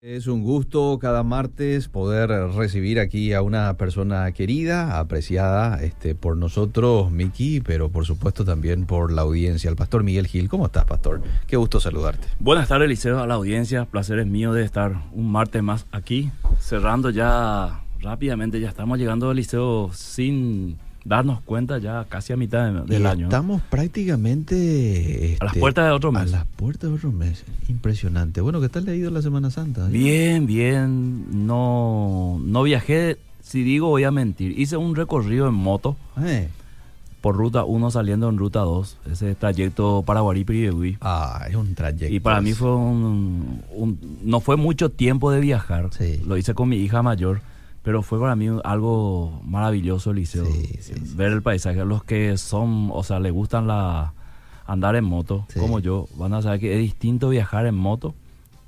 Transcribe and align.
Es 0.00 0.28
un 0.28 0.44
gusto 0.44 0.96
cada 1.00 1.24
martes 1.24 1.88
poder 1.88 2.30
recibir 2.30 3.00
aquí 3.00 3.32
a 3.32 3.42
una 3.42 3.74
persona 3.74 4.30
querida, 4.30 5.00
apreciada 5.00 5.82
este, 5.82 6.14
por 6.14 6.36
nosotros, 6.36 7.10
Miki, 7.10 7.60
pero 7.60 7.88
por 7.88 8.06
supuesto 8.06 8.44
también 8.44 8.86
por 8.86 9.10
la 9.10 9.22
audiencia. 9.22 9.68
El 9.68 9.74
pastor 9.74 10.04
Miguel 10.04 10.28
Gil, 10.28 10.48
¿cómo 10.48 10.66
estás, 10.66 10.84
pastor? 10.84 11.20
Qué 11.48 11.56
gusto 11.56 11.80
saludarte. 11.80 12.28
Buenas 12.38 12.68
tardes, 12.68 12.88
Liceo, 12.88 13.18
a 13.18 13.26
la 13.26 13.34
audiencia. 13.34 13.86
Placer 13.86 14.20
es 14.20 14.28
mío 14.28 14.52
de 14.52 14.62
estar 14.62 15.02
un 15.14 15.32
martes 15.32 15.64
más 15.64 15.86
aquí, 15.90 16.30
cerrando 16.60 17.10
ya 17.10 17.82
rápidamente. 18.00 18.60
Ya 18.60 18.68
estamos 18.68 19.00
llegando 19.00 19.30
al 19.30 19.36
Liceo 19.36 19.90
sin 19.92 20.78
darnos 21.08 21.40
cuenta 21.40 21.78
ya 21.78 22.04
casi 22.08 22.32
a 22.32 22.36
mitad 22.36 22.70
del 22.84 23.06
año. 23.06 23.26
Estamos 23.26 23.62
prácticamente... 23.62 25.36
a 25.40 25.44
las 25.44 25.52
este, 25.52 25.60
puertas 25.60 25.86
de 25.86 25.92
otro 25.92 26.12
mes. 26.12 26.22
A 26.22 26.38
las 26.38 26.46
puertas 26.46 26.90
de 26.90 26.96
otro 26.96 27.10
mes. 27.10 27.44
Impresionante. 27.68 28.40
Bueno, 28.40 28.60
¿qué 28.60 28.68
tal 28.68 28.84
leído 28.84 29.10
la 29.10 29.22
Semana 29.22 29.50
Santa? 29.50 29.86
Bien, 29.88 30.46
bien. 30.46 31.46
No, 31.46 32.38
no 32.44 32.62
viajé, 32.62 33.16
si 33.40 33.62
digo 33.62 33.88
voy 33.88 34.04
a 34.04 34.10
mentir. 34.10 34.58
Hice 34.58 34.76
un 34.76 34.94
recorrido 34.94 35.48
en 35.48 35.54
moto. 35.54 35.96
Eh. 36.22 36.48
Por 37.22 37.36
ruta 37.36 37.64
1 37.64 37.90
saliendo 37.90 38.28
en 38.28 38.36
ruta 38.36 38.60
2. 38.60 38.98
Ese 39.10 39.34
trayecto 39.34 40.04
para 40.06 40.20
Guaripi 40.20 40.96
Ah, 41.00 41.46
es 41.48 41.56
un 41.56 41.74
trayecto. 41.74 42.14
Y 42.14 42.20
para 42.20 42.40
mí 42.40 42.52
fue 42.52 42.76
un, 42.76 43.62
No 44.22 44.40
fue 44.40 44.56
mucho 44.56 44.90
tiempo 44.90 45.32
de 45.32 45.40
viajar. 45.40 45.88
Sí. 45.98 46.22
Lo 46.26 46.36
hice 46.36 46.54
con 46.54 46.68
mi 46.68 46.76
hija 46.76 47.02
mayor 47.02 47.40
pero 47.82 48.02
fue 48.02 48.20
para 48.20 48.36
mí 48.36 48.48
algo 48.64 49.40
maravilloso, 49.44 50.12
Liceo. 50.12 50.46
ver 51.14 51.32
el 51.32 51.42
paisaje. 51.42 51.84
Los 51.84 52.04
que 52.04 52.36
son, 52.36 52.90
o 52.92 53.02
sea, 53.02 53.20
le 53.20 53.30
gustan 53.30 53.66
la 53.66 54.12
andar 54.66 54.96
en 54.96 55.04
moto, 55.04 55.46
como 55.58 55.80
yo, 55.80 56.08
van 56.16 56.34
a 56.34 56.42
saber 56.42 56.60
que 56.60 56.74
es 56.74 56.78
distinto 56.78 57.30
viajar 57.30 57.66
en 57.66 57.74
moto 57.74 58.14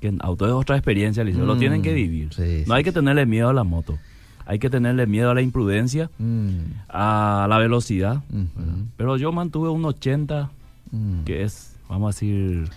que 0.01 0.07
en 0.07 0.17
auto. 0.21 0.47
Es 0.47 0.51
otra 0.51 0.75
experiencia, 0.75 1.23
Liceo. 1.23 1.45
Lo 1.45 1.57
tienen 1.57 1.81
que 1.81 1.91
mm, 1.91 1.95
vivir. 1.95 2.65
no 2.67 2.73
hay 2.73 2.83
que 2.83 2.91
tenerle 2.91 3.25
miedo 3.25 3.49
a 3.49 3.53
la 3.53 3.63
moto. 3.63 3.97
Hay 4.45 4.57
que 4.59 4.69
tenerle 4.69 5.05
miedo 5.05 5.29
a 5.29 5.35
la 5.35 5.41
imprudencia, 5.41 6.09
mm. 6.17 6.57
a 6.89 7.45
la 7.47 7.57
velocidad. 7.59 8.23
Pero 8.97 9.15
yo 9.17 9.31
mantuve 9.31 9.69
un 9.69 9.85
80, 9.85 10.49
mm. 10.91 11.23
que 11.23 11.43
es, 11.43 11.77
vamos 11.87 12.07
a 12.07 12.17
decir, 12.17 12.69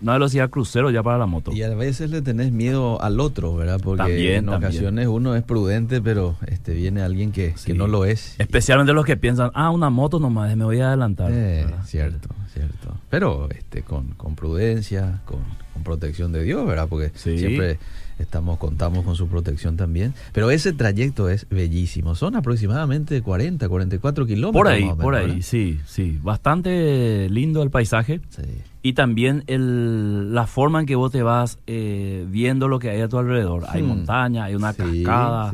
una 0.00 0.12
velocidad 0.12 0.50
crucero 0.50 0.90
ya 0.90 1.02
para 1.02 1.18
la 1.18 1.26
moto. 1.26 1.52
Y 1.52 1.62
a 1.62 1.74
veces 1.74 2.10
le 2.10 2.22
tenés 2.22 2.52
miedo 2.52 3.00
al 3.02 3.20
otro, 3.20 3.54
¿verdad? 3.56 3.80
Porque 3.82 4.36
en 4.36 4.48
ocasiones 4.48 5.06
uno 5.08 5.34
es 5.34 5.42
prudente, 5.42 6.00
pero 6.00 6.36
este 6.46 6.74
viene 6.74 7.02
alguien 7.02 7.32
que, 7.32 7.54
que, 7.64 7.74
no 7.74 7.86
lo 7.86 8.04
es. 8.04 8.34
Especialmente 8.38 8.92
los 8.92 9.04
que 9.04 9.16
piensan, 9.16 9.50
ah, 9.54 9.70
una 9.70 9.90
moto 9.90 10.20
nomás, 10.20 10.56
me 10.56 10.64
voy 10.64 10.80
a 10.80 10.88
adelantar. 10.88 11.30
Eh, 11.32 11.66
cierto, 11.84 12.28
cierto. 12.52 12.96
Pero 13.10 13.48
este 13.50 13.82
con, 13.82 14.08
con 14.14 14.34
prudencia, 14.36 15.20
con, 15.24 15.40
con, 15.72 15.82
protección 15.82 16.32
de 16.32 16.42
Dios, 16.42 16.66
¿verdad? 16.66 16.86
Porque 16.88 17.10
siempre 17.14 17.78
estamos 18.18 18.58
contamos 18.58 19.04
con 19.04 19.16
su 19.16 19.28
protección 19.28 19.76
también. 19.76 20.14
Pero 20.32 20.50
ese 20.50 20.72
trayecto 20.72 21.28
es 21.28 21.48
bellísimo. 21.48 22.14
Son 22.14 22.36
aproximadamente 22.36 23.22
40, 23.22 23.68
44 23.68 24.26
kilómetros. 24.26 24.52
Por 24.52 24.68
ahí, 24.68 24.90
por 25.00 25.14
ahí, 25.14 25.42
sí, 25.42 25.80
sí. 25.86 26.18
Bastante 26.22 27.28
lindo 27.30 27.62
el 27.62 27.70
paisaje. 27.70 28.20
Sí. 28.30 28.42
Y 28.82 28.92
también 28.92 29.44
el, 29.48 30.34
la 30.34 30.46
forma 30.46 30.80
en 30.80 30.86
que 30.86 30.94
vos 30.94 31.10
te 31.10 31.22
vas 31.22 31.58
eh, 31.66 32.24
viendo 32.28 32.68
lo 32.68 32.78
que 32.78 32.90
hay 32.90 33.00
a 33.00 33.08
tu 33.08 33.18
alrededor. 33.18 33.64
Hay 33.68 33.82
hmm. 33.82 33.86
montaña, 33.86 34.44
hay 34.44 34.54
una 34.54 34.72
cascada. 34.72 35.52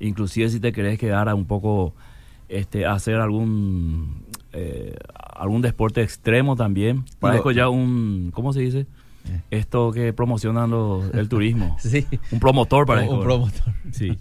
Inclusive 0.00 0.50
si 0.50 0.60
te 0.60 0.72
querés 0.72 0.98
quedar 0.98 1.28
a 1.28 1.34
un 1.34 1.46
poco, 1.46 1.94
este, 2.48 2.84
hacer 2.84 3.16
algún, 3.16 4.22
eh, 4.52 4.94
algún 5.16 5.62
deporte 5.62 6.02
extremo 6.02 6.56
también. 6.56 7.04
Parezco 7.20 7.52
ya 7.52 7.68
un, 7.68 8.30
¿cómo 8.34 8.52
se 8.52 8.60
dice? 8.60 8.86
Esto 9.50 9.92
que 9.92 10.12
promocionan 10.12 10.72
el 11.12 11.28
turismo. 11.28 11.76
sí. 11.80 12.06
Un 12.30 12.40
promotor 12.40 12.86
para 12.86 13.02
Un 13.02 13.22
promotor. 13.22 13.74
Sí. 13.92 14.16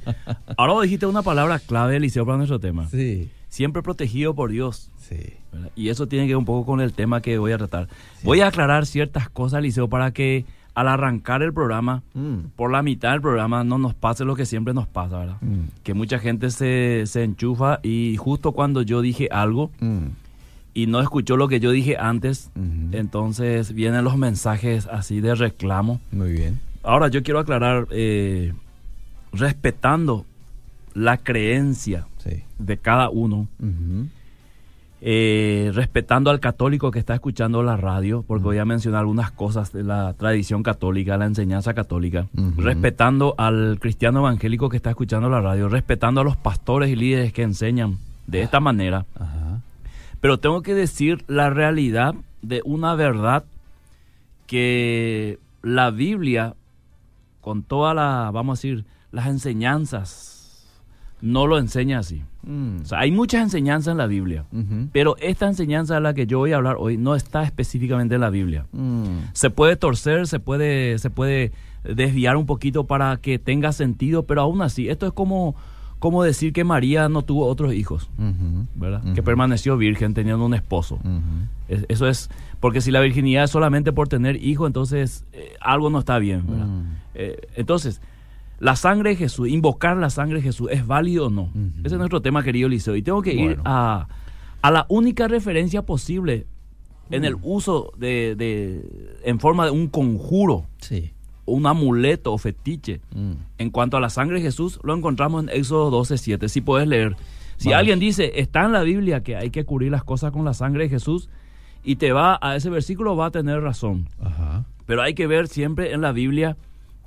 Ahora 0.58 0.74
vos 0.74 0.84
dijiste 0.84 1.06
una 1.06 1.22
palabra 1.22 1.60
clave, 1.60 1.98
Eliseo, 1.98 2.26
para 2.26 2.38
nuestro 2.38 2.60
tema. 2.60 2.88
Sí. 2.90 3.30
Siempre 3.50 3.82
protegido 3.82 4.36
por 4.36 4.52
Dios. 4.52 4.92
Sí. 4.98 5.34
Y 5.76 5.90
eso 5.90 6.08
tiene 6.08 6.26
que 6.26 6.34
ver 6.34 6.38
un 6.38 6.46
poco 6.46 6.66
con 6.66 6.82
el 6.82 6.94
tema 6.94 7.22
que 7.22 7.38
voy 7.38 7.52
a 7.52 7.58
tratar. 7.58 7.88
Voy 8.24 8.42
a 8.42 8.48
aclarar 8.48 8.86
ciertas 8.86 9.30
cosas, 9.30 9.62
Liceo, 9.62 9.88
para 9.88 10.12
que 10.12 10.46
al 10.78 10.88
arrancar 10.88 11.42
el 11.42 11.54
programa, 11.54 12.04
mm. 12.14 12.52
por 12.56 12.72
la 12.72 12.84
mitad 12.84 13.12
del 13.12 13.22
programa, 13.22 13.64
no 13.64 13.80
nos 13.80 13.96
pase 13.96 14.26
lo 14.26 14.36
que 14.36 14.46
siempre 14.46 14.76
nos 14.76 14.88
pasa, 14.88 15.18
¿verdad? 15.18 15.38
Mm. 15.42 15.70
Que 15.82 15.96
mucha 15.96 16.20
gente 16.20 16.52
se, 16.52 17.06
se, 17.08 17.24
enchufa 17.24 17.80
y 17.82 18.16
justo 18.18 18.52
cuando 18.52 18.84
yo 18.84 19.02
dije 19.02 19.28
algo 19.32 19.72
mm. 19.80 20.06
Y 20.78 20.86
no 20.86 21.02
escuchó 21.02 21.38
lo 21.38 21.48
que 21.48 21.60
yo 21.60 21.72
dije 21.72 21.98
antes, 21.98 22.52
entonces 22.92 23.74
vienen 23.74 24.04
los 24.04 24.16
mensajes 24.16 24.86
así 24.86 25.22
de 25.22 25.34
reclamo. 25.34 26.00
Muy 26.12 26.32
bien. 26.32 26.60
Ahora 26.84 27.08
yo 27.08 27.24
quiero 27.24 27.40
aclarar, 27.40 27.88
eh, 27.90 28.54
respetando 29.34 30.24
la 30.94 31.18
creencia 31.18 32.06
de 32.60 32.78
cada 32.78 33.10
uno. 33.10 33.48
Eh, 35.02 35.72
respetando 35.74 36.30
al 36.30 36.40
católico 36.40 36.92
que 36.92 37.00
está 37.00 37.16
escuchando 37.16 37.64
la 37.64 37.76
radio, 37.76 38.24
porque 38.28 38.44
voy 38.44 38.60
a 38.60 38.66
mencionar 38.66 39.00
algunas 39.00 39.32
cosas 39.32 39.74
de 39.74 39.82
la 39.84 40.14
tradición 40.14 40.62
católica, 40.62 41.18
la 41.18 41.26
enseñanza 41.26 41.74
católica, 41.74 42.28
respetando 42.56 43.34
al 43.40 43.80
cristiano 43.80 44.20
evangélico 44.20 44.70
que 44.70 44.78
está 44.78 44.92
escuchando 44.92 45.28
la 45.28 45.42
radio, 45.42 45.70
respetando 45.70 46.22
a 46.22 46.24
los 46.24 46.38
pastores 46.38 46.92
y 46.92 46.96
líderes 46.96 47.34
que 47.34 47.42
enseñan 47.42 47.98
de 48.28 48.44
esta 48.44 48.60
manera. 48.60 49.08
Pero 50.22 50.40
tengo 50.40 50.62
que 50.62 50.74
decir 50.74 51.24
la 51.28 51.50
realidad 51.50 52.16
de 52.42 52.62
una 52.66 52.96
verdad 52.96 53.46
que 54.46 55.40
la 55.62 55.92
Biblia, 55.92 56.56
con 57.42 57.64
toda 57.64 57.94
la, 57.94 58.32
vamos 58.34 58.58
a 58.58 58.58
decir, 58.60 58.86
las 59.12 59.28
enseñanzas 59.28 60.38
no 61.22 61.48
lo 61.48 61.58
enseña 61.58 62.00
así. 62.00 62.24
Mm. 62.44 62.82
O 62.82 62.86
sea, 62.86 63.00
hay 63.00 63.12
muchas 63.12 63.42
enseñanzas 63.42 63.92
en 63.92 63.98
la 63.98 64.08
Biblia, 64.08 64.46
pero 64.94 65.18
esta 65.18 65.48
enseñanza 65.48 65.96
de 65.96 66.02
la 66.02 66.14
que 66.14 66.28
yo 66.28 66.40
voy 66.40 66.54
a 66.54 66.58
hablar 66.58 66.78
hoy 66.80 66.98
no 66.98 67.16
está 67.16 67.44
específicamente 67.44 68.16
en 68.16 68.22
la 68.22 68.30
Biblia. 68.30 68.66
Mm. 68.72 69.18
Se 69.34 69.50
puede 69.50 69.76
torcer, 69.76 70.28
se 70.28 70.40
puede, 70.40 70.98
se 71.00 71.10
puede 71.10 71.52
desviar 71.84 72.38
un 72.38 72.46
poquito 72.46 72.86
para 72.86 73.18
que 73.18 73.40
tenga 73.40 73.72
sentido, 73.72 74.24
pero 74.24 74.42
aún 74.42 74.62
así, 74.62 74.90
esto 74.90 75.08
es 75.08 75.14
como, 75.14 75.56
como 76.00 76.24
decir 76.24 76.54
que 76.54 76.64
María 76.64 77.10
no 77.10 77.24
tuvo 77.24 77.48
otros 77.48 77.74
hijos, 77.74 78.10
¿verdad? 78.76 79.02
Que 79.14 79.24
permaneció 79.24 79.78
virgen 79.78 80.14
teniendo 80.14 80.46
un 80.46 80.54
esposo. 80.54 81.00
eso 81.68 82.08
es, 82.08 82.30
porque 82.60 82.82
si 82.82 82.92
la 82.92 83.00
virginidad 83.02 83.46
es 83.46 83.52
solamente 83.52 83.92
por 83.92 84.08
tener 84.08 84.44
hijos, 84.44 84.68
entonces 84.68 85.26
eh, 85.34 85.54
algo 85.60 85.90
no 85.90 86.00
está 86.00 86.20
bien, 86.20 86.46
¿verdad? 86.48 86.68
Eh, 87.16 87.48
entonces, 87.56 88.02
la 88.60 88.76
sangre 88.76 89.12
de 89.12 89.16
Jesús, 89.16 89.50
invocar 89.50 89.98
la 89.98 90.10
sangre 90.10 90.38
de 90.38 90.44
Jesús, 90.44 90.70
¿es 90.72 90.86
válido 90.86 91.28
o 91.28 91.30
no? 91.30 91.52
Ese 91.84 91.96
es 91.96 92.00
nuestro 92.00 92.22
tema, 92.22 92.44
querido 92.44 92.70
Liceo. 92.70 92.96
Y 92.96 93.02
tengo 93.02 93.22
que 93.22 93.34
ir 93.34 93.60
a, 93.66 94.08
a, 94.62 94.72
la 94.72 94.86
única 94.90 95.28
referencia 95.28 95.84
posible 95.84 96.46
en 97.10 97.26
el 97.26 97.38
uso 97.42 97.92
de, 97.98 98.36
de, 98.36 99.18
en 99.24 99.40
forma 99.40 99.66
de 99.66 99.72
un 99.72 99.88
conjuro, 99.88 100.66
sí. 100.80 101.12
Un 101.48 101.66
amuleto 101.66 102.34
o 102.34 102.38
fetiche. 102.38 103.02
Mm. 103.16 103.32
En 103.58 103.70
cuanto 103.72 103.98
a 103.98 104.00
la 104.00 104.10
sangre 104.10 104.38
de 104.38 104.44
Jesús, 104.44 104.80
lo 104.84 104.96
encontramos 104.96 105.44
en 105.44 105.50
Éxodo 105.50 105.90
12, 105.90 106.20
7. 106.20 106.50
Si 106.50 106.62
puedes 106.62 106.88
leer. 106.88 107.16
Si 107.58 107.74
alguien 107.74 108.00
dice, 108.00 108.40
está 108.40 108.66
en 108.66 108.72
la 108.72 108.84
Biblia 108.84 109.24
que 109.24 109.36
hay 109.36 109.50
que 109.50 109.66
cubrir 109.66 109.92
las 109.92 110.04
cosas 110.04 110.32
con 110.32 110.46
la 110.46 110.54
sangre 110.54 110.84
de 110.84 110.90
Jesús, 110.90 111.28
y 111.84 111.96
te 111.96 112.12
va 112.12 112.38
a 112.40 112.56
ese 112.56 112.70
versículo, 112.70 113.16
va 113.16 113.28
a 113.28 113.32
tener 113.32 113.62
razón. 113.62 114.08
Ajá. 114.22 114.66
Pero 114.86 115.02
hay 115.02 115.16
que 115.16 115.26
ver 115.26 115.48
siempre 115.48 115.94
en 115.94 116.02
la 116.02 116.12
Biblia 116.12 116.56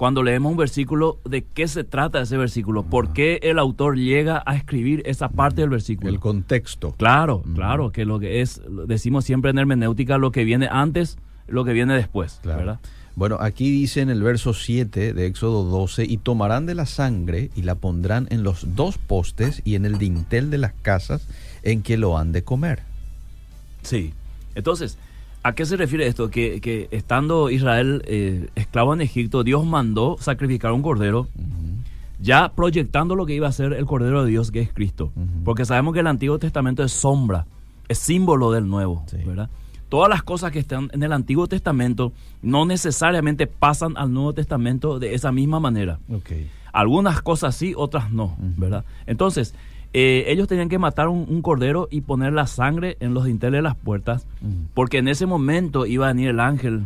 cuando 0.00 0.22
leemos 0.22 0.52
un 0.52 0.56
versículo, 0.56 1.18
¿de 1.26 1.42
qué 1.42 1.68
se 1.68 1.84
trata 1.84 2.22
ese 2.22 2.38
versículo? 2.38 2.84
¿Por 2.84 3.12
qué 3.12 3.38
el 3.42 3.58
autor 3.58 3.98
llega 3.98 4.42
a 4.46 4.56
escribir 4.56 5.02
esa 5.04 5.28
parte 5.28 5.60
del 5.60 5.68
versículo? 5.68 6.08
El 6.08 6.18
contexto. 6.18 6.94
Claro, 6.96 7.42
claro, 7.54 7.92
que 7.92 8.06
lo 8.06 8.18
que 8.18 8.40
es, 8.40 8.62
decimos 8.86 9.26
siempre 9.26 9.50
en 9.50 9.58
hermenéutica, 9.58 10.16
lo 10.16 10.32
que 10.32 10.44
viene 10.44 10.68
antes, 10.70 11.18
lo 11.46 11.66
que 11.66 11.74
viene 11.74 11.92
después, 11.92 12.40
¿verdad? 12.42 12.80
Bueno, 13.16 13.38
aquí 13.40 13.70
dice 13.70 14.00
en 14.00 14.10
el 14.10 14.22
verso 14.22 14.54
7 14.54 15.12
de 15.12 15.26
Éxodo 15.26 15.64
12, 15.64 16.04
y 16.04 16.16
tomarán 16.18 16.66
de 16.66 16.74
la 16.74 16.86
sangre 16.86 17.50
y 17.56 17.62
la 17.62 17.74
pondrán 17.74 18.28
en 18.30 18.42
los 18.42 18.74
dos 18.76 18.98
postes 18.98 19.62
y 19.64 19.74
en 19.74 19.84
el 19.84 19.98
dintel 19.98 20.50
de 20.50 20.58
las 20.58 20.72
casas 20.72 21.26
en 21.62 21.82
que 21.82 21.96
lo 21.96 22.16
han 22.16 22.32
de 22.32 22.44
comer. 22.44 22.82
Sí, 23.82 24.14
entonces, 24.54 24.96
¿A 25.42 25.54
qué 25.54 25.64
se 25.64 25.76
refiere 25.76 26.06
esto? 26.06 26.30
Que, 26.30 26.88
estando 26.90 27.48
Israel 27.48 28.02
eh, 28.06 28.48
esclavo 28.56 28.92
en 28.92 29.00
Egipto, 29.00 29.42
Dios 29.42 29.64
mandó 29.64 30.18
sacrificar 30.20 30.72
un 30.72 30.82
cordero, 30.82 31.28
ya 32.20 32.52
proyectando 32.54 33.14
lo 33.14 33.24
que 33.24 33.34
iba 33.34 33.48
a 33.48 33.52
ser 33.52 33.72
el 33.72 33.86
cordero 33.86 34.22
de 34.22 34.30
Dios, 34.30 34.50
que 34.50 34.60
es 34.60 34.70
Cristo. 34.70 35.12
Porque 35.44 35.64
sabemos 35.64 35.94
que 35.94 36.00
el 36.00 36.08
Antiguo 36.08 36.38
Testamento 36.38 36.84
es 36.84 36.92
sombra, 36.92 37.46
es 37.88 37.98
símbolo 37.98 38.52
del 38.52 38.68
Nuevo, 38.68 39.06
¿verdad? 39.24 39.48
Todas 39.90 40.08
las 40.08 40.22
cosas 40.22 40.52
que 40.52 40.60
están 40.60 40.88
en 40.92 41.02
el 41.02 41.12
Antiguo 41.12 41.48
Testamento 41.48 42.12
no 42.42 42.64
necesariamente 42.64 43.48
pasan 43.48 43.96
al 43.96 44.12
Nuevo 44.12 44.32
Testamento 44.32 45.00
de 45.00 45.14
esa 45.14 45.32
misma 45.32 45.58
manera. 45.58 45.98
Algunas 46.72 47.20
cosas 47.22 47.56
sí, 47.56 47.74
otras 47.76 48.12
no, 48.12 48.36
¿verdad? 48.38 48.84
Entonces, 49.06 49.52
eh, 49.92 50.26
ellos 50.28 50.46
tenían 50.46 50.68
que 50.68 50.78
matar 50.78 51.08
un, 51.08 51.42
cordero 51.42 51.88
y 51.90 52.02
poner 52.02 52.32
la 52.32 52.46
sangre 52.46 52.96
en 53.00 53.14
los 53.14 53.24
dinteles 53.24 53.58
de 53.58 53.62
las 53.62 53.74
puertas, 53.74 54.28
porque 54.74 54.98
en 54.98 55.08
ese 55.08 55.26
momento 55.26 55.86
iba 55.86 56.06
a 56.06 56.12
venir 56.12 56.28
el 56.28 56.40
ángel 56.40 56.84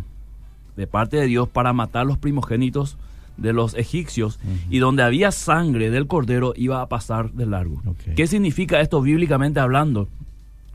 de 0.74 0.86
parte 0.86 1.18
de 1.18 1.26
Dios 1.26 1.46
para 1.46 1.74
matar 1.74 2.06
los 2.06 2.16
primogénitos 2.16 2.96
de 3.36 3.52
los 3.52 3.74
egipcios 3.74 4.40
y 4.70 4.78
donde 4.78 5.02
había 5.02 5.30
sangre 5.30 5.90
del 5.90 6.06
cordero 6.06 6.54
iba 6.56 6.80
a 6.80 6.88
pasar 6.88 7.32
de 7.32 7.44
largo. 7.44 7.82
¿Qué 8.16 8.26
significa 8.26 8.80
esto 8.80 9.02
bíblicamente 9.02 9.60
hablando? 9.60 10.08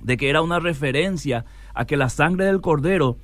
De 0.03 0.15
que 0.15 0.29
era 0.29 0.43
una 0.43 0.59
referencia 0.59 1.45
a 1.73 1.85
que 1.85 1.97
la 1.97 2.09
sangre 2.09 2.45
del 2.45 2.61
cordero 2.61 3.17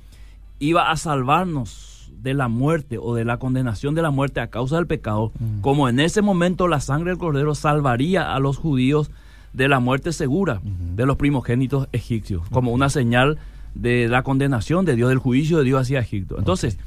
iba 0.58 0.90
a 0.90 0.96
salvarnos 0.96 2.10
de 2.22 2.34
la 2.34 2.48
muerte 2.48 2.98
o 2.98 3.14
de 3.14 3.24
la 3.24 3.38
condenación 3.38 3.94
de 3.94 4.02
la 4.02 4.10
muerte 4.10 4.40
a 4.40 4.48
causa 4.48 4.76
del 4.76 4.86
pecado, 4.86 5.32
como 5.60 5.88
en 5.88 6.00
ese 6.00 6.22
momento 6.22 6.66
la 6.66 6.80
sangre 6.80 7.10
del 7.10 7.18
cordero 7.18 7.54
salvaría 7.54 8.34
a 8.34 8.40
los 8.40 8.56
judíos 8.56 9.10
de 9.52 9.68
la 9.68 9.80
muerte 9.80 10.12
segura 10.12 10.60
de 10.62 11.06
los 11.06 11.16
primogénitos 11.16 11.88
egipcios, 11.92 12.42
como 12.50 12.72
una 12.72 12.90
señal 12.90 13.38
de 13.74 14.08
la 14.08 14.22
condenación 14.22 14.84
de 14.84 14.96
Dios, 14.96 15.08
del 15.08 15.18
juicio 15.18 15.58
de 15.58 15.64
Dios 15.64 15.82
hacia 15.82 16.00
Egipto. 16.00 16.38
Entonces, 16.38 16.78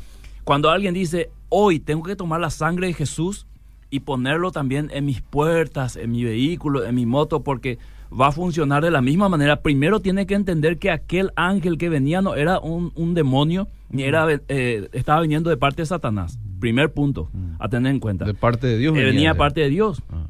cuando 0.44 0.70
alguien 0.70 0.94
dice, 0.94 1.30
hoy 1.50 1.80
tengo 1.80 2.04
que 2.04 2.16
tomar 2.16 2.42
la 2.42 2.50
sangre 2.50 2.88
de 2.88 2.94
Jesús 2.94 3.46
y 3.92 4.02
ponerlo 4.02 4.52
también 4.52 4.90
en 4.94 5.06
mis 5.06 5.22
puertas, 5.22 5.96
en 5.96 6.12
mi 6.12 6.24
vehículo, 6.24 6.86
en 6.86 6.96
mi 6.96 7.06
moto, 7.06 7.44
porque 7.44 7.78
va 8.12 8.28
a 8.28 8.32
funcionar 8.32 8.84
de 8.84 8.92
la 8.92 9.02
misma 9.02 9.30
manera, 9.30 9.62
primero 9.62 10.00
tiene 10.00 10.26
que 10.26 10.36
entender 10.36 10.78
que 10.78 10.92
aquel 10.92 11.32
ángel 11.36 11.78
que 11.78 11.90
venía 11.90 12.22
no 12.22 12.36
era 12.36 12.60
un, 12.60 13.14
demonio, 13.14 13.68
ni 13.90 14.04
era, 14.04 14.28
eh, 14.48 14.90
estaba 14.94 15.22
viniendo 15.22 15.50
de 15.50 15.58
parte 15.58 15.82
de 15.82 15.86
Satanás. 15.86 16.40
Primer 16.60 16.92
punto 16.92 17.30
a 17.60 17.70
tener 17.70 17.92
en 17.92 18.00
cuenta. 18.00 18.26
De 18.26 18.34
parte 18.34 18.68
de 18.68 18.78
Dios. 18.78 18.94
venía, 18.94 19.10
venía 19.10 19.34
de 19.34 19.38
parte 19.38 19.62
de 19.62 19.70
Dios. 19.70 20.02
Ah. 20.12 20.28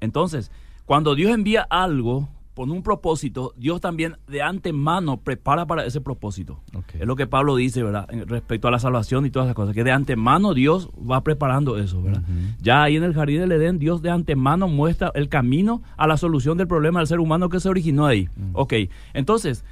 Entonces, 0.00 0.50
cuando 0.84 1.14
Dios 1.14 1.32
envía 1.32 1.66
algo, 1.68 2.28
con 2.56 2.70
un 2.70 2.82
propósito, 2.82 3.52
Dios 3.58 3.82
también 3.82 4.16
de 4.26 4.40
antemano 4.40 5.18
prepara 5.18 5.66
para 5.66 5.84
ese 5.84 6.00
propósito. 6.00 6.58
Es 6.98 7.06
lo 7.06 7.14
que 7.14 7.26
Pablo 7.26 7.54
dice, 7.54 7.82
¿verdad? 7.82 8.08
Respecto 8.26 8.66
a 8.66 8.70
la 8.70 8.78
salvación 8.78 9.26
y 9.26 9.30
todas 9.30 9.46
las 9.46 9.54
cosas, 9.54 9.74
que 9.74 9.84
de 9.84 9.92
antemano 9.92 10.54
Dios 10.54 10.88
va 10.98 11.20
preparando 11.22 11.76
eso, 11.76 12.00
¿verdad? 12.00 12.22
Ya 12.62 12.82
ahí 12.82 12.96
en 12.96 13.04
el 13.04 13.12
jardín 13.12 13.40
del 13.40 13.52
Edén, 13.52 13.78
Dios 13.78 14.00
de 14.00 14.08
antemano 14.08 14.68
muestra 14.68 15.12
el 15.14 15.28
camino 15.28 15.82
a 15.98 16.06
la 16.06 16.16
solución 16.16 16.56
del 16.56 16.66
problema 16.66 17.00
del 17.00 17.06
ser 17.06 17.20
humano 17.20 17.50
que 17.50 17.60
se 17.60 17.68
originó 17.68 18.06
ahí. 18.06 18.26
Ok, 18.54 18.72
entonces, 19.12 19.62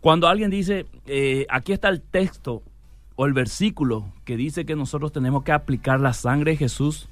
cuando 0.00 0.26
alguien 0.26 0.50
dice, 0.50 0.86
eh, 1.06 1.46
aquí 1.48 1.72
está 1.72 1.88
el 1.88 2.02
texto 2.02 2.64
o 3.14 3.26
el 3.26 3.32
versículo 3.32 4.06
que 4.24 4.36
dice 4.36 4.66
que 4.66 4.74
nosotros 4.74 5.12
tenemos 5.12 5.44
que 5.44 5.52
aplicar 5.52 6.00
la 6.00 6.12
sangre 6.12 6.50
de 6.50 6.56
Jesús 6.56 7.08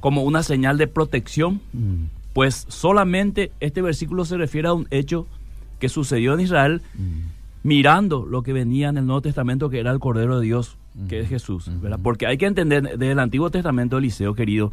como 0.00 0.24
una 0.24 0.42
señal 0.42 0.78
de 0.78 0.88
protección, 0.88 1.60
pues 2.34 2.66
solamente 2.68 3.52
este 3.60 3.80
versículo 3.80 4.26
se 4.26 4.36
refiere 4.36 4.68
a 4.68 4.74
un 4.74 4.86
hecho 4.90 5.26
que 5.78 5.88
sucedió 5.88 6.34
en 6.34 6.40
Israel 6.40 6.82
mm. 6.94 7.20
mirando 7.62 8.26
lo 8.26 8.42
que 8.42 8.52
venía 8.52 8.90
en 8.90 8.98
el 8.98 9.06
Nuevo 9.06 9.22
Testamento, 9.22 9.70
que 9.70 9.80
era 9.80 9.92
el 9.92 10.00
Cordero 10.00 10.40
de 10.40 10.44
Dios, 10.44 10.76
que 11.08 11.20
es 11.20 11.28
Jesús. 11.28 11.70
¿verdad? 11.80 12.00
Porque 12.02 12.26
hay 12.26 12.36
que 12.36 12.46
entender 12.46 12.82
desde 12.82 13.12
el 13.12 13.18
Antiguo 13.20 13.50
Testamento, 13.50 13.96
Eliseo 13.96 14.34
querido, 14.34 14.72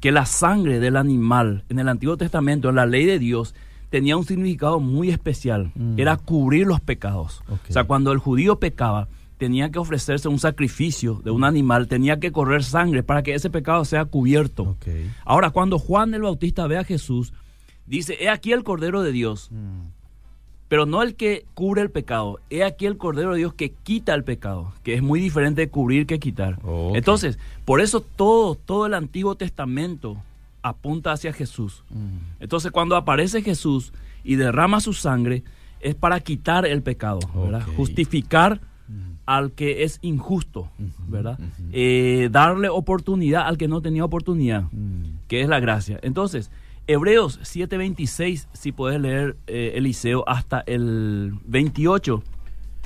que 0.00 0.12
la 0.12 0.26
sangre 0.26 0.80
del 0.80 0.96
animal 0.96 1.64
en 1.68 1.78
el 1.78 1.88
Antiguo 1.88 2.16
Testamento, 2.16 2.68
en 2.68 2.74
la 2.74 2.86
ley 2.86 3.06
de 3.06 3.18
Dios, 3.18 3.54
tenía 3.90 4.16
un 4.16 4.24
significado 4.24 4.80
muy 4.80 5.10
especial. 5.10 5.70
Mm. 5.76 5.98
Era 5.98 6.16
cubrir 6.16 6.66
los 6.66 6.80
pecados. 6.80 7.42
O 7.48 7.72
sea, 7.72 7.84
cuando 7.84 8.10
el 8.10 8.18
judío 8.18 8.58
pecaba, 8.58 9.08
tenía 9.38 9.70
que 9.70 9.78
ofrecerse 9.78 10.28
un 10.28 10.38
sacrificio 10.38 11.20
de 11.24 11.30
un 11.30 11.44
animal, 11.44 11.88
tenía 11.88 12.18
que 12.18 12.32
correr 12.32 12.64
sangre 12.64 13.02
para 13.02 13.22
que 13.22 13.34
ese 13.34 13.48
pecado 13.48 13.84
sea 13.84 14.04
cubierto. 14.04 14.76
Ahora, 15.24 15.50
cuando 15.50 15.78
Juan 15.78 16.12
el 16.12 16.22
Bautista 16.22 16.66
ve 16.66 16.76
a 16.76 16.84
Jesús, 16.84 17.32
dice, 17.86 18.16
he 18.20 18.28
aquí 18.28 18.52
el 18.52 18.64
Cordero 18.64 19.02
de 19.02 19.12
Dios, 19.12 19.48
mm. 19.52 19.88
pero 20.68 20.86
no 20.86 21.02
el 21.02 21.14
que 21.14 21.46
cubre 21.54 21.82
el 21.82 21.90
pecado, 21.90 22.40
he 22.50 22.64
aquí 22.64 22.84
el 22.86 22.98
Cordero 22.98 23.32
de 23.32 23.38
Dios 23.38 23.54
que 23.54 23.70
quita 23.70 24.12
el 24.14 24.24
pecado, 24.24 24.72
que 24.82 24.94
es 24.94 25.02
muy 25.02 25.20
diferente 25.20 25.62
de 25.62 25.70
cubrir 25.70 26.06
que 26.06 26.18
quitar. 26.18 26.58
Entonces, 26.94 27.38
por 27.64 27.80
eso 27.80 28.00
todo, 28.00 28.56
todo 28.56 28.86
el 28.86 28.94
Antiguo 28.94 29.36
Testamento 29.36 30.18
apunta 30.62 31.12
hacia 31.12 31.32
Jesús. 31.32 31.84
Mm. 31.90 32.40
Entonces, 32.40 32.72
cuando 32.72 32.96
aparece 32.96 33.40
Jesús 33.42 33.92
y 34.24 34.34
derrama 34.34 34.80
su 34.80 34.92
sangre, 34.92 35.44
es 35.80 35.94
para 35.94 36.18
quitar 36.18 36.66
el 36.66 36.82
pecado, 36.82 37.20
justificar 37.76 38.60
al 39.28 39.52
que 39.52 39.82
es 39.82 39.98
injusto, 40.00 40.70
¿verdad? 41.06 41.38
Eh, 41.70 42.30
darle 42.32 42.70
oportunidad 42.70 43.46
al 43.46 43.58
que 43.58 43.68
no 43.68 43.82
tenía 43.82 44.02
oportunidad, 44.02 44.62
mm. 44.72 45.26
que 45.28 45.42
es 45.42 45.48
la 45.50 45.60
gracia. 45.60 46.00
Entonces, 46.00 46.50
Hebreos 46.86 47.38
7:26, 47.42 48.48
si 48.54 48.72
puedes 48.72 48.98
leer 48.98 49.36
eh, 49.46 49.72
Eliseo 49.74 50.26
hasta 50.26 50.60
el 50.60 51.34
28, 51.44 52.22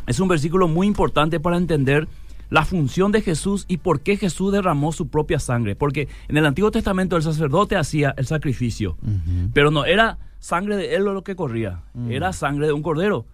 es 0.09 0.19
un 0.19 0.27
versículo 0.27 0.67
muy 0.67 0.89
importante 0.89 1.39
para 1.39 1.57
entender 1.57 2.09
la 2.51 2.65
función 2.65 3.13
de 3.13 3.23
Jesús 3.23 3.65
y 3.69 3.77
por 3.77 4.01
qué 4.01 4.17
Jesús 4.17 4.51
derramó 4.53 4.91
su 4.91 5.07
propia 5.07 5.39
sangre. 5.39 5.77
Porque 5.77 6.09
en 6.27 6.39
el 6.39 6.45
Antiguo 6.45 6.73
Testamento 6.73 7.17
el 7.17 7.23
sacerdote 7.23 7.77
hacía 7.77 8.15
el 8.17 8.27
sacrificio, 8.27 8.97
pero 9.55 9.71
no 9.71 9.85
era 9.85 10.19
sangre 10.41 10.77
de 10.77 10.97
él 10.97 11.05
lo 11.05 11.23
que 11.23 11.37
corría, 11.37 11.85
mm. 11.95 12.11
era 12.11 12.33
sangre 12.33 12.67
de 12.67 12.73
un 12.73 12.83
cordero. 12.83 13.27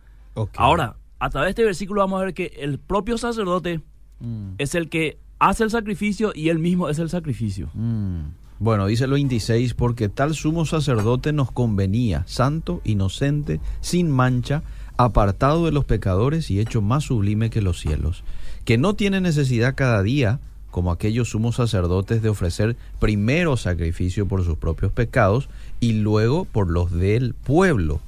Ahora, 0.56 0.97
a 1.18 1.30
través 1.30 1.48
de 1.48 1.50
este 1.50 1.64
versículo 1.64 2.00
vamos 2.00 2.20
a 2.20 2.24
ver 2.24 2.34
que 2.34 2.52
el 2.58 2.78
propio 2.78 3.18
sacerdote 3.18 3.80
mm. 4.20 4.52
es 4.58 4.74
el 4.74 4.88
que 4.88 5.18
hace 5.38 5.64
el 5.64 5.70
sacrificio 5.70 6.32
y 6.34 6.48
él 6.48 6.58
mismo 6.58 6.88
es 6.88 6.98
el 6.98 7.08
sacrificio. 7.08 7.70
Mm. 7.74 8.22
Bueno, 8.60 8.86
dice 8.86 9.04
el 9.04 9.12
26, 9.12 9.74
porque 9.74 10.08
tal 10.08 10.34
sumo 10.34 10.66
sacerdote 10.66 11.32
nos 11.32 11.52
convenía, 11.52 12.24
santo, 12.26 12.80
inocente, 12.84 13.60
sin 13.80 14.10
mancha, 14.10 14.64
apartado 14.96 15.64
de 15.64 15.72
los 15.72 15.84
pecadores 15.84 16.50
y 16.50 16.58
hecho 16.58 16.82
más 16.82 17.04
sublime 17.04 17.50
que 17.50 17.62
los 17.62 17.78
cielos, 17.78 18.24
que 18.64 18.76
no 18.76 18.94
tiene 18.94 19.20
necesidad 19.20 19.76
cada 19.76 20.02
día, 20.02 20.40
como 20.72 20.90
aquellos 20.90 21.30
sumos 21.30 21.54
sacerdotes, 21.54 22.20
de 22.20 22.30
ofrecer 22.30 22.76
primero 22.98 23.56
sacrificio 23.56 24.26
por 24.26 24.44
sus 24.44 24.58
propios 24.58 24.90
pecados 24.90 25.48
y 25.78 25.92
luego 25.92 26.44
por 26.44 26.68
los 26.68 26.90
del 26.90 27.34
pueblo, 27.34 28.00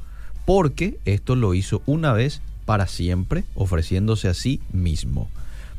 porque 0.46 0.98
esto 1.04 1.36
lo 1.36 1.54
hizo 1.54 1.80
una 1.86 2.12
vez 2.12 2.42
para 2.64 2.86
siempre, 2.86 3.44
ofreciéndose 3.54 4.28
a 4.28 4.34
sí 4.34 4.60
mismo. 4.72 5.28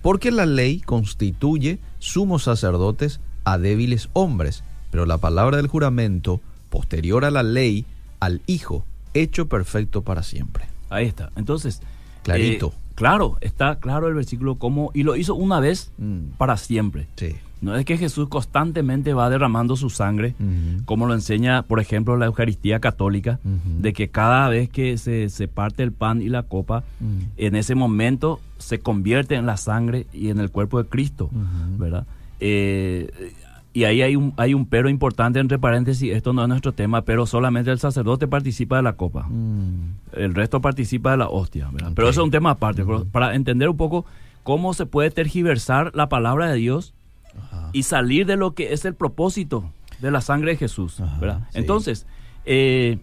Porque 0.01 0.31
la 0.31 0.45
ley 0.45 0.79
constituye 0.81 1.79
sumos 1.99 2.43
sacerdotes 2.43 3.19
a 3.43 3.57
débiles 3.57 4.09
hombres, 4.13 4.63
pero 4.89 5.05
la 5.05 5.17
palabra 5.17 5.57
del 5.57 5.67
juramento, 5.67 6.41
posterior 6.69 7.25
a 7.25 7.31
la 7.31 7.43
ley, 7.43 7.85
al 8.19 8.41
Hijo, 8.47 8.85
hecho 9.13 9.47
perfecto 9.47 10.01
para 10.01 10.23
siempre. 10.23 10.65
Ahí 10.89 11.05
está. 11.05 11.31
Entonces, 11.35 11.81
clarito. 12.23 12.73
Eh, 12.75 12.93
claro, 12.95 13.37
está 13.41 13.79
claro 13.79 14.07
el 14.07 14.13
versículo 14.13 14.55
como, 14.55 14.91
y 14.93 15.03
lo 15.03 15.15
hizo 15.15 15.35
una 15.35 15.59
vez 15.59 15.91
mm. 15.97 16.37
para 16.37 16.57
siempre. 16.57 17.07
Sí. 17.15 17.35
No 17.61 17.75
es 17.75 17.85
que 17.85 17.97
Jesús 17.97 18.27
constantemente 18.27 19.13
va 19.13 19.29
derramando 19.29 19.75
su 19.75 19.91
sangre, 19.91 20.33
como 20.85 21.05
lo 21.05 21.13
enseña, 21.13 21.61
por 21.61 21.79
ejemplo, 21.79 22.17
la 22.17 22.25
Eucaristía 22.25 22.79
católica, 22.79 23.39
de 23.43 23.93
que 23.93 24.09
cada 24.09 24.49
vez 24.49 24.69
que 24.69 24.97
se, 24.97 25.29
se, 25.29 25.47
parte 25.47 25.83
el 25.83 25.91
pan 25.91 26.21
y 26.21 26.29
la 26.29 26.43
copa, 26.43 26.83
en 27.37 27.55
ese 27.55 27.75
momento 27.75 28.39
se 28.57 28.79
convierte 28.79 29.35
en 29.35 29.45
la 29.45 29.57
sangre 29.57 30.07
y 30.11 30.29
en 30.29 30.39
el 30.39 30.49
cuerpo 30.49 30.81
de 30.81 30.89
Cristo, 30.89 31.29
¿verdad? 31.77 32.05
Eh, 32.39 33.11
y 33.73 33.85
ahí 33.85 34.01
hay 34.01 34.15
un, 34.15 34.33
hay 34.35 34.53
un 34.53 34.65
pero 34.65 34.89
importante 34.89 35.39
entre 35.39 35.57
paréntesis, 35.57 36.11
esto 36.11 36.33
no 36.33 36.41
es 36.41 36.49
nuestro 36.49 36.73
tema, 36.73 37.03
pero 37.03 37.25
solamente 37.25 37.71
el 37.71 37.79
sacerdote 37.79 38.27
participa 38.27 38.77
de 38.77 38.83
la 38.83 38.93
copa. 38.93 39.29
El 40.13 40.33
resto 40.33 40.59
participa 40.61 41.11
de 41.11 41.17
la 41.17 41.29
hostia, 41.29 41.69
¿verdad? 41.71 41.91
Pero 41.95 42.09
eso 42.09 42.21
es 42.21 42.25
un 42.25 42.31
tema 42.31 42.51
aparte, 42.51 42.83
para 43.11 43.35
entender 43.35 43.69
un 43.69 43.77
poco 43.77 44.05
cómo 44.43 44.73
se 44.73 44.85
puede 44.85 45.11
tergiversar 45.11 45.91
la 45.95 46.09
palabra 46.09 46.49
de 46.49 46.55
Dios 46.55 46.93
y 47.73 47.83
salir 47.83 48.25
de 48.25 48.37
lo 48.37 48.53
que 48.53 48.73
es 48.73 48.85
el 48.85 48.95
propósito 48.95 49.71
de 49.99 50.11
la 50.11 50.21
sangre 50.21 50.51
de 50.51 50.57
Jesús. 50.57 51.01
Entonces, 51.53 52.07
eh, 52.45 52.99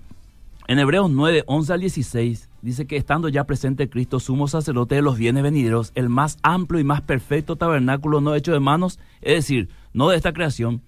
en 0.67 0.79
Hebreos 0.79 1.11
9, 1.11 1.45
11 1.47 1.73
al 1.73 1.81
16, 1.81 2.51
dice 2.61 2.87
que 2.87 2.97
estando 2.97 3.29
ya 3.29 3.45
presente 3.45 3.89
Cristo, 3.89 4.21
sumo 4.21 4.49
sacerdote 4.49 4.97
de 4.97 5.03
los 5.03 5.17
bienes 5.17 5.43
venideros, 5.43 5.93
el 5.95 6.09
más 6.09 6.39
amplio 6.43 6.81
y 6.81 6.85
más 6.85 7.01
perfecto 7.01 7.57
tabernáculo 7.57 8.21
no 8.21 8.35
hecho 8.35 8.53
de 8.53 8.61
manos, 8.61 8.99
es 9.23 9.35
decir, 9.35 9.69
no 9.93 10.11
de 10.11 10.17
esta 10.17 10.33
creación, 10.33 10.83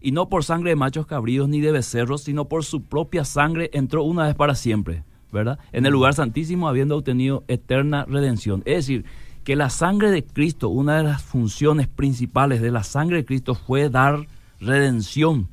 y 0.00 0.12
no 0.12 0.28
por 0.28 0.44
sangre 0.44 0.70
de 0.70 0.76
machos 0.76 1.06
cabríos 1.06 1.48
ni 1.48 1.60
de 1.60 1.72
becerros, 1.72 2.22
sino 2.22 2.46
por 2.46 2.64
su 2.64 2.82
propia 2.82 3.24
sangre 3.24 3.70
entró 3.72 4.04
una 4.04 4.24
vez 4.26 4.34
para 4.34 4.54
siempre, 4.54 5.04
¿verdad? 5.32 5.58
En 5.72 5.84
el 5.86 5.92
lugar 5.92 6.14
santísimo 6.14 6.68
habiendo 6.68 6.96
obtenido 6.96 7.44
eterna 7.48 8.04
redención. 8.06 8.62
Es 8.64 8.86
decir, 8.86 9.04
que 9.48 9.56
la 9.56 9.70
sangre 9.70 10.10
de 10.10 10.22
Cristo, 10.26 10.68
una 10.68 10.98
de 10.98 11.04
las 11.04 11.22
funciones 11.22 11.88
principales 11.88 12.60
de 12.60 12.70
la 12.70 12.84
sangre 12.84 13.16
de 13.16 13.24
Cristo 13.24 13.54
fue 13.54 13.88
dar 13.88 14.26
redención 14.60 15.48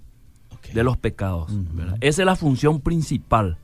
de 0.74 0.84
los 0.84 0.98
pecados. 0.98 1.50
Esa 2.02 2.22
es 2.22 2.25
la 2.25 2.36
función 2.36 2.82
principal. 2.82 3.58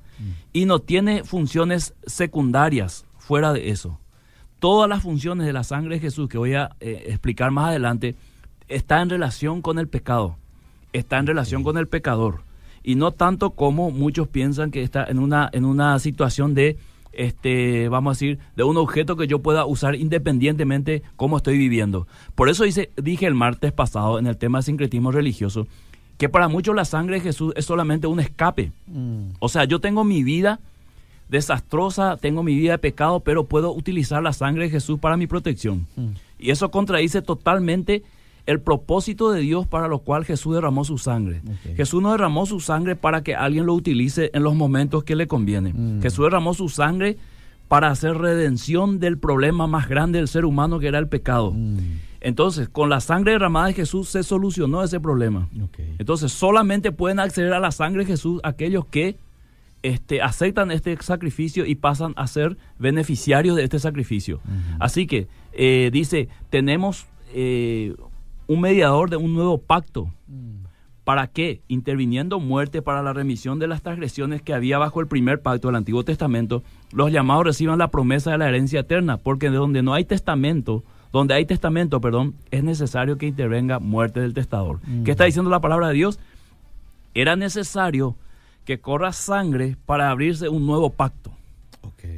Y 0.53 0.63
no 0.63 0.79
tiene 0.79 1.25
funciones 1.25 1.95
secundarias 2.05 3.05
fuera 3.17 3.51
de 3.51 3.71
eso. 3.71 3.99
Todas 4.59 4.87
las 4.87 5.03
funciones 5.03 5.45
de 5.45 5.51
la 5.51 5.65
sangre 5.65 5.95
de 5.95 5.99
Jesús, 5.99 6.29
que 6.29 6.37
voy 6.37 6.53
a 6.53 6.77
eh, 6.79 7.07
explicar 7.07 7.51
más 7.51 7.67
adelante, 7.67 8.15
está 8.69 9.01
en 9.01 9.09
relación 9.09 9.61
con 9.61 9.79
el 9.79 9.89
pecado, 9.89 10.37
está 10.93 11.17
en 11.17 11.27
relación 11.27 11.61
con 11.61 11.77
el 11.77 11.89
pecador. 11.89 12.43
Y 12.83 12.95
no 12.95 13.11
tanto 13.11 13.49
como 13.49 13.91
muchos 13.91 14.29
piensan 14.29 14.71
que 14.71 14.81
está 14.81 15.03
en 15.03 15.19
una, 15.19 15.49
en 15.51 15.65
una 15.65 15.99
situación 15.99 16.53
de 16.53 16.77
este, 17.21 17.87
vamos 17.87 18.11
a 18.11 18.15
decir, 18.15 18.39
de 18.55 18.63
un 18.63 18.77
objeto 18.77 19.15
que 19.15 19.27
yo 19.27 19.39
pueda 19.39 19.65
usar 19.65 19.95
independientemente 19.95 21.03
cómo 21.15 21.37
estoy 21.37 21.55
viviendo. 21.55 22.07
Por 22.33 22.49
eso 22.49 22.63
dice, 22.63 22.89
dije 22.97 23.27
el 23.27 23.35
martes 23.35 23.71
pasado 23.71 24.17
en 24.17 24.25
el 24.25 24.37
tema 24.37 24.57
de 24.57 24.63
sincretismo 24.63 25.11
religioso, 25.11 25.67
que 26.17 26.29
para 26.29 26.47
muchos 26.47 26.75
la 26.75 26.83
sangre 26.83 27.17
de 27.17 27.21
Jesús 27.21 27.53
es 27.55 27.65
solamente 27.65 28.07
un 28.07 28.19
escape. 28.19 28.71
Mm. 28.87 29.33
O 29.39 29.49
sea, 29.49 29.65
yo 29.65 29.79
tengo 29.79 30.03
mi 30.03 30.23
vida 30.23 30.59
desastrosa, 31.29 32.17
tengo 32.17 32.41
mi 32.41 32.55
vida 32.55 32.71
de 32.71 32.77
pecado, 32.79 33.19
pero 33.19 33.45
puedo 33.45 33.71
utilizar 33.71 34.23
la 34.23 34.33
sangre 34.33 34.63
de 34.65 34.71
Jesús 34.71 34.99
para 34.99 35.15
mi 35.15 35.27
protección. 35.27 35.85
Mm. 35.95 36.09
Y 36.39 36.49
eso 36.49 36.71
contradice 36.71 37.21
totalmente 37.21 38.03
el 38.45 38.59
propósito 38.59 39.31
de 39.31 39.41
Dios 39.41 39.67
para 39.67 39.87
lo 39.87 39.99
cual 39.99 40.25
Jesús 40.25 40.55
derramó 40.55 40.83
su 40.83 40.97
sangre. 40.97 41.41
Jesús 41.75 42.01
no 42.01 42.11
derramó 42.11 42.45
su 42.45 42.59
sangre 42.59 42.95
para 42.95 43.23
que 43.23 43.35
alguien 43.35 43.65
lo 43.65 43.73
utilice 43.73 44.31
en 44.33 44.43
los 44.43 44.55
momentos 44.55 45.03
que 45.03 45.15
le 45.15 45.27
conviene. 45.27 45.73
Mm. 45.73 46.01
Jesús 46.01 46.25
derramó 46.25 46.53
su 46.53 46.69
sangre 46.69 47.17
para 47.67 47.89
hacer 47.89 48.17
redención 48.17 48.99
del 48.99 49.17
problema 49.17 49.65
más 49.65 49.87
grande 49.87 50.19
del 50.19 50.27
ser 50.27 50.43
humano 50.43 50.79
que 50.79 50.87
era 50.87 50.99
el 50.99 51.07
pecado. 51.07 51.55
Entonces, 52.19 52.67
con 52.67 52.89
la 52.89 52.99
sangre 52.99 53.31
derramada 53.31 53.67
de 53.67 53.73
Jesús 53.73 54.09
se 54.09 54.23
solucionó 54.23 54.83
ese 54.83 54.99
problema. 54.99 55.47
Entonces, 55.97 56.33
solamente 56.33 56.91
pueden 56.91 57.19
acceder 57.19 57.53
a 57.53 57.59
la 57.59 57.71
sangre 57.71 58.03
de 58.03 58.11
Jesús 58.11 58.41
aquellos 58.43 58.85
que 58.85 59.15
este, 59.83 60.21
aceptan 60.21 60.69
este 60.69 60.95
sacrificio 61.01 61.65
y 61.65 61.75
pasan 61.75 62.13
a 62.17 62.27
ser 62.27 62.57
beneficiarios 62.77 63.55
de 63.55 63.63
este 63.63 63.79
sacrificio. 63.79 64.41
Así 64.79 65.07
que 65.07 65.27
eh, 65.53 65.89
dice, 65.93 66.27
tenemos 66.49 67.05
eh, 67.33 67.95
un 68.47 68.61
mediador 68.61 69.09
de 69.09 69.17
un 69.17 69.33
nuevo 69.33 69.57
pacto. 69.57 70.09
Mm. 70.27 70.61
¿Para 71.03 71.27
qué? 71.27 71.61
Interviniendo 71.67 72.39
muerte 72.39 72.81
para 72.81 73.01
la 73.01 73.11
remisión 73.11 73.57
de 73.57 73.67
las 73.67 73.81
transgresiones 73.81 74.41
que 74.41 74.53
había 74.53 74.77
bajo 74.77 75.01
el 75.01 75.07
primer 75.07 75.41
pacto 75.41 75.67
del 75.67 75.75
Antiguo 75.75 76.03
Testamento, 76.03 76.63
los 76.91 77.11
llamados 77.11 77.43
reciban 77.43 77.79
la 77.79 77.89
promesa 77.89 78.31
de 78.31 78.37
la 78.37 78.47
herencia 78.47 78.81
eterna, 78.81 79.17
porque 79.17 79.49
de 79.49 79.57
donde 79.57 79.81
no 79.81 79.93
hay 79.93 80.05
testamento, 80.05 80.83
donde 81.11 81.33
hay 81.33 81.45
testamento, 81.45 81.99
perdón, 82.01 82.35
es 82.51 82.63
necesario 82.63 83.17
que 83.17 83.25
intervenga 83.25 83.79
muerte 83.79 84.19
del 84.19 84.33
testador. 84.33 84.79
¿Qué 85.03 85.11
está 85.11 85.25
diciendo 85.25 85.49
la 85.49 85.59
palabra 85.59 85.87
de 85.87 85.95
Dios? 85.95 86.19
Era 87.13 87.35
necesario 87.35 88.15
que 88.63 88.79
corra 88.79 89.11
sangre 89.11 89.75
para 89.85 90.11
abrirse 90.11 90.49
un 90.49 90.65
nuevo 90.65 90.91
pacto, 90.91 91.31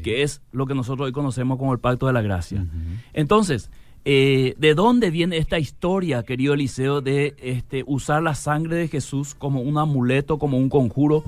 que 0.04 0.24
es 0.24 0.42
lo 0.52 0.66
que 0.66 0.76
nosotros 0.76 1.06
hoy 1.06 1.14
conocemos 1.14 1.58
como 1.58 1.74
el 1.74 1.80
pacto 1.80 2.06
de 2.06 2.14
la 2.14 2.22
gracia. 2.22 2.66
Entonces, 3.14 3.72
eh, 4.06 4.56
¿de 4.58 4.74
dónde 4.76 5.12
viene 5.12 5.38
esta 5.38 5.60
historia, 5.60 6.24
querido 6.24 6.54
Eliseo, 6.54 7.02
de 7.02 7.36
este, 7.38 7.84
usar 7.88 8.22
la 8.22 8.36
sangre 8.36 8.76
de 8.76 8.88
Jesús 8.88 9.34
como 9.34 9.62
un 9.62 9.78
amuleto, 9.78 10.38
como 10.38 10.58
un 10.58 10.70
conjuro, 10.70 11.24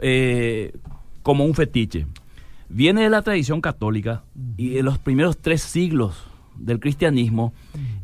eh, 0.00 0.72
como 1.22 1.44
un 1.44 1.54
fetiche? 1.54 2.06
Viene 2.68 3.02
de 3.02 3.10
la 3.10 3.22
tradición 3.22 3.60
católica 3.60 4.24
y 4.56 4.70
de 4.70 4.82
los 4.82 4.98
primeros 4.98 5.38
tres 5.38 5.62
siglos 5.62 6.16
del 6.56 6.80
cristianismo, 6.80 7.52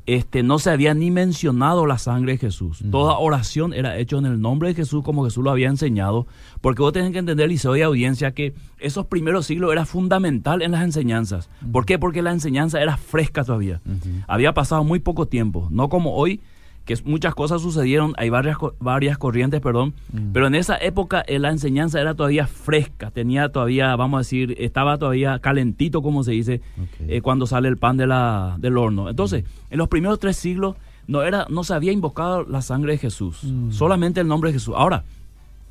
este, 0.06 0.42
no 0.42 0.58
se 0.58 0.70
había 0.70 0.94
ni 0.94 1.10
mencionado 1.10 1.86
la 1.86 1.98
sangre 1.98 2.32
de 2.32 2.38
Jesús. 2.38 2.82
Toda 2.90 3.18
oración 3.18 3.72
era 3.72 3.98
hecha 3.98 4.16
en 4.16 4.26
el 4.26 4.40
nombre 4.40 4.68
de 4.68 4.74
Jesús 4.74 5.04
como 5.04 5.24
Jesús 5.24 5.44
lo 5.44 5.50
había 5.50 5.68
enseñado, 5.68 6.26
porque 6.60 6.82
vos 6.82 6.92
tenés 6.92 7.12
que 7.12 7.18
entender, 7.18 7.48
Liceo 7.48 7.76
y 7.76 7.82
audiencia, 7.82 8.32
que 8.32 8.54
esos 8.78 9.06
primeros 9.06 9.46
siglos 9.46 9.72
era 9.72 9.86
fundamental 9.86 10.62
en 10.62 10.72
las 10.72 10.82
enseñanzas. 10.82 11.48
¿Por 11.70 11.86
qué? 11.86 11.98
Porque 11.98 12.22
la 12.22 12.32
enseñanza 12.32 12.82
era 12.82 12.96
fresca 12.96 13.44
todavía. 13.44 13.80
Había 14.26 14.54
pasado 14.54 14.84
muy 14.84 14.98
poco 14.98 15.26
tiempo, 15.26 15.68
no 15.70 15.88
como 15.88 16.14
hoy, 16.14 16.40
que 16.84 16.98
muchas 17.04 17.34
cosas 17.34 17.62
sucedieron, 17.62 18.14
hay 18.16 18.28
varias, 18.28 18.56
varias 18.80 19.16
corrientes, 19.16 19.60
perdón, 19.60 19.94
mm. 20.12 20.32
pero 20.32 20.46
en 20.48 20.54
esa 20.54 20.76
época 20.76 21.22
eh, 21.26 21.38
la 21.38 21.50
enseñanza 21.50 22.00
era 22.00 22.14
todavía 22.14 22.46
fresca, 22.46 23.10
tenía 23.10 23.50
todavía, 23.50 23.94
vamos 23.94 24.18
a 24.18 24.20
decir, 24.20 24.56
estaba 24.58 24.98
todavía 24.98 25.38
calentito, 25.38 26.02
como 26.02 26.24
se 26.24 26.32
dice, 26.32 26.60
eh, 27.06 27.20
cuando 27.20 27.46
sale 27.46 27.68
el 27.68 27.76
pan 27.76 27.96
de 27.96 28.06
la, 28.06 28.56
del 28.58 28.76
horno. 28.76 29.08
Entonces, 29.08 29.44
mm. 29.44 29.72
en 29.72 29.78
los 29.78 29.88
primeros 29.88 30.18
tres 30.18 30.36
siglos 30.36 30.76
no, 31.06 31.22
era, 31.22 31.46
no 31.48 31.62
se 31.62 31.74
había 31.74 31.92
invocado 31.92 32.44
la 32.44 32.62
sangre 32.62 32.92
de 32.92 32.98
Jesús, 32.98 33.44
mm. 33.44 33.70
solamente 33.70 34.20
el 34.20 34.26
nombre 34.26 34.50
de 34.50 34.54
Jesús. 34.54 34.74
Ahora, 34.76 35.04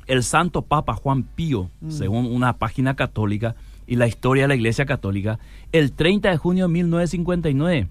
el 0.06 0.22
santo 0.22 0.62
Papa 0.62 0.94
Juan 0.94 1.22
Pío, 1.22 1.70
según 1.88 2.26
una 2.26 2.54
página 2.54 2.96
católica 2.96 3.54
y 3.86 3.96
la 3.96 4.08
historia 4.08 4.44
de 4.44 4.48
la 4.48 4.54
Iglesia 4.56 4.84
Católica, 4.84 5.38
el 5.70 5.92
30 5.92 6.30
de 6.30 6.36
junio 6.38 6.66
de 6.66 6.72
1959, 6.72 7.88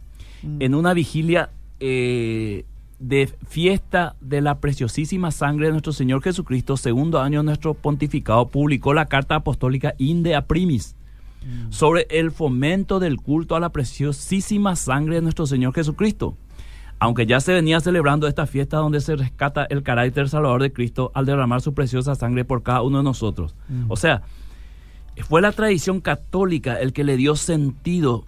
en 0.59 0.75
una 0.75 0.93
vigilia... 0.93 1.51
Eh, 1.79 2.65
de 3.01 3.27
fiesta 3.47 4.15
de 4.21 4.41
la 4.41 4.59
preciosísima 4.59 5.31
sangre 5.31 5.65
de 5.65 5.71
nuestro 5.71 5.91
Señor 5.91 6.21
Jesucristo, 6.21 6.77
segundo 6.77 7.19
año 7.19 7.39
de 7.39 7.45
nuestro 7.45 7.73
pontificado, 7.73 8.47
publicó 8.49 8.93
la 8.93 9.07
carta 9.07 9.35
apostólica 9.35 9.95
Inde 9.97 10.35
a 10.35 10.45
Primis 10.45 10.95
mm. 11.43 11.71
sobre 11.71 12.05
el 12.11 12.29
fomento 12.29 12.99
del 12.99 13.17
culto 13.17 13.55
a 13.55 13.59
la 13.59 13.69
preciosísima 13.69 14.75
sangre 14.75 15.15
de 15.15 15.21
nuestro 15.23 15.47
Señor 15.47 15.73
Jesucristo. 15.73 16.37
Aunque 16.99 17.25
ya 17.25 17.39
se 17.39 17.53
venía 17.53 17.79
celebrando 17.79 18.27
esta 18.27 18.45
fiesta 18.45 18.77
donde 18.77 19.01
se 19.01 19.15
rescata 19.15 19.65
el 19.65 19.81
carácter 19.81 20.29
salvador 20.29 20.61
de 20.61 20.71
Cristo 20.71 21.11
al 21.15 21.25
derramar 21.25 21.61
su 21.61 21.73
preciosa 21.73 22.13
sangre 22.13 22.45
por 22.45 22.61
cada 22.61 22.83
uno 22.83 22.99
de 22.99 23.03
nosotros. 23.03 23.55
Mm. 23.67 23.85
O 23.89 23.95
sea, 23.95 24.21
fue 25.27 25.41
la 25.41 25.51
tradición 25.51 26.01
católica 26.01 26.79
el 26.79 26.93
que 26.93 27.03
le 27.03 27.17
dio 27.17 27.35
sentido 27.35 28.25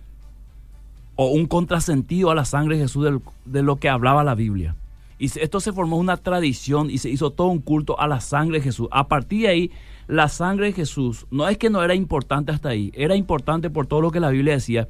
o 1.15 1.27
un 1.27 1.45
contrasentido 1.45 2.31
a 2.31 2.35
la 2.35 2.45
sangre 2.45 2.77
de 2.77 2.83
Jesús 2.83 3.07
de 3.45 3.63
lo 3.63 3.75
que 3.77 3.89
hablaba 3.89 4.23
la 4.23 4.35
Biblia. 4.35 4.75
Y 5.19 5.25
esto 5.39 5.59
se 5.59 5.71
formó 5.71 5.97
una 5.97 6.17
tradición 6.17 6.89
y 6.89 6.97
se 6.97 7.09
hizo 7.09 7.29
todo 7.29 7.47
un 7.47 7.59
culto 7.59 7.99
a 7.99 8.07
la 8.07 8.19
sangre 8.19 8.57
de 8.57 8.63
Jesús. 8.63 8.87
A 8.91 9.07
partir 9.07 9.43
de 9.43 9.47
ahí, 9.47 9.71
la 10.07 10.27
sangre 10.27 10.67
de 10.67 10.73
Jesús 10.73 11.25
no 11.31 11.47
es 11.47 11.57
que 11.57 11.69
no 11.69 11.83
era 11.83 11.95
importante 11.95 12.51
hasta 12.51 12.69
ahí, 12.69 12.91
era 12.95 13.15
importante 13.15 13.69
por 13.69 13.87
todo 13.87 14.01
lo 14.01 14.11
que 14.11 14.19
la 14.19 14.29
Biblia 14.29 14.55
decía, 14.55 14.87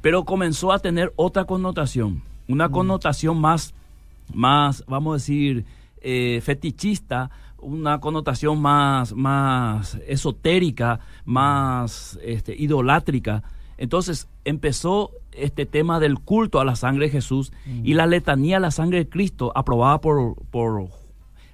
pero 0.00 0.24
comenzó 0.24 0.72
a 0.72 0.78
tener 0.78 1.12
otra 1.16 1.44
connotación, 1.44 2.22
una 2.48 2.68
mm. 2.68 2.72
connotación 2.72 3.40
más, 3.40 3.74
más, 4.32 4.84
vamos 4.86 5.12
a 5.12 5.16
decir, 5.16 5.64
eh, 6.00 6.40
fetichista, 6.42 7.30
una 7.58 8.00
connotación 8.00 8.60
más, 8.60 9.12
más 9.14 9.98
esotérica, 10.06 11.00
más 11.24 12.18
este, 12.22 12.54
idolátrica. 12.56 13.42
Entonces 13.76 14.28
empezó 14.44 15.10
este 15.36 15.66
tema 15.66 16.00
del 16.00 16.18
culto 16.18 16.60
a 16.60 16.64
la 16.64 16.76
sangre 16.76 17.06
de 17.06 17.12
Jesús 17.12 17.52
y 17.84 17.94
la 17.94 18.06
letanía 18.06 18.56
a 18.56 18.60
la 18.60 18.70
sangre 18.70 18.98
de 18.98 19.08
Cristo, 19.08 19.52
aprobada 19.54 20.00
por, 20.00 20.36
por 20.50 20.88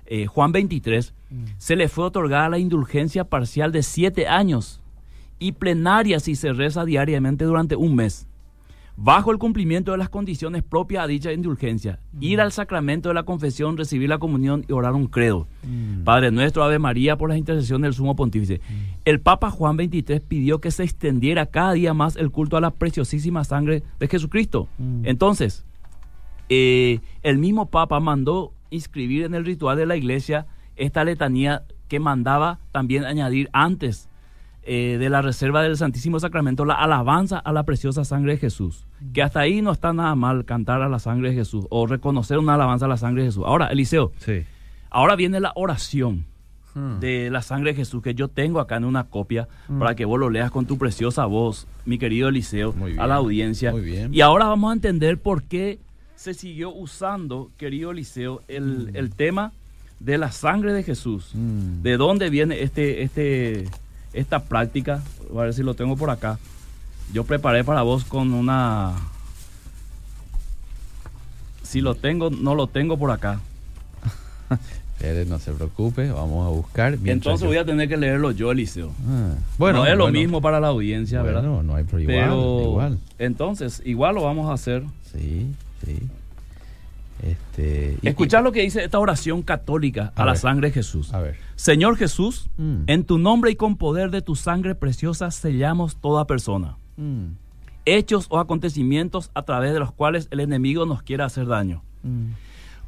eh, 0.07 0.27
Juan 0.27 0.53
23, 0.53 1.15
se 1.59 1.77
le 1.77 1.89
fue 1.89 2.05
otorgada 2.05 2.51
la 2.51 2.59
indulgencia 2.59 3.25
parcial 3.25 3.73
de 3.73 3.83
siete 3.83 4.29
años 4.29 4.81
y 5.39 5.53
plenaria 5.53 6.21
si 6.21 6.37
se 6.37 6.53
reza 6.53 6.85
diariamente 6.85 7.45
durante 7.45 7.77
un 7.77 7.97
mes 7.97 8.27
bajo 8.97 9.33
el 9.33 9.39
cumplimiento 9.39 9.93
de 9.93 9.99
las 9.99 10.09
condiciones 10.09 10.63
propias 10.63 11.05
a 11.05 11.07
dicha 11.07 11.33
indulgencia, 11.33 11.99
ir 12.21 12.41
al 12.41 12.53
sacramento 12.53 13.09
de 13.09 13.15
la 13.15 13.23
confesión, 13.23 13.77
recibir 13.77 14.09
la 14.09 14.19
comunión 14.19 14.65
y 14.69 14.73
orar 14.73 14.93
un 14.93 15.07
credo. 15.07 15.47
Mm. 15.63 16.05
Padre 16.05 16.31
nuestro, 16.31 16.63
Ave 16.63 16.79
María, 16.79 17.17
por 17.17 17.29
la 17.29 17.37
intercesión 17.37 17.83
del 17.83 17.95
sumo 17.95 18.15
pontífice. 18.17 18.59
Mm. 18.59 18.73
El 19.05 19.21
Papa 19.21 19.51
Juan 19.51 19.77
XXIII 19.77 20.21
pidió 20.21 20.61
que 20.61 20.71
se 20.71 20.85
extendiera 20.85 21.47
cada 21.47 21.73
día 21.73 21.95
más 21.95 22.17
el 22.17 22.31
culto 22.31 22.57
a 22.57 22.61
la 22.61 22.71
preciosísima 22.71 23.45
sangre 23.45 23.83
de 23.99 24.09
Jesucristo. 24.09 24.69
Mm. 24.79 25.07
Entonces, 25.07 25.65
eh, 26.49 27.01
el 27.23 27.39
mismo 27.39 27.67
Papa 27.71 27.99
mandó 28.01 28.53
inscribir 28.71 29.25
en 29.25 29.35
el 29.35 29.45
ritual 29.45 29.77
de 29.77 29.87
la 29.87 29.97
iglesia 29.97 30.47
esta 30.77 31.05
letanía 31.05 31.65
que 31.89 32.01
mandaba 32.01 32.59
también 32.73 33.05
añadir 33.05 33.51
antes 33.53 34.09
eh, 34.65 34.97
de 34.99 35.11
la 35.11 35.23
reserva 35.23 35.63
del 35.63 35.77
Santísimo 35.77 36.21
Sacramento, 36.21 36.65
la 36.65 36.75
alabanza 36.75 37.39
a 37.39 37.53
la 37.53 37.65
preciosa 37.65 38.05
sangre 38.05 38.33
de 38.33 38.39
Jesús. 38.39 38.87
Que 39.13 39.23
hasta 39.23 39.41
ahí 39.41 39.61
no 39.61 39.73
está 39.73 39.93
nada 39.93 40.15
mal 40.15 40.45
cantar 40.45 40.83
a 40.83 40.89
la 40.89 41.01
sangre 41.01 41.31
de 41.31 41.35
Jesús 41.35 41.67
o 41.71 41.87
reconocer 41.87 42.39
una 42.39 42.55
alabanza 42.55 42.87
a 42.87 42.89
la 42.89 42.97
sangre 42.97 43.23
de 43.23 43.29
Jesús. 43.31 43.43
Ahora, 43.45 43.67
Eliseo, 43.67 44.13
sí. 44.19 44.45
ahora 44.91 45.17
viene 45.17 45.41
la 45.41 45.53
oración 45.57 46.27
hmm. 46.75 47.01
de 47.01 47.29
la 47.31 47.43
sangre 47.43 47.73
de 47.73 47.77
Jesús 47.77 48.03
que 48.03 48.15
yo 48.15 48.29
tengo 48.29 48.61
acá 48.61 48.77
en 48.77 48.85
una 48.85 49.05
copia 49.05 49.49
hmm. 49.69 49.81
para 49.81 49.97
que 49.97 50.05
vos 50.05 50.21
lo 50.21 50.31
leas 50.31 50.53
con 50.53 50.67
tu 50.67 50.79
preciosa 50.79 51.25
voz, 51.27 51.67
mi 51.85 51.99
querido 51.99 52.29
Eliseo, 52.29 52.73
a 52.99 53.07
la 53.09 53.17
audiencia. 53.17 53.73
Muy 53.73 53.81
bien. 53.81 54.15
Y 54.15 54.21
ahora 54.21 54.47
vamos 54.47 54.71
a 54.71 54.75
entender 54.75 55.19
por 55.19 55.43
qué 55.43 55.81
se 56.15 56.35
siguió 56.35 56.73
usando, 56.73 57.51
querido 57.57 57.91
Eliseo, 57.91 58.43
el, 58.47 58.93
hmm. 58.93 58.97
el 58.97 59.11
tema 59.11 59.53
de 59.99 60.19
la 60.19 60.33
sangre 60.33 60.73
de 60.73 60.83
Jesús. 60.83 61.33
¿De 61.35 61.97
dónde 61.97 62.29
viene 62.29 62.63
este, 62.63 63.03
este, 63.03 63.69
esta 64.13 64.41
práctica, 64.45 65.03
a 65.31 65.43
ver 65.43 65.55
si 65.55 65.63
lo 65.63 65.75
tengo 65.75 65.97
por 65.97 66.11
acá. 66.11 66.39
Yo 67.13 67.25
preparé 67.25 67.65
para 67.65 67.83
vos 67.83 68.05
con 68.05 68.33
una... 68.33 68.95
Si 71.63 71.81
lo 71.81 71.95
tengo, 71.95 72.31
no 72.31 72.55
lo 72.55 72.67
tengo 72.67 72.99
por 72.99 73.11
acá. 73.11 73.41
no 75.27 75.39
se 75.39 75.53
preocupe, 75.53 76.11
vamos 76.11 76.47
a 76.47 76.51
buscar. 76.51 76.99
Entonces 77.05 77.47
voy 77.47 77.57
a 77.57 77.65
tener 77.65 77.89
que 77.89 77.97
leerlo 77.97 78.31
yo, 78.31 78.53
Eliseo. 78.53 78.93
Ah, 79.09 79.35
bueno, 79.59 79.81
no 79.81 79.87
es 79.87 79.97
lo 79.97 80.09
mismo 80.09 80.41
para 80.41 80.61
la 80.61 80.69
audiencia, 80.69 81.23
¿verdad? 81.23 81.43
No 81.43 81.75
hay 81.75 81.85
problema. 81.85 82.13
Pero 82.13 82.99
entonces, 83.19 83.83
igual 83.85 84.15
lo 84.15 84.23
vamos 84.23 84.51
a 84.51 84.55
hacer. 84.55 84.85
Sí, 85.13 85.47
sí. 85.85 85.99
Este, 87.23 87.99
Escuchar 88.03 88.43
lo 88.43 88.51
que 88.51 88.63
dice 88.63 88.83
esta 88.83 88.99
oración 88.99 89.43
católica 89.43 90.13
a, 90.17 90.25
la 90.25 90.35
sangre 90.35 90.69
de 90.69 90.75
Jesús. 90.75 91.15
A 91.15 91.21
ver. 91.21 91.37
Señor 91.55 91.97
Jesús, 91.97 92.51
mm. 92.57 92.83
en 92.89 93.05
tu 93.05 93.19
nombre 93.19 93.53
y 93.53 93.57
con 93.57 93.77
poder 93.77 94.11
de 94.11 94.23
tu 94.23 94.35
sangre 94.35 94.75
preciosa 94.75 95.31
sellamos 95.31 95.97
toda 95.97 96.27
persona. 96.27 96.77
Mm. 96.97 97.35
Hechos 97.85 98.27
o 98.29 98.39
acontecimientos 98.39 99.31
a 99.35 99.43
través 99.43 99.73
de 99.73 99.79
los 99.79 99.93
cuales 99.93 100.27
el 100.31 100.41
enemigo 100.41 100.85
nos 100.85 101.03
quiera 101.03 101.27
hacer 101.27 101.47
daño. 101.47 101.83
Mm. 102.03 102.31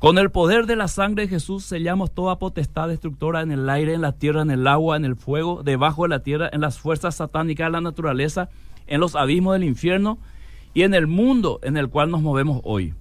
Con 0.01 0.19
el 0.19 0.31
poder 0.31 0.67
de 0.67 0.77
la 0.77 0.89
sangre 0.89 1.23
de 1.23 1.29
Jesús 1.29 1.65
sellamos 1.65 2.11
toda 2.11 2.39
potestad 2.39 2.89
destructora 2.89 3.41
en 3.41 3.53
el 3.53 3.71
aire, 3.71 3.95
en 3.95 4.03
la 4.03 4.13
tierra, 4.13 4.43
en 4.43 4.51
el 4.51 4.67
agua, 4.67 4.97
en 4.97 5.05
el 5.05 5.17
fuego, 5.17 5.63
debajo 5.63 6.03
de 6.03 6.09
la 6.09 6.19
tierra, 6.21 6.51
en 6.53 6.61
las 6.61 6.79
fuerzas 6.79 7.15
satánicas 7.15 7.69
de 7.69 7.73
la 7.73 7.81
naturaleza, 7.81 8.51
en 8.87 9.01
los 9.01 9.15
abismos 9.15 9.55
del 9.55 9.65
infierno 9.65 10.19
y 10.75 10.83
en 10.83 10.93
el 10.93 11.07
mundo 11.07 11.61
en 11.63 11.77
el 11.77 11.89
cual 11.89 12.11
nos 12.11 12.21
movemos 12.21 12.61
hoy. 12.65 12.95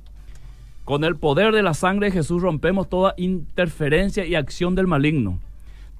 Con 0.85 1.05
el 1.05 1.15
poder 1.15 1.53
de 1.53 1.63
la 1.63 1.73
sangre 1.73 2.07
de 2.07 2.11
Jesús 2.11 2.41
rompemos 2.41 2.89
toda 2.89 3.13
interferencia 3.15 4.25
y 4.25 4.35
acción 4.35 4.75
del 4.75 4.85
maligno. 4.85 5.39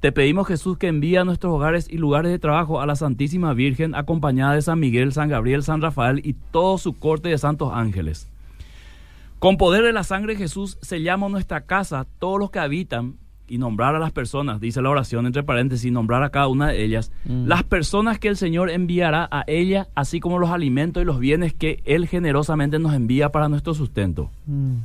Te 0.02 0.12
pedimos 0.12 0.46
Jesús 0.46 0.78
que 0.78 0.88
envíe 0.88 1.16
a 1.16 1.24
nuestros 1.24 1.54
hogares 1.54 1.88
y 1.90 1.98
lugares 1.98 2.30
de 2.30 2.40
trabajo 2.40 2.82
a 2.82 2.86
la 2.86 2.98
Santísima 2.98 3.54
Virgen 3.54 3.96
acompañada 3.96 4.56
de 4.56 4.62
San 4.62 4.80
Miguel, 4.80 5.14
San 5.14 5.30
Gabriel, 5.30 5.64
San 5.64 5.82
Rafael 5.82 6.20
y 6.26 6.36
todo 6.52 6.78
su 6.78 7.00
corte 7.00 7.30
de 7.30 7.38
santos 7.38 7.72
ángeles. 7.74 8.28
Con 9.40 9.56
poder 9.56 9.86
de 9.86 9.94
la 9.94 10.04
sangre 10.04 10.34
de 10.34 10.40
Jesús 10.40 10.78
sellamos 10.82 11.32
nuestra 11.32 11.62
casa, 11.62 12.06
todos 12.20 12.38
los 12.38 12.52
que 12.52 12.60
habitan, 12.60 13.16
y 13.48 13.58
nombrar 13.58 13.96
a 13.96 14.00
las 14.00 14.12
personas, 14.12 14.62
dice 14.62 14.82
la 14.82 14.90
oración 14.90 15.26
entre 15.26 15.44
paréntesis, 15.44 15.92
nombrar 15.92 16.24
a 16.24 16.30
cada 16.30 16.48
una 16.48 16.70
de 16.70 16.84
ellas, 16.84 17.12
mm. 17.26 17.46
las 17.46 17.64
personas 17.64 18.20
que 18.20 18.28
el 18.28 18.38
Señor 18.38 18.70
enviará 18.70 19.28
a 19.32 19.44
ella, 19.48 19.90
así 19.96 20.20
como 20.20 20.40
los 20.40 20.50
alimentos 20.50 21.04
y 21.04 21.06
los 21.06 21.20
bienes 21.20 21.54
que 21.54 21.82
Él 21.86 22.08
generosamente 22.08 22.80
nos 22.80 22.94
envía 22.94 23.30
para 23.30 23.50
nuestro 23.50 23.74
sustento. 23.74 24.32
Mm. 24.46 24.76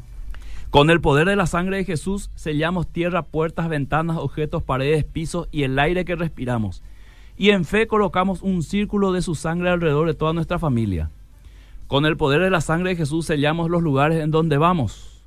Con 0.70 0.90
el 0.90 1.00
poder 1.00 1.28
de 1.28 1.36
la 1.36 1.46
sangre 1.46 1.78
de 1.78 1.84
Jesús 1.84 2.30
sellamos 2.34 2.88
tierra, 2.88 3.22
puertas, 3.22 3.68
ventanas, 3.68 4.18
objetos, 4.18 4.62
paredes, 4.62 5.04
pisos 5.04 5.48
y 5.50 5.62
el 5.62 5.78
aire 5.78 6.04
que 6.04 6.14
respiramos. 6.14 6.82
Y 7.38 7.50
en 7.50 7.64
fe 7.64 7.86
colocamos 7.86 8.42
un 8.42 8.62
círculo 8.62 9.12
de 9.12 9.22
su 9.22 9.34
sangre 9.34 9.70
alrededor 9.70 10.08
de 10.08 10.14
toda 10.14 10.34
nuestra 10.34 10.58
familia. 10.58 11.10
Con 11.86 12.04
el 12.04 12.18
poder 12.18 12.42
de 12.42 12.50
la 12.50 12.60
sangre 12.60 12.90
de 12.90 12.96
Jesús 12.96 13.24
sellamos 13.24 13.70
los 13.70 13.82
lugares 13.82 14.22
en 14.22 14.30
donde 14.30 14.58
vamos 14.58 15.17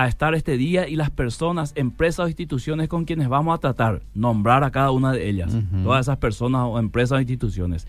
a 0.00 0.08
estar 0.08 0.34
este 0.34 0.56
día 0.56 0.88
y 0.88 0.96
las 0.96 1.10
personas, 1.10 1.74
empresas 1.76 2.24
o 2.24 2.28
instituciones 2.28 2.88
con 2.88 3.04
quienes 3.04 3.28
vamos 3.28 3.54
a 3.54 3.58
tratar, 3.58 4.00
nombrar 4.14 4.64
a 4.64 4.70
cada 4.70 4.92
una 4.92 5.12
de 5.12 5.28
ellas, 5.28 5.54
todas 5.84 6.06
esas 6.06 6.16
personas 6.16 6.62
o 6.64 6.78
empresas 6.78 7.18
o 7.18 7.20
instituciones. 7.20 7.86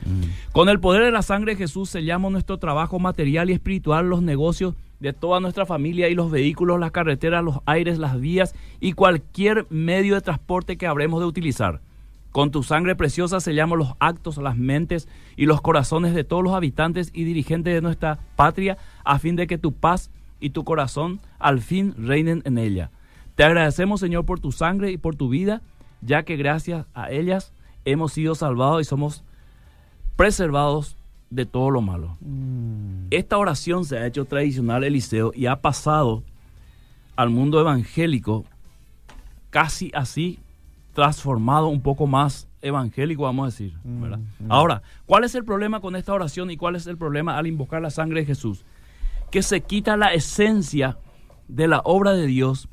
Con 0.51 0.67
el 0.67 0.81
poder 0.81 1.05
de 1.05 1.11
la 1.11 1.21
sangre 1.21 1.53
de 1.53 1.59
Jesús 1.59 1.89
sellamos 1.89 2.29
nuestro 2.33 2.57
trabajo 2.57 2.99
material 2.99 3.49
y 3.49 3.53
espiritual, 3.53 4.09
los 4.09 4.21
negocios 4.21 4.75
de 4.99 5.13
toda 5.13 5.39
nuestra 5.39 5.65
familia 5.65 6.09
y 6.09 6.13
los 6.13 6.29
vehículos, 6.29 6.81
las 6.81 6.91
carreteras, 6.91 7.45
los 7.45 7.59
aires, 7.65 7.97
las 7.97 8.19
vías 8.19 8.55
y 8.81 8.91
cualquier 8.91 9.65
medio 9.69 10.15
de 10.15 10.21
transporte 10.21 10.75
que 10.75 10.87
habremos 10.87 11.21
de 11.21 11.27
utilizar. 11.27 11.79
Con 12.33 12.51
tu 12.51 12.61
sangre 12.63 12.97
preciosa 12.97 13.39
sellamos 13.39 13.77
los 13.77 13.93
actos, 13.99 14.35
las 14.35 14.57
mentes 14.57 15.07
y 15.37 15.45
los 15.45 15.61
corazones 15.61 16.13
de 16.13 16.25
todos 16.25 16.43
los 16.43 16.55
habitantes 16.55 17.09
y 17.13 17.23
dirigentes 17.23 17.73
de 17.73 17.81
nuestra 17.81 18.19
patria, 18.35 18.77
a 19.05 19.17
fin 19.17 19.37
de 19.37 19.47
que 19.47 19.57
tu 19.57 19.71
paz 19.71 20.11
y 20.41 20.49
tu 20.49 20.65
corazón 20.65 21.21
al 21.39 21.61
fin 21.61 21.93
reinen 21.97 22.41
en 22.43 22.57
ella. 22.57 22.91
Te 23.35 23.45
agradecemos, 23.45 24.01
Señor, 24.01 24.25
por 24.25 24.41
tu 24.41 24.51
sangre 24.51 24.91
y 24.91 24.97
por 24.97 25.15
tu 25.15 25.29
vida, 25.29 25.61
ya 26.01 26.23
que 26.23 26.35
gracias 26.35 26.85
a 26.93 27.11
ellas 27.11 27.53
hemos 27.85 28.11
sido 28.11 28.35
salvados 28.35 28.81
y 28.81 28.85
somos 28.85 29.23
preservados 30.17 30.97
de 31.29 31.45
todo 31.45 31.69
lo 31.69 31.81
malo. 31.81 32.17
Mm. 32.19 33.07
Esta 33.11 33.37
oración 33.37 33.85
se 33.85 33.97
ha 33.97 34.05
hecho 34.05 34.25
tradicional, 34.25 34.83
Eliseo, 34.83 35.31
y 35.33 35.45
ha 35.45 35.61
pasado 35.61 36.23
al 37.15 37.29
mundo 37.29 37.59
evangélico 37.59 38.45
casi 39.49 39.91
así 39.93 40.39
transformado 40.93 41.67
un 41.67 41.81
poco 41.81 42.07
más 42.07 42.47
evangélico, 42.61 43.23
vamos 43.23 43.43
a 43.43 43.45
decir. 43.47 43.73
Mm, 43.83 44.05
mm. 44.05 44.51
Ahora, 44.51 44.81
¿cuál 45.05 45.23
es 45.23 45.35
el 45.35 45.45
problema 45.45 45.79
con 45.79 45.95
esta 45.95 46.13
oración 46.13 46.51
y 46.51 46.57
cuál 46.57 46.75
es 46.75 46.87
el 46.87 46.97
problema 46.97 47.37
al 47.37 47.47
invocar 47.47 47.81
la 47.81 47.89
sangre 47.89 48.21
de 48.21 48.25
Jesús? 48.25 48.65
Que 49.31 49.41
se 49.41 49.61
quita 49.61 49.97
la 49.97 50.13
esencia 50.13 50.97
de 51.47 51.67
la 51.67 51.81
obra 51.83 52.13
de 52.13 52.27
Dios 52.27 52.67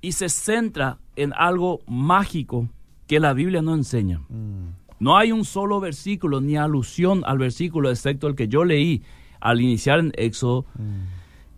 y 0.00 0.12
se 0.12 0.28
centra 0.28 0.98
en 1.16 1.32
algo 1.34 1.80
mágico 1.86 2.68
que 3.06 3.20
la 3.20 3.32
Biblia 3.32 3.62
no 3.62 3.74
enseña. 3.74 4.20
Mm. 4.28 4.68
No 5.00 5.16
hay 5.16 5.32
un 5.32 5.44
solo 5.44 5.80
versículo 5.80 6.40
ni 6.40 6.56
alusión 6.56 7.22
al 7.24 7.38
versículo, 7.38 7.90
excepto 7.90 8.26
el 8.26 8.34
que 8.34 8.48
yo 8.48 8.64
leí 8.64 9.02
al 9.40 9.60
iniciar 9.60 10.00
en 10.00 10.12
Éxodo, 10.16 10.66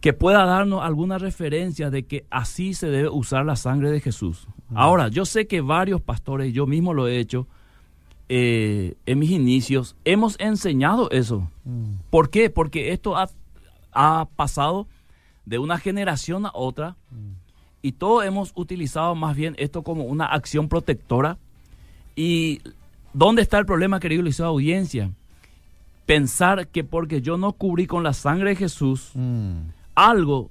que 0.00 0.12
pueda 0.12 0.44
darnos 0.44 0.82
alguna 0.82 1.18
referencia 1.18 1.90
de 1.90 2.04
que 2.04 2.26
así 2.30 2.74
se 2.74 2.88
debe 2.88 3.08
usar 3.08 3.46
la 3.46 3.56
sangre 3.56 3.90
de 3.90 4.00
Jesús. 4.00 4.46
Ahora, 4.74 5.08
yo 5.08 5.24
sé 5.24 5.46
que 5.46 5.60
varios 5.62 6.00
pastores, 6.00 6.52
yo 6.52 6.66
mismo 6.66 6.94
lo 6.94 7.08
he 7.08 7.18
hecho, 7.18 7.48
eh, 8.28 8.94
en 9.06 9.18
mis 9.18 9.30
inicios, 9.30 9.96
hemos 10.04 10.38
enseñado 10.38 11.10
eso. 11.10 11.50
Mm. 11.64 11.94
¿Por 12.10 12.30
qué? 12.30 12.50
Porque 12.50 12.92
esto 12.92 13.16
ha, 13.16 13.28
pasado 14.36 14.86
de 15.44 15.58
una 15.58 15.78
generación 15.78 16.46
a 16.46 16.50
otra 16.54 16.96
mm. 17.10 17.32
y 17.82 17.92
todos 17.92 18.24
hemos 18.24 18.52
utilizado 18.54 19.14
más 19.14 19.36
bien 19.36 19.54
esto 19.58 19.82
como 19.82 20.04
una 20.04 20.26
acción 20.26 20.68
protectora. 20.68 21.38
¿Y 22.16 22.60
dónde 23.12 23.42
está 23.42 23.58
el 23.58 23.66
problema, 23.66 24.00
querido 24.00 24.22
Liceo 24.22 24.46
Audiencia? 24.46 25.10
Pensar 26.06 26.68
que 26.68 26.84
porque 26.84 27.22
yo 27.22 27.36
no 27.36 27.52
cubrí 27.52 27.86
con 27.86 28.02
la 28.02 28.12
sangre 28.12 28.50
de 28.50 28.56
Jesús 28.56 29.12
mm. 29.14 29.58
algo 29.94 30.50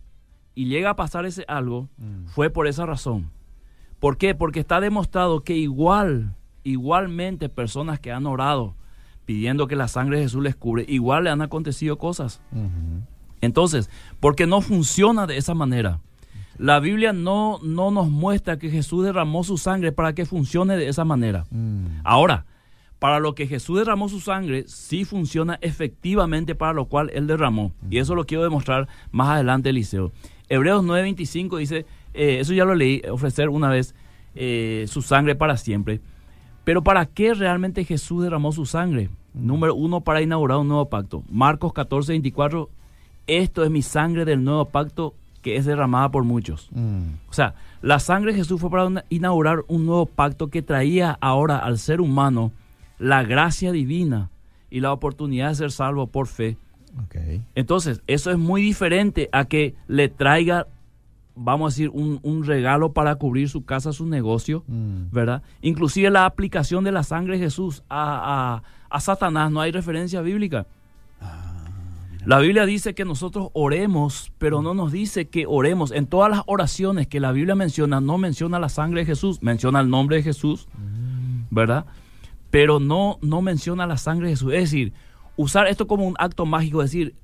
y 0.56 0.66
llega 0.66 0.90
a 0.90 0.96
pasar 0.96 1.26
ese 1.26 1.46
algo, 1.48 1.88
fue 2.26 2.50
por 2.50 2.68
esa 2.68 2.86
razón. 2.86 3.32
¿Por 4.00 4.18
qué? 4.18 4.36
Porque 4.36 4.60
está 4.60 4.82
demostrado 4.82 5.42
que 5.42 5.56
igual, 5.56 6.36
igualmente 6.64 7.48
personas 7.48 8.00
que 8.00 8.12
han 8.12 8.26
orado 8.26 8.76
pidiendo 9.26 9.68
que 9.68 9.76
la 9.76 9.88
sangre 9.88 10.18
de 10.18 10.24
Jesús 10.24 10.44
les 10.44 10.56
cubre, 10.56 10.86
igual 10.88 11.26
le 11.26 11.30
han 11.30 11.42
acontecido 11.42 11.98
cosas. 11.98 12.42
Entonces, 13.42 13.90
porque 14.20 14.48
no 14.48 14.62
funciona 14.62 15.28
de 15.28 15.38
esa 15.38 15.54
manera. 15.54 16.00
La 16.58 16.80
Biblia 16.80 17.14
no, 17.14 17.60
no 17.64 17.90
nos 17.90 18.10
muestra 18.10 18.60
que 18.60 18.70
Jesús 18.70 19.06
derramó 19.06 19.44
su 19.44 19.58
sangre 19.58 19.92
para 19.94 20.14
que 20.14 20.26
funcione 20.26 20.76
de 20.76 20.90
esa 20.90 21.06
manera. 21.06 21.46
Mm. 21.52 22.02
Ahora, 22.04 22.46
para 23.00 23.20
lo 23.20 23.34
que 23.34 23.48
Jesús 23.48 23.78
derramó 23.80 24.10
su 24.10 24.20
sangre, 24.20 24.66
sí 24.68 25.06
funciona 25.06 25.58
efectivamente 25.62 26.56
para 26.56 26.74
lo 26.74 26.86
cual 26.86 27.10
Él 27.14 27.28
derramó. 27.28 27.72
Y 27.90 28.00
eso 28.00 28.14
lo 28.14 28.26
quiero 28.26 28.44
demostrar 28.44 28.90
más 29.12 29.30
adelante, 29.30 29.70
Eliseo. 29.70 30.12
Hebreos 30.50 30.84
9:25 30.84 31.58
dice, 31.58 31.86
eh, 32.14 32.40
eso 32.42 32.54
ya 32.54 32.66
lo 32.66 32.76
leí, 32.76 33.02
ofrecer 33.10 33.48
una 33.48 33.70
vez 33.70 33.96
eh, 34.36 34.86
su 34.90 35.02
sangre 35.02 35.36
para 35.36 35.56
siempre. 35.56 36.02
Pero 36.66 36.84
¿para 36.84 37.06
qué 37.06 37.34
realmente 37.34 37.86
Jesús 37.86 38.24
derramó 38.24 38.52
su 38.52 38.66
sangre? 38.66 39.10
Número 39.34 39.76
uno, 39.76 40.02
para 40.02 40.22
inaugurar 40.22 40.58
un 40.58 40.68
nuevo 40.68 40.90
pacto. 40.90 41.24
Marcos 41.30 41.72
14, 41.72 42.12
24, 42.12 42.70
esto 43.38 43.64
es 43.64 43.72
mi 43.72 43.82
sangre 43.82 44.26
del 44.26 44.44
nuevo 44.44 44.66
pacto 44.66 45.14
que 45.42 45.56
es 45.56 45.66
derramada 45.66 46.10
por 46.10 46.24
muchos. 46.24 46.70
Mm. 46.72 47.14
O 47.30 47.34
sea, 47.34 47.56
la 47.82 48.00
sangre 48.00 48.34
de 48.34 48.40
Jesús 48.40 48.60
fue 48.60 48.70
para 48.70 49.06
inaugurar 49.10 49.64
un 49.68 49.86
nuevo 49.86 50.06
pacto 50.06 50.50
que 50.50 50.62
traía 50.62 51.18
ahora 51.22 51.58
al 51.58 51.78
ser 51.78 52.02
humano 52.02 52.52
la 52.98 53.24
gracia 53.24 53.72
divina 53.72 54.30
y 54.70 54.82
la 54.82 54.92
oportunidad 54.92 55.50
de 55.50 55.56
ser 55.56 55.72
salvo 55.72 56.08
por 56.08 56.28
fe. 56.28 56.58
Entonces, 57.56 58.02
eso 58.08 58.32
es 58.32 58.38
muy 58.38 58.62
diferente 58.62 59.30
a 59.32 59.46
que 59.46 59.76
le 59.88 60.10
traiga 60.10 60.68
vamos 61.42 61.72
a 61.72 61.74
decir, 61.74 61.90
un, 61.94 62.44
regalo 62.44 62.92
para 62.92 63.16
cubrir 63.16 63.48
su 63.50 63.64
casa, 63.64 63.94
su 63.94 64.06
negocio, 64.06 64.64
mm. 64.68 65.12
¿verdad? 65.12 65.42
Inclusive 65.62 66.10
la 66.10 66.26
aplicación 66.26 66.84
de 66.84 66.92
la 66.92 67.04
sangre 67.04 67.38
de 67.38 67.46
Jesús 67.46 67.84
a, 67.90 68.62
Satanás, 69.00 69.52
no 69.52 69.62
hay 69.62 69.72
referencia 69.72 70.22
bíblica. 70.22 70.68
La 72.26 72.40
Biblia 72.40 72.66
dice 72.66 72.94
que 72.94 73.06
nosotros 73.06 73.50
oremos, 73.54 74.32
pero 74.38 74.62
no 74.62 74.74
nos 74.74 74.92
dice 74.92 75.30
que 75.30 75.46
oremos. 75.48 75.92
En 75.92 76.06
todas 76.06 76.30
las 76.30 76.42
oraciones 76.48 77.08
que 77.08 77.20
la 77.20 77.32
Biblia 77.32 77.56
menciona, 77.56 78.02
no 78.02 78.18
menciona 78.18 78.60
la 78.60 78.70
sangre 78.70 79.02
de 79.02 79.06
Jesús, 79.06 79.42
menciona 79.42 79.80
el 79.80 79.90
nombre 79.90 80.18
de 80.18 80.24
Jesús. 80.24 80.68
¿verdad? 81.50 81.86
Pero 82.52 82.80
no, 82.80 83.18
no 83.22 83.42
menciona 83.42 83.86
la 83.88 83.98
sangre 83.98 84.28
de 84.28 84.34
Jesús. 84.34 84.54
Es 84.54 84.62
decir, 84.62 84.94
usar 85.36 85.68
esto 85.68 85.88
como 85.88 86.08
un 86.08 86.16
acto 86.20 86.46
mágico, 86.46 86.82
es 86.82 86.92
decir, 86.92 87.16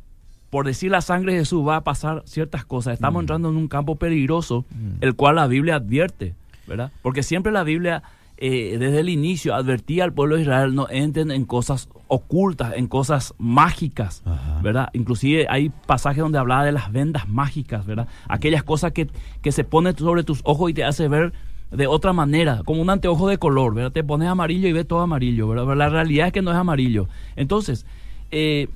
por 0.50 0.66
decir 0.66 0.92
la 0.92 1.02
sangre 1.02 1.34
de 1.34 1.40
Jesús 1.40 1.68
va 1.68 1.78
a 1.78 1.84
pasar 1.84 2.24
ciertas 2.26 2.66
cosas. 2.66 2.94
Estamos 2.94 3.20
mm. 3.20 3.24
entrando 3.24 3.50
en 3.50 3.58
un 3.58 3.68
campo 3.68 3.96
peligroso, 3.96 4.66
mm. 4.70 4.98
el 5.02 5.16
cual 5.16 5.36
la 5.36 5.48
Biblia 5.48 5.76
advierte, 5.76 6.36
¿verdad? 6.68 6.92
Porque 7.02 7.24
siempre 7.24 7.52
la 7.52 7.64
Biblia, 7.64 8.04
eh, 8.38 8.78
desde 8.78 9.00
el 9.00 9.10
inicio, 9.10 9.56
advertía 9.56 10.04
al 10.04 10.14
pueblo 10.14 10.36
de 10.36 10.42
Israel, 10.42 10.76
no 10.76 10.90
entren 10.90 11.32
en 11.32 11.46
cosas 11.46 11.90
ocultas, 12.08 12.74
en 12.76 12.88
cosas 12.88 13.34
mágicas, 13.38 14.24
¿verdad? 14.62 14.90
Inclusive 14.94 15.48
hay 15.50 15.70
pasajes 15.70 16.22
donde 16.22 16.38
hablaba 16.38 16.66
de 16.66 16.74
las 16.74 16.92
vendas 16.92 17.30
mágicas, 17.30 17.86
¿verdad? 17.86 18.08
Aquellas 18.28 18.64
cosas 18.64 18.92
que, 18.92 19.10
que 19.42 19.52
se 19.52 19.64
ponen 19.64 19.98
sobre 19.98 20.24
tus 20.24 20.42
ojos 20.44 20.70
y 20.70 20.74
te 20.74 20.84
hace 20.84 21.08
ver 21.08 21.34
de 21.72 21.88
otra 21.88 22.14
manera, 22.14 22.62
como 22.66 22.82
un 22.82 22.90
anteojo 22.90 23.28
de 23.28 23.38
color, 23.38 23.74
¿verdad? 23.74 23.92
Te 23.92 24.04
pones 24.04 24.28
amarillo 24.28 24.68
y 24.68 24.74
ves 24.74 24.88
todo 24.88 25.00
amarillo, 25.00 25.48
¿verdad? 25.48 25.64
Pero 25.64 25.76
la 25.76 25.90
realidad 25.90 26.28
es 26.28 26.34
que 26.34 26.42
no 26.42 26.52
es 26.52 26.58
amarillo. 26.58 27.08
Entonces, 27.36 27.86
eh, 28.32 28.68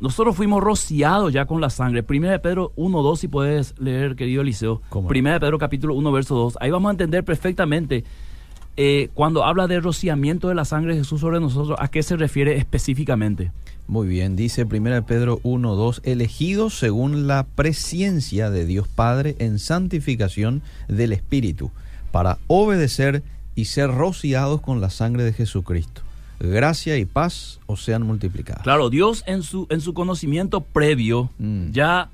nosotros 0.00 0.36
fuimos 0.36 0.62
rociados 0.62 1.32
ya 1.32 1.46
con 1.46 1.60
la 1.60 1.70
sangre. 1.70 2.02
Primera 2.02 2.32
de 2.32 2.38
Pedro 2.38 2.72
1, 2.76 3.02
2, 3.02 3.20
si 3.20 3.28
puedes 3.28 3.78
leer, 3.78 4.16
querido 4.16 4.42
Eliseo. 4.42 4.82
Primera 5.08 5.34
de 5.34 5.40
Pedro 5.40 5.58
capítulo 5.58 5.94
1, 5.94 6.12
verso 6.12 6.34
2. 6.34 6.58
Ahí 6.60 6.70
vamos 6.70 6.88
a 6.88 6.92
entender 6.92 7.24
perfectamente 7.24 8.04
eh, 8.76 9.10
cuando 9.14 9.44
habla 9.44 9.66
de 9.66 9.80
rociamiento 9.80 10.48
de 10.48 10.54
la 10.54 10.64
sangre 10.64 10.94
de 10.94 11.00
Jesús 11.00 11.20
sobre 11.20 11.40
nosotros, 11.40 11.78
¿a 11.80 11.88
qué 11.88 12.02
se 12.02 12.16
refiere 12.16 12.56
específicamente? 12.56 13.52
Muy 13.86 14.08
bien, 14.08 14.34
dice 14.34 14.64
1 14.64 15.06
Pedro 15.06 15.40
1, 15.42 15.74
2, 15.74 16.00
elegidos 16.04 16.78
según 16.78 17.26
la 17.26 17.44
presencia 17.44 18.50
de 18.50 18.64
Dios 18.64 18.88
Padre 18.88 19.36
en 19.38 19.58
santificación 19.58 20.62
del 20.88 21.12
Espíritu, 21.12 21.70
para 22.10 22.38
obedecer 22.46 23.22
y 23.54 23.66
ser 23.66 23.90
rociados 23.90 24.60
con 24.60 24.80
la 24.80 24.90
sangre 24.90 25.22
de 25.22 25.32
Jesucristo. 25.32 26.02
Gracia 26.40 26.96
y 26.96 27.04
paz 27.04 27.60
os 27.66 27.84
sean 27.84 28.02
multiplicadas. 28.02 28.62
Claro, 28.62 28.90
Dios 28.90 29.22
en 29.26 29.42
su, 29.42 29.66
en 29.70 29.80
su 29.80 29.94
conocimiento 29.94 30.62
previo 30.62 31.30
mm. 31.38 31.70
ya 31.70 32.10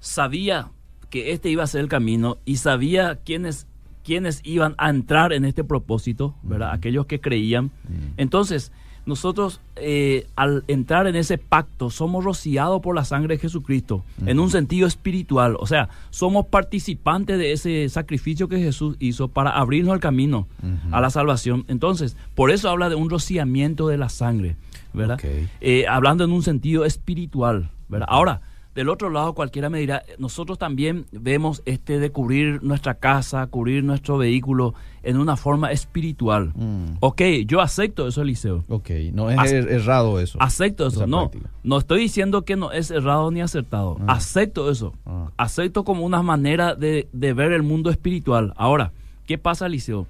sabía 0.00 0.68
que 1.08 1.32
este 1.32 1.48
iba 1.48 1.62
a 1.62 1.68
ser 1.68 1.80
el 1.80 1.88
camino 1.88 2.38
y 2.44 2.56
sabía 2.56 3.20
quiénes 3.24 3.66
quienes 4.04 4.40
iban 4.44 4.74
a 4.78 4.90
entrar 4.90 5.32
en 5.32 5.44
este 5.44 5.64
propósito, 5.64 6.34
¿verdad? 6.42 6.72
Aquellos 6.72 7.06
que 7.06 7.20
creían. 7.20 7.70
Entonces, 8.16 8.70
nosotros 9.06 9.60
eh, 9.76 10.26
al 10.34 10.64
entrar 10.66 11.06
en 11.06 11.16
ese 11.16 11.36
pacto 11.36 11.90
somos 11.90 12.24
rociados 12.24 12.80
por 12.80 12.94
la 12.94 13.04
sangre 13.04 13.34
de 13.34 13.40
Jesucristo 13.40 14.02
en 14.24 14.38
un 14.38 14.50
sentido 14.50 14.86
espiritual, 14.86 15.56
o 15.58 15.66
sea, 15.66 15.90
somos 16.10 16.46
participantes 16.46 17.38
de 17.38 17.52
ese 17.52 17.88
sacrificio 17.88 18.48
que 18.48 18.58
Jesús 18.58 18.96
hizo 19.00 19.28
para 19.28 19.50
abrirnos 19.50 19.94
el 19.94 20.00
camino 20.00 20.46
a 20.90 21.00
la 21.00 21.10
salvación. 21.10 21.64
Entonces, 21.68 22.16
por 22.34 22.50
eso 22.50 22.70
habla 22.70 22.88
de 22.88 22.94
un 22.94 23.10
rociamiento 23.10 23.88
de 23.88 23.98
la 23.98 24.08
sangre, 24.08 24.56
¿verdad? 24.92 25.20
Eh, 25.60 25.86
hablando 25.88 26.24
en 26.24 26.32
un 26.32 26.42
sentido 26.42 26.84
espiritual, 26.84 27.70
¿verdad? 27.88 28.08
Ahora, 28.10 28.40
del 28.74 28.88
otro 28.88 29.08
lado, 29.08 29.34
cualquiera 29.34 29.70
me 29.70 29.78
dirá, 29.78 30.02
nosotros 30.18 30.58
también 30.58 31.06
vemos 31.12 31.62
este 31.64 32.00
de 32.00 32.10
cubrir 32.10 32.62
nuestra 32.62 32.94
casa, 32.94 33.46
cubrir 33.46 33.84
nuestro 33.84 34.18
vehículo 34.18 34.74
en 35.04 35.18
una 35.18 35.36
forma 35.36 35.70
espiritual. 35.70 36.52
Mm. 36.56 36.96
Ok, 37.00 37.22
yo 37.46 37.60
acepto 37.60 38.08
eso, 38.08 38.22
Eliseo. 38.22 38.64
Ok, 38.68 38.90
no 39.12 39.30
es 39.30 39.52
er, 39.52 39.70
errado 39.70 40.18
eso. 40.18 40.38
Acepto 40.40 40.88
eso, 40.88 41.06
no. 41.06 41.30
No 41.62 41.78
estoy 41.78 42.00
diciendo 42.00 42.42
que 42.42 42.56
no 42.56 42.72
es 42.72 42.90
errado 42.90 43.30
ni 43.30 43.40
acertado. 43.40 43.96
Ah. 44.00 44.14
Acepto 44.14 44.70
eso. 44.70 44.92
Ah. 45.06 45.30
Acepto 45.36 45.84
como 45.84 46.04
una 46.04 46.22
manera 46.22 46.74
de, 46.74 47.08
de 47.12 47.32
ver 47.32 47.52
el 47.52 47.62
mundo 47.62 47.90
espiritual. 47.90 48.54
Ahora, 48.56 48.92
¿qué 49.26 49.38
pasa, 49.38 49.66
Eliseo? 49.66 50.06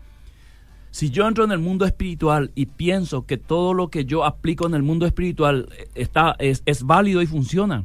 Si 0.90 1.10
yo 1.10 1.26
entro 1.26 1.42
en 1.44 1.50
el 1.50 1.58
mundo 1.58 1.84
espiritual 1.86 2.52
y 2.54 2.66
pienso 2.66 3.26
que 3.26 3.36
todo 3.36 3.74
lo 3.74 3.88
que 3.88 4.04
yo 4.04 4.24
aplico 4.24 4.66
en 4.66 4.74
el 4.74 4.84
mundo 4.84 5.06
espiritual 5.06 5.68
está, 5.96 6.36
es, 6.38 6.62
es 6.66 6.84
válido 6.84 7.20
y 7.20 7.26
funciona, 7.26 7.84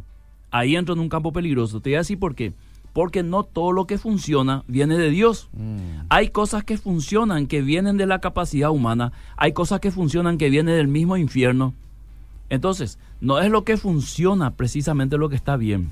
ahí 0.51 0.75
entro 0.75 0.93
en 0.93 0.99
un 0.99 1.09
campo 1.09 1.31
peligroso. 1.31 1.79
Te 1.79 1.89
voy 1.89 1.95
a 1.95 1.99
decir 1.99 2.19
por 2.19 2.35
qué. 2.35 2.53
Porque 2.93 3.21
no 3.21 3.43
todo 3.43 3.71
lo 3.71 3.85
que 3.85 3.97
funciona 3.97 4.63
viene 4.67 4.97
de 4.97 5.09
Dios. 5.09 5.49
Mm. 5.53 6.05
Hay 6.09 6.29
cosas 6.29 6.63
que 6.63 6.77
funcionan 6.77 7.47
que 7.47 7.61
vienen 7.61 7.97
de 7.97 8.07
la 8.07 8.19
capacidad 8.19 8.71
humana. 8.71 9.11
Hay 9.37 9.53
cosas 9.53 9.79
que 9.79 9.91
funcionan 9.91 10.37
que 10.37 10.49
vienen 10.49 10.75
del 10.75 10.87
mismo 10.87 11.15
infierno. 11.15 11.73
Entonces, 12.49 12.97
no 13.21 13.39
es 13.39 13.51
lo 13.51 13.63
que 13.63 13.77
funciona 13.77 14.51
precisamente 14.51 15.17
lo 15.17 15.29
que 15.29 15.35
está 15.35 15.55
bien. 15.55 15.91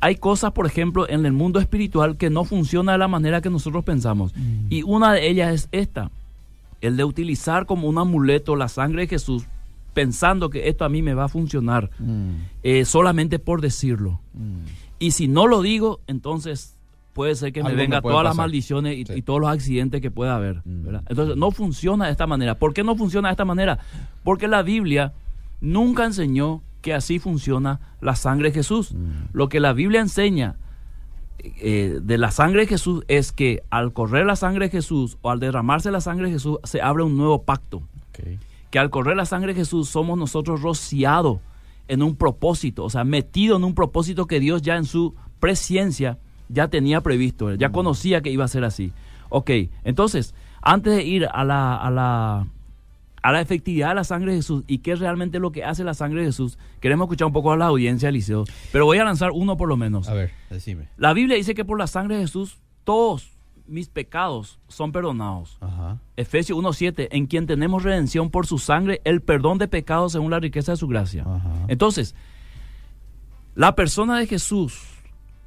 Hay 0.00 0.16
cosas, 0.16 0.52
por 0.52 0.66
ejemplo, 0.66 1.08
en 1.08 1.24
el 1.24 1.32
mundo 1.32 1.60
espiritual 1.60 2.18
que 2.18 2.28
no 2.28 2.44
funciona 2.44 2.92
de 2.92 2.98
la 2.98 3.08
manera 3.08 3.40
que 3.40 3.48
nosotros 3.48 3.84
pensamos. 3.84 4.36
Mm. 4.36 4.66
Y 4.68 4.82
una 4.82 5.14
de 5.14 5.26
ellas 5.28 5.54
es 5.54 5.68
esta, 5.72 6.10
el 6.82 6.98
de 6.98 7.04
utilizar 7.04 7.64
como 7.64 7.88
un 7.88 7.96
amuleto 7.96 8.54
la 8.54 8.68
sangre 8.68 9.02
de 9.02 9.08
Jesús 9.08 9.46
pensando 9.94 10.50
que 10.50 10.68
esto 10.68 10.84
a 10.84 10.88
mí 10.88 11.00
me 11.00 11.14
va 11.14 11.24
a 11.24 11.28
funcionar 11.28 11.90
mm. 11.98 12.30
eh, 12.62 12.84
solamente 12.84 13.38
por 13.38 13.60
decirlo. 13.60 14.20
Mm. 14.34 14.66
Y 14.98 15.12
si 15.12 15.28
no 15.28 15.46
lo 15.46 15.62
digo, 15.62 16.00
entonces 16.06 16.76
puede 17.12 17.36
ser 17.36 17.52
que 17.52 17.62
me 17.62 17.74
venga 17.74 18.02
todas 18.02 18.24
las 18.24 18.36
maldiciones 18.36 18.98
y, 18.98 19.22
todos 19.22 19.40
los 19.40 19.48
accidentes 19.48 20.02
que 20.02 20.10
pueda 20.10 20.36
haber. 20.36 20.62
Mm. 20.64 20.96
Entonces 21.08 21.36
no 21.36 21.50
funciona 21.52 22.06
de 22.06 22.12
esta 22.12 22.26
manera. 22.26 22.58
¿Por 22.58 22.74
qué 22.74 22.82
no 22.82 22.96
funciona 22.96 23.28
de 23.28 23.32
esta 23.32 23.44
manera? 23.44 23.78
Porque 24.24 24.48
la 24.48 24.62
Biblia 24.62 25.14
nunca 25.60 26.04
enseñó 26.04 26.62
que 26.82 26.92
así 26.92 27.18
funciona 27.18 27.80
la 28.00 28.16
sangre 28.16 28.48
de 28.48 28.54
Jesús. 28.54 28.94
Lo 29.32 29.48
que 29.48 29.60
la 29.60 29.72
Biblia 29.72 30.00
enseña 30.00 30.56
eh, 31.38 31.98
de 32.02 32.18
la 32.18 32.30
sangre 32.30 32.62
de 32.62 32.66
Jesús 32.66 33.04
es 33.08 33.32
que 33.32 33.62
al 33.70 33.92
correr 33.92 34.26
la 34.26 34.36
sangre 34.36 34.66
de 34.66 34.70
Jesús 34.70 35.16
o 35.22 35.30
al 35.30 35.40
derramarse 35.40 35.90
la 35.90 36.00
sangre 36.00 36.26
de 36.26 36.32
Jesús 36.32 36.58
se 36.64 36.82
abre 36.82 37.02
un 37.02 37.16
nuevo 37.16 37.42
pacto 37.42 37.82
que 38.74 38.80
al 38.80 38.90
correr 38.90 39.16
la 39.16 39.24
sangre 39.24 39.54
de 39.54 39.60
Jesús 39.60 39.88
somos 39.88 40.18
nosotros 40.18 40.60
rociados 40.60 41.38
en 41.86 42.02
un 42.02 42.16
propósito, 42.16 42.82
o 42.82 42.90
sea, 42.90 43.04
metido 43.04 43.56
en 43.56 43.62
un 43.62 43.72
propósito 43.72 44.26
que 44.26 44.40
Dios 44.40 44.62
ya 44.62 44.74
en 44.74 44.84
su 44.84 45.14
presencia 45.38 46.18
ya 46.48 46.66
tenía 46.66 47.00
previsto, 47.00 47.54
ya 47.54 47.70
conocía 47.70 48.20
que 48.20 48.32
iba 48.32 48.44
a 48.44 48.48
ser 48.48 48.64
así. 48.64 48.92
Ok, 49.28 49.48
entonces, 49.84 50.34
antes 50.60 50.96
de 50.96 51.04
ir 51.04 51.28
a 51.32 51.44
la, 51.44 51.76
a 51.76 51.88
la, 51.88 52.48
a 53.22 53.30
la 53.30 53.40
efectividad 53.40 53.90
de 53.90 53.94
la 53.94 54.02
sangre 54.02 54.32
de 54.32 54.38
Jesús 54.38 54.64
y 54.66 54.78
qué 54.78 54.90
es 54.90 54.98
realmente 54.98 55.38
lo 55.38 55.52
que 55.52 55.62
hace 55.62 55.84
la 55.84 55.94
sangre 55.94 56.22
de 56.22 56.26
Jesús, 56.26 56.58
queremos 56.80 57.04
escuchar 57.04 57.26
un 57.26 57.32
poco 57.32 57.52
a 57.52 57.56
la 57.56 57.66
audiencia, 57.66 58.08
Eliseo, 58.08 58.42
pero 58.72 58.86
voy 58.86 58.98
a 58.98 59.04
lanzar 59.04 59.30
uno 59.30 59.56
por 59.56 59.68
lo 59.68 59.76
menos. 59.76 60.08
A 60.08 60.14
ver, 60.14 60.32
decime. 60.50 60.88
La 60.96 61.12
Biblia 61.12 61.36
dice 61.36 61.54
que 61.54 61.64
por 61.64 61.78
la 61.78 61.86
sangre 61.86 62.16
de 62.16 62.22
Jesús 62.22 62.58
todos 62.82 63.33
mis 63.66 63.88
pecados 63.88 64.58
son 64.68 64.92
perdonados. 64.92 65.58
Efesios 66.16 66.58
1.7, 66.58 67.08
en 67.10 67.26
quien 67.26 67.46
tenemos 67.46 67.82
redención 67.82 68.30
por 68.30 68.46
su 68.46 68.58
sangre, 68.58 69.00
el 69.04 69.22
perdón 69.22 69.58
de 69.58 69.68
pecados 69.68 70.12
según 70.12 70.30
la 70.30 70.40
riqueza 70.40 70.72
de 70.72 70.76
su 70.76 70.86
gracia. 70.86 71.24
Entonces, 71.68 72.14
la 73.54 73.74
persona 73.74 74.18
de 74.18 74.26
Jesús, 74.26 74.80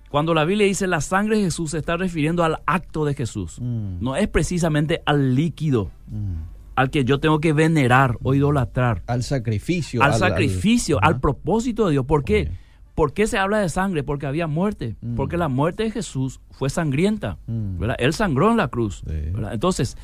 cuando 0.10 0.34
la 0.34 0.46
Biblia 0.46 0.66
dice 0.66 0.88
la 0.88 1.02
sangre 1.02 1.38
de 1.38 1.44
Jesús, 1.44 1.72
se 1.72 1.80
está 1.80 1.98
refiriendo 1.98 2.44
al 2.44 2.60
acto 2.66 3.06
de 3.06 3.14
Jesús. 3.14 3.60
Mm. 3.60 3.98
No 4.00 4.16
es 4.16 4.28
precisamente 4.28 5.02
al 5.06 5.36
líquido. 5.36 5.92
Mm. 6.08 6.56
Al 6.76 6.92
que 6.92 7.04
yo 7.04 7.20
tengo 7.20 7.40
que 7.40 7.54
venerar 7.54 8.18
o 8.22 8.36
idolatrar. 8.36 9.02
Al 9.08 9.24
sacrificio. 9.24 10.04
Al, 10.04 10.14
sacrificio, 10.14 11.00
al, 11.02 11.20
propósito 11.20 11.88
de 11.88 11.94
Dios. 11.94 12.06
¿Por 12.06 12.24
qué? 12.24 12.52
¿Por 12.98 13.14
qué 13.14 13.28
se 13.28 13.38
habla 13.38 13.60
de 13.60 13.70
sangre? 13.70 14.02
Porque 14.02 14.26
había 14.26 14.48
muerte. 14.48 14.96
Mm. 15.02 15.14
Porque 15.14 15.38
la 15.38 15.50
muerte 15.50 15.84
de 15.84 15.92
Jesús 15.92 16.40
fue 16.50 16.72
sangrienta. 16.72 17.38
Mm. 17.46 17.84
Él 18.00 18.12
sangró 18.12 18.50
en 18.50 18.58
la 18.58 18.70
cruz. 18.70 19.04
Entonces, 19.52 19.98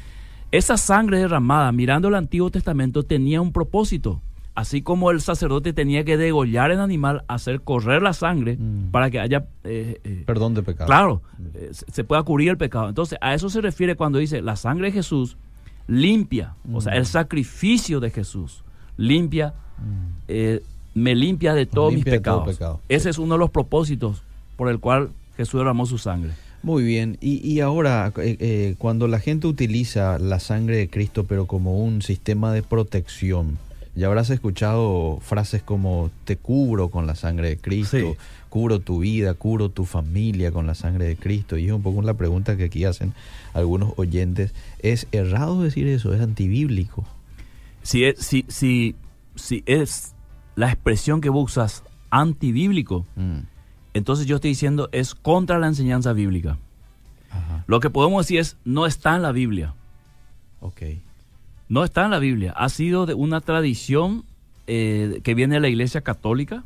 esa 0.51 0.77
sangre 0.77 1.17
derramada, 1.17 1.71
mirando 1.71 2.09
el 2.09 2.13
Antiguo 2.13 2.51
Testamento, 2.51 3.01
tenía 3.01 3.41
un 3.41 3.51
propósito. 3.51 4.21
Así 4.53 4.83
como 4.83 5.09
el 5.09 5.21
sacerdote 5.21 5.73
tenía 5.73 6.03
que 6.03 6.17
degollar 6.17 6.69
el 6.69 6.79
animal, 6.79 7.23
hacer 7.27 7.61
correr 7.61 8.03
la 8.03 8.13
sangre 8.13 8.57
mm. 8.57 8.91
para 8.91 9.09
que 9.09 9.19
haya... 9.19 9.47
Eh, 9.63 9.99
eh, 10.03 10.23
Perdón 10.27 10.53
de 10.53 10.61
pecado. 10.61 10.85
Claro, 10.85 11.23
eh, 11.55 11.71
se 11.71 12.03
pueda 12.03 12.21
cubrir 12.21 12.49
el 12.49 12.57
pecado. 12.57 12.89
Entonces, 12.89 13.17
a 13.21 13.33
eso 13.33 13.49
se 13.49 13.59
refiere 13.61 13.95
cuando 13.95 14.19
dice 14.19 14.43
la 14.43 14.55
sangre 14.55 14.89
de 14.89 14.91
Jesús 14.91 15.35
limpia. 15.87 16.57
O 16.71 16.79
sea, 16.79 16.93
el 16.93 17.07
sacrificio 17.07 17.99
de 17.99 18.11
Jesús 18.11 18.63
limpia 18.97 19.55
me 20.93 21.15
limpia 21.15 21.53
de 21.53 21.65
todos 21.65 21.93
mis 21.93 22.05
pecados. 22.05 22.59
Ese 22.89 23.09
es 23.09 23.17
uno 23.17 23.35
de 23.35 23.39
los 23.39 23.49
propósitos 23.49 24.21
por 24.55 24.69
el 24.69 24.79
cual 24.79 25.09
Jesús 25.37 25.59
derramó 25.59 25.85
su 25.85 25.97
sangre. 25.97 26.31
Muy 26.61 26.83
bien, 26.83 27.17
y, 27.19 27.59
ahora 27.59 28.13
eh, 28.15 28.37
eh, 28.39 28.75
cuando 28.77 29.09
la 29.09 29.19
gente 29.19 29.47
utiliza 29.47 30.17
la 30.17 30.39
sangre 30.39 30.77
de 30.77 30.89
Cristo 30.89 31.25
pero 31.25 31.45
como 31.45 31.83
un 31.83 32.01
sistema 32.01 32.53
de 32.53 32.63
protección, 32.63 33.57
ya 33.95 34.07
habrás 34.07 34.29
escuchado 34.29 35.19
frases 35.21 35.61
como 35.61 36.09
te 36.23 36.37
cubro 36.37 36.87
con 36.87 37.05
la 37.05 37.15
sangre 37.15 37.49
de 37.49 37.57
Cristo, 37.57 38.15
cubro 38.47 38.79
tu 38.79 38.99
vida, 38.99 39.33
cubro 39.33 39.67
tu 39.69 39.83
familia 39.83 40.53
con 40.53 40.65
la 40.65 40.73
sangre 40.73 41.05
de 41.05 41.17
Cristo, 41.17 41.57
y 41.57 41.65
es 41.65 41.73
un 41.73 41.83
poco 41.83 42.01
la 42.01 42.13
pregunta 42.13 42.55
que 42.55 42.63
aquí 42.63 42.85
hacen 42.85 43.13
algunos 43.53 43.91
oyentes, 43.97 44.53
¿es 44.79 45.07
errado 45.11 45.61
decir 45.61 45.87
eso? 45.87 46.13
¿Es 46.13 46.21
antibíblico? 46.21 47.03
Si 47.81 48.05
es, 48.05 48.19
si, 48.19 48.45
si, 48.47 48.95
si 49.35 49.63
es 49.65 50.12
la 50.55 50.67
expresión 50.67 51.21
que 51.21 51.29
vos 51.29 51.51
usas 51.51 51.83
antibíblico, 52.09 53.05
mm. 53.15 53.39
entonces 53.93 54.25
yo 54.25 54.35
estoy 54.35 54.51
diciendo 54.51 54.89
es 54.91 55.15
contra 55.15 55.59
la 55.59 55.67
enseñanza 55.67 56.13
bíblica. 56.13 56.57
Lo 57.65 57.79
que 57.79 57.89
podemos 57.89 58.25
decir 58.25 58.39
es 58.39 58.57
no 58.63 58.85
está 58.85 59.15
en 59.15 59.23
la 59.23 59.31
Biblia. 59.31 59.73
Ok. 60.59 60.81
No 61.69 61.83
está 61.83 62.05
en 62.05 62.11
la 62.11 62.19
Biblia. 62.19 62.53
Ha 62.55 62.69
sido 62.69 63.05
de 63.05 63.15
una 63.15 63.41
tradición 63.41 64.23
eh, 64.67 65.19
que 65.23 65.33
viene 65.33 65.55
de 65.55 65.61
la 65.61 65.67
Iglesia 65.67 66.01
Católica, 66.01 66.63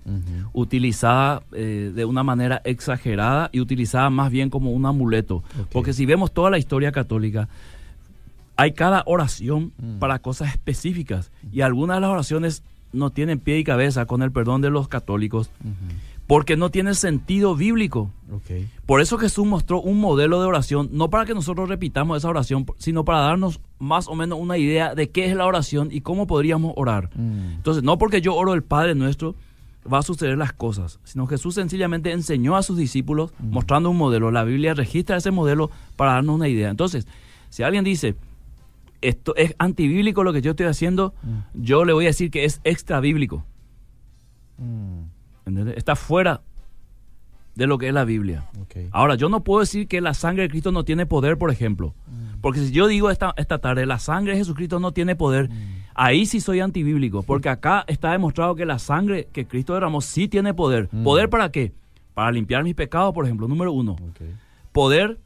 utilizada 0.54 1.42
eh, 1.54 1.92
de 1.96 2.06
una 2.06 2.24
manera 2.24 2.62
exagerada 2.64 3.50
y 3.52 3.60
utilizada 3.60 4.10
más 4.10 4.32
bien 4.32 4.50
como 4.50 4.72
un 4.72 4.86
amuleto. 4.86 5.44
Porque 5.72 5.94
si 5.94 6.06
vemos 6.06 6.32
toda 6.34 6.50
la 6.50 6.58
historia 6.58 6.92
católica, 6.92 7.48
hay 8.56 8.74
cada 8.74 9.04
oración 9.06 9.72
mm. 9.78 10.00
para 10.00 10.20
cosas 10.20 10.50
específicas 10.50 11.32
y 11.52 11.62
algunas 11.62 11.98
de 11.98 12.02
las 12.02 12.10
oraciones 12.10 12.64
no 12.98 13.12
tienen 13.12 13.40
pie 13.40 13.60
y 13.60 13.64
cabeza 13.64 14.06
con 14.06 14.22
el 14.22 14.32
perdón 14.32 14.62
de 14.62 14.70
los 14.70 14.88
católicos, 14.88 15.50
porque 16.28 16.58
no 16.58 16.70
tiene 16.70 16.94
sentido 16.94 17.56
bíblico. 17.56 18.12
Por 18.86 19.02
eso 19.02 19.18
Jesús 19.18 19.46
mostró 19.46 19.82
un 19.82 20.00
modelo 20.00 20.42
de 20.42 20.48
oración, 20.48 20.90
no 20.92 21.10
para 21.10 21.26
que 21.26 21.34
nosotros 21.34 21.70
repitamos 21.70 22.18
esa 22.18 22.30
oración, 22.30 22.66
sino 22.78 23.06
para 23.06 23.22
darnos 23.22 23.62
más 23.80 24.08
o 24.08 24.16
menos 24.16 24.40
una 24.40 24.58
idea 24.58 24.96
de 24.96 25.10
qué 25.10 25.26
es 25.26 25.36
la 25.36 25.46
oración 25.46 25.90
y 25.92 26.02
cómo 26.02 26.28
podríamos 26.28 26.74
orar. 26.76 27.10
Mm. 27.16 27.56
Entonces, 27.56 27.84
no 27.84 27.98
porque 27.98 28.22
yo 28.22 28.36
oro 28.36 28.54
el 28.54 28.64
Padre 28.64 28.96
nuestro, 28.96 29.36
va 29.92 30.00
a 30.00 30.04
suceder 30.04 30.38
las 30.38 30.54
cosas, 30.54 31.00
sino 31.04 31.28
Jesús 31.28 31.56
sencillamente 31.56 32.12
enseñó 32.12 32.58
a 32.58 32.64
sus 32.64 32.78
discípulos 32.78 33.32
mostrando 33.40 33.90
un 33.90 33.98
modelo. 33.98 34.32
La 34.32 34.44
Biblia 34.44 34.74
registra 34.74 35.18
ese 35.18 35.32
modelo 35.32 35.72
para 35.96 36.14
darnos 36.14 36.36
una 36.36 36.50
idea. 36.50 36.70
Entonces, 36.70 37.08
si 37.50 37.64
alguien 37.64 37.84
dice, 37.84 38.16
esto 39.02 39.36
es 39.36 39.56
antibíblico 39.60 40.24
lo 40.24 40.34
que 40.34 40.42
yo 40.42 40.52
estoy 40.52 40.66
haciendo, 40.66 41.14
yo 41.54 41.86
le 41.86 41.94
voy 41.94 42.06
a 42.06 42.10
decir 42.10 42.32
que 42.32 42.46
es 42.46 42.62
extra 42.64 43.00
bíblico. 43.00 43.46
Está 45.76 45.96
fuera 45.96 46.42
de 47.56 47.66
lo 47.66 47.78
que 47.78 47.88
es 47.88 47.94
la 47.94 48.06
Biblia. 48.06 48.46
Ahora, 48.92 49.16
yo 49.16 49.30
no 49.30 49.44
puedo 49.44 49.62
decir 49.62 49.88
que 49.88 50.00
la 50.00 50.14
sangre 50.14 50.44
de 50.44 50.50
Cristo 50.50 50.72
no 50.72 50.84
tiene 50.84 51.06
poder, 51.06 51.38
por 51.38 51.52
ejemplo. 51.52 51.96
Porque 52.42 52.60
si 52.60 52.72
yo 52.72 52.88
digo 52.88 53.10
esta, 53.10 53.34
esta 53.38 53.58
tarde, 53.58 53.86
la 53.86 53.98
sangre 54.00 54.34
de 54.34 54.40
Jesucristo 54.40 54.80
no 54.80 54.92
tiene 54.92 55.16
poder, 55.16 55.50
ahí 55.96 56.26
sí 56.26 56.40
soy 56.40 56.60
antibíblico. 56.60 57.24
Porque 57.24 57.50
acá 57.50 57.84
está 57.88 58.12
demostrado 58.12 58.56
que 58.56 58.66
la 58.66 58.78
sangre 58.78 59.28
que 59.32 59.48
Cristo 59.48 59.74
derramó 59.74 60.02
sí 60.02 60.28
tiene 60.28 60.54
poder. 60.54 60.88
¿Poder 61.04 61.30
para 61.30 61.52
qué? 61.52 61.74
Para 62.14 62.32
limpiar 62.32 62.64
mis 62.64 62.76
pecados, 62.76 63.14
por 63.14 63.26
ejemplo, 63.26 63.48
número 63.48 63.72
uno. 63.72 63.96
Poder 64.72 65.20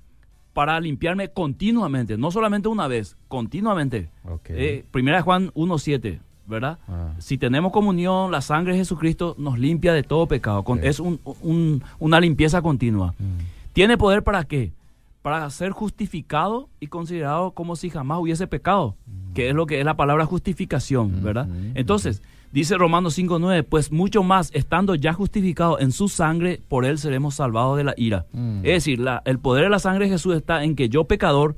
para 0.53 0.79
limpiarme 0.79 1.29
continuamente, 1.29 2.17
no 2.17 2.31
solamente 2.31 2.67
una 2.67 2.87
vez, 2.87 3.15
continuamente. 3.27 4.09
Eh, 4.49 4.85
primera 4.91 5.17
de 5.17 5.23
Juan 5.23 5.51
1.7 5.53 6.19
¿verdad? 6.47 6.79
Ah. 6.87 7.13
Si 7.19 7.37
tenemos 7.37 7.71
comunión, 7.71 8.31
la 8.31 8.41
sangre 8.41 8.73
de 8.73 8.79
Jesucristo 8.79 9.35
nos 9.37 9.57
limpia 9.57 9.93
de 9.93 10.03
todo 10.03 10.27
pecado. 10.27 10.63
Es 10.81 10.99
una 10.99 12.19
limpieza 12.19 12.61
continua. 12.61 13.13
Mm. 13.17 13.71
¿Tiene 13.73 13.97
poder 13.97 14.21
para 14.23 14.43
qué? 14.43 14.73
Para 15.21 15.49
ser 15.49 15.71
justificado 15.71 16.69
y 16.79 16.87
considerado 16.87 17.51
como 17.51 17.75
si 17.75 17.89
jamás 17.89 18.19
hubiese 18.19 18.47
pecado, 18.47 18.95
mm. 19.05 19.33
que 19.33 19.49
es 19.49 19.55
lo 19.55 19.65
que 19.65 19.79
es 19.79 19.85
la 19.85 19.95
palabra 19.95 20.25
justificación, 20.25 21.21
mm, 21.21 21.23
¿verdad? 21.23 21.47
Entonces, 21.73 22.21
dice 22.51 22.77
Romanos 22.77 23.17
5.9, 23.17 23.65
pues 23.67 23.91
mucho 23.91 24.23
más, 24.23 24.51
estando 24.53 24.95
ya 24.95 25.13
justificado 25.13 25.79
en 25.79 25.91
su 25.91 26.09
sangre, 26.09 26.61
por 26.67 26.85
él 26.85 26.97
seremos 26.97 27.35
salvados 27.35 27.77
de 27.77 27.83
la 27.83 27.93
ira. 27.97 28.25
Es 28.63 28.73
decir, 28.73 28.99
la, 28.99 29.21
el 29.25 29.39
poder 29.39 29.65
de 29.65 29.69
la 29.69 29.79
sangre 29.79 30.05
de 30.05 30.11
Jesús 30.11 30.35
está 30.35 30.63
en 30.63 30.75
que 30.75 30.89
yo 30.89 31.05
pecador, 31.05 31.55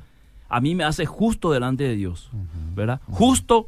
a 0.49 0.61
mí 0.61 0.75
me 0.75 0.83
hace 0.83 1.05
justo 1.05 1.51
delante 1.51 1.83
de 1.83 1.95
Dios, 1.95 2.29
¿verdad? 2.75 3.01
Justo 3.09 3.67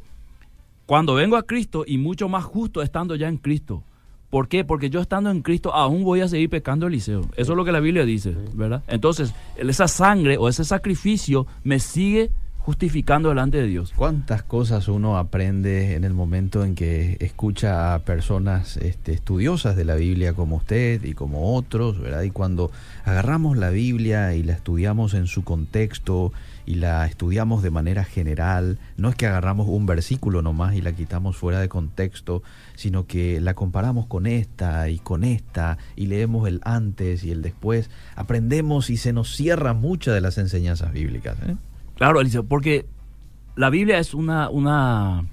cuando 0.86 1.14
vengo 1.14 1.36
a 1.36 1.42
Cristo 1.42 1.84
y 1.86 1.98
mucho 1.98 2.28
más 2.28 2.44
justo 2.44 2.80
estando 2.80 3.16
ya 3.16 3.28
en 3.28 3.38
Cristo. 3.38 3.82
¿Por 4.30 4.48
qué? 4.48 4.64
Porque 4.64 4.90
yo 4.90 5.00
estando 5.00 5.30
en 5.30 5.42
Cristo 5.42 5.74
aún 5.74 6.04
voy 6.04 6.20
a 6.20 6.28
seguir 6.28 6.50
pecando, 6.50 6.86
Eliseo. 6.86 7.22
Eso 7.36 7.52
es 7.52 7.56
lo 7.56 7.64
que 7.64 7.72
la 7.72 7.80
Biblia 7.80 8.04
dice, 8.04 8.36
¿verdad? 8.54 8.82
Entonces, 8.88 9.34
esa 9.56 9.88
sangre 9.88 10.36
o 10.36 10.48
ese 10.48 10.64
sacrificio 10.64 11.46
me 11.64 11.78
sigue 11.78 12.30
justificando 12.66 13.28
delante 13.28 13.58
de 13.58 13.68
Dios. 13.68 13.92
¿Cuántas 13.94 14.42
cosas 14.42 14.88
uno 14.88 15.18
aprende 15.18 15.94
en 15.94 16.02
el 16.02 16.12
momento 16.12 16.64
en 16.64 16.74
que 16.74 17.16
escucha 17.20 17.94
a 17.94 18.00
personas 18.00 18.76
este, 18.78 19.12
estudiosas 19.12 19.76
de 19.76 19.84
la 19.84 19.94
Biblia 19.94 20.32
como 20.32 20.56
usted 20.56 21.04
y 21.04 21.14
como 21.14 21.54
otros, 21.54 22.00
¿verdad? 22.00 22.22
Y 22.22 22.32
cuando 22.32 22.72
agarramos 23.04 23.56
la 23.56 23.70
Biblia 23.70 24.34
y 24.34 24.42
la 24.42 24.52
estudiamos 24.52 25.14
en 25.14 25.28
su 25.28 25.44
contexto 25.44 26.32
y 26.66 26.74
la 26.74 27.06
estudiamos 27.06 27.62
de 27.62 27.70
manera 27.70 28.02
general, 28.02 28.80
no 28.96 29.10
es 29.10 29.14
que 29.14 29.28
agarramos 29.28 29.68
un 29.68 29.86
versículo 29.86 30.42
nomás 30.42 30.74
y 30.74 30.82
la 30.82 30.90
quitamos 30.90 31.36
fuera 31.36 31.60
de 31.60 31.68
contexto, 31.68 32.42
sino 32.74 33.06
que 33.06 33.40
la 33.40 33.54
comparamos 33.54 34.06
con 34.06 34.26
esta 34.26 34.88
y 34.88 34.98
con 34.98 35.22
esta 35.22 35.78
y 35.94 36.06
leemos 36.06 36.48
el 36.48 36.60
antes 36.64 37.22
y 37.22 37.30
el 37.30 37.42
después, 37.42 37.90
aprendemos 38.16 38.90
y 38.90 38.96
se 38.96 39.12
nos 39.12 39.36
cierra 39.36 39.72
muchas 39.72 40.14
de 40.14 40.20
las 40.20 40.36
enseñanzas 40.36 40.92
bíblicas. 40.92 41.36
¿eh? 41.46 41.54
Claro, 41.96 42.20
Eliseo, 42.20 42.44
porque 42.44 42.86
la 43.56 43.70
Biblia 43.70 43.98
es 43.98 44.12
una, 44.12 44.50
una, 44.50 45.24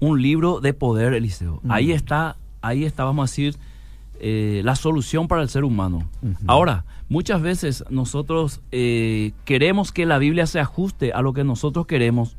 un 0.00 0.20
libro 0.20 0.60
de 0.60 0.74
poder, 0.74 1.14
Eliseo. 1.14 1.62
Ahí 1.68 1.92
está, 1.92 2.36
ahí 2.60 2.84
está, 2.84 3.04
vamos 3.04 3.30
a 3.30 3.30
decir, 3.30 3.56
eh, 4.18 4.62
la 4.64 4.74
solución 4.74 5.28
para 5.28 5.42
el 5.42 5.48
ser 5.48 5.62
humano. 5.62 6.08
Ahora, 6.48 6.84
muchas 7.08 7.40
veces 7.40 7.84
nosotros 7.88 8.60
eh, 8.72 9.32
queremos 9.44 9.92
que 9.92 10.06
la 10.06 10.18
Biblia 10.18 10.46
se 10.46 10.58
ajuste 10.58 11.12
a 11.12 11.22
lo 11.22 11.32
que 11.32 11.44
nosotros 11.44 11.86
queremos. 11.86 12.36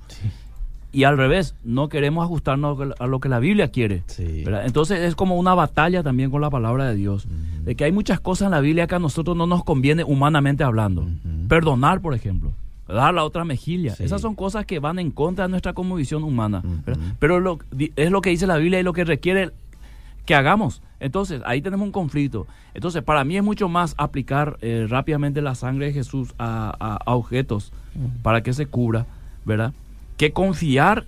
Y 0.92 1.04
al 1.06 1.18
revés, 1.18 1.56
no 1.64 1.88
queremos 1.90 2.26
ajustarnos 2.26 2.80
a 3.00 3.08
lo 3.08 3.20
que 3.22 3.30
la 3.30 3.40
Biblia 3.40 3.70
quiere. 3.70 4.04
Entonces 4.18 5.00
es 5.00 5.16
como 5.16 5.38
una 5.38 5.54
batalla 5.54 6.04
también 6.04 6.32
con 6.32 6.42
la 6.42 6.50
palabra 6.50 6.86
de 6.86 6.96
Dios. 6.96 7.28
De 7.64 7.76
que 7.76 7.86
hay 7.86 7.94
muchas 7.94 8.20
cosas 8.20 8.48
en 8.48 8.52
la 8.52 8.62
Biblia 8.62 8.88
que 8.88 8.96
a 8.96 9.00
nosotros 9.00 9.38
no 9.38 9.48
nos 9.48 9.64
conviene 9.64 10.04
humanamente 10.04 10.66
hablando. 10.66 11.08
Perdonar, 11.48 12.02
por 12.02 12.14
ejemplo 12.14 12.52
dar 12.88 13.14
la 13.14 13.24
otra 13.24 13.44
mejilla. 13.44 13.96
Esas 14.00 14.22
son 14.22 14.36
cosas 14.36 14.66
que 14.66 14.80
van 14.80 15.00
en 15.00 15.12
contra 15.12 15.46
de 15.46 15.50
nuestra 15.50 15.74
conmovisión 15.74 16.24
humana. 16.24 16.64
Pero 17.20 17.40
lo, 17.40 17.60
es 17.96 18.12
lo 18.12 18.22
que 18.22 18.30
dice 18.30 18.48
la 18.48 18.58
Biblia 18.58 18.80
y 18.80 18.84
lo 18.84 18.94
que 18.94 19.04
requiere 19.04 19.52
que 20.26 20.36
hagamos. 20.36 20.82
Entonces, 21.00 21.42
ahí 21.46 21.62
tenemos 21.62 21.86
un 21.86 21.92
conflicto. 21.92 22.48
Entonces, 22.74 23.04
para 23.04 23.24
mí 23.24 23.38
es 23.38 23.44
mucho 23.44 23.70
más 23.70 23.96
aplicar 23.98 24.58
eh, 24.62 24.86
rápidamente 24.90 25.42
la 25.42 25.56
sangre 25.56 25.88
de 25.88 25.94
Jesús 25.94 26.34
a, 26.40 27.00
objetos 27.06 27.72
para 28.22 28.42
que 28.42 28.54
se 28.54 28.66
cubra, 28.66 29.06
¿verdad? 29.46 29.74
Que 30.18 30.34
confiar 30.34 31.06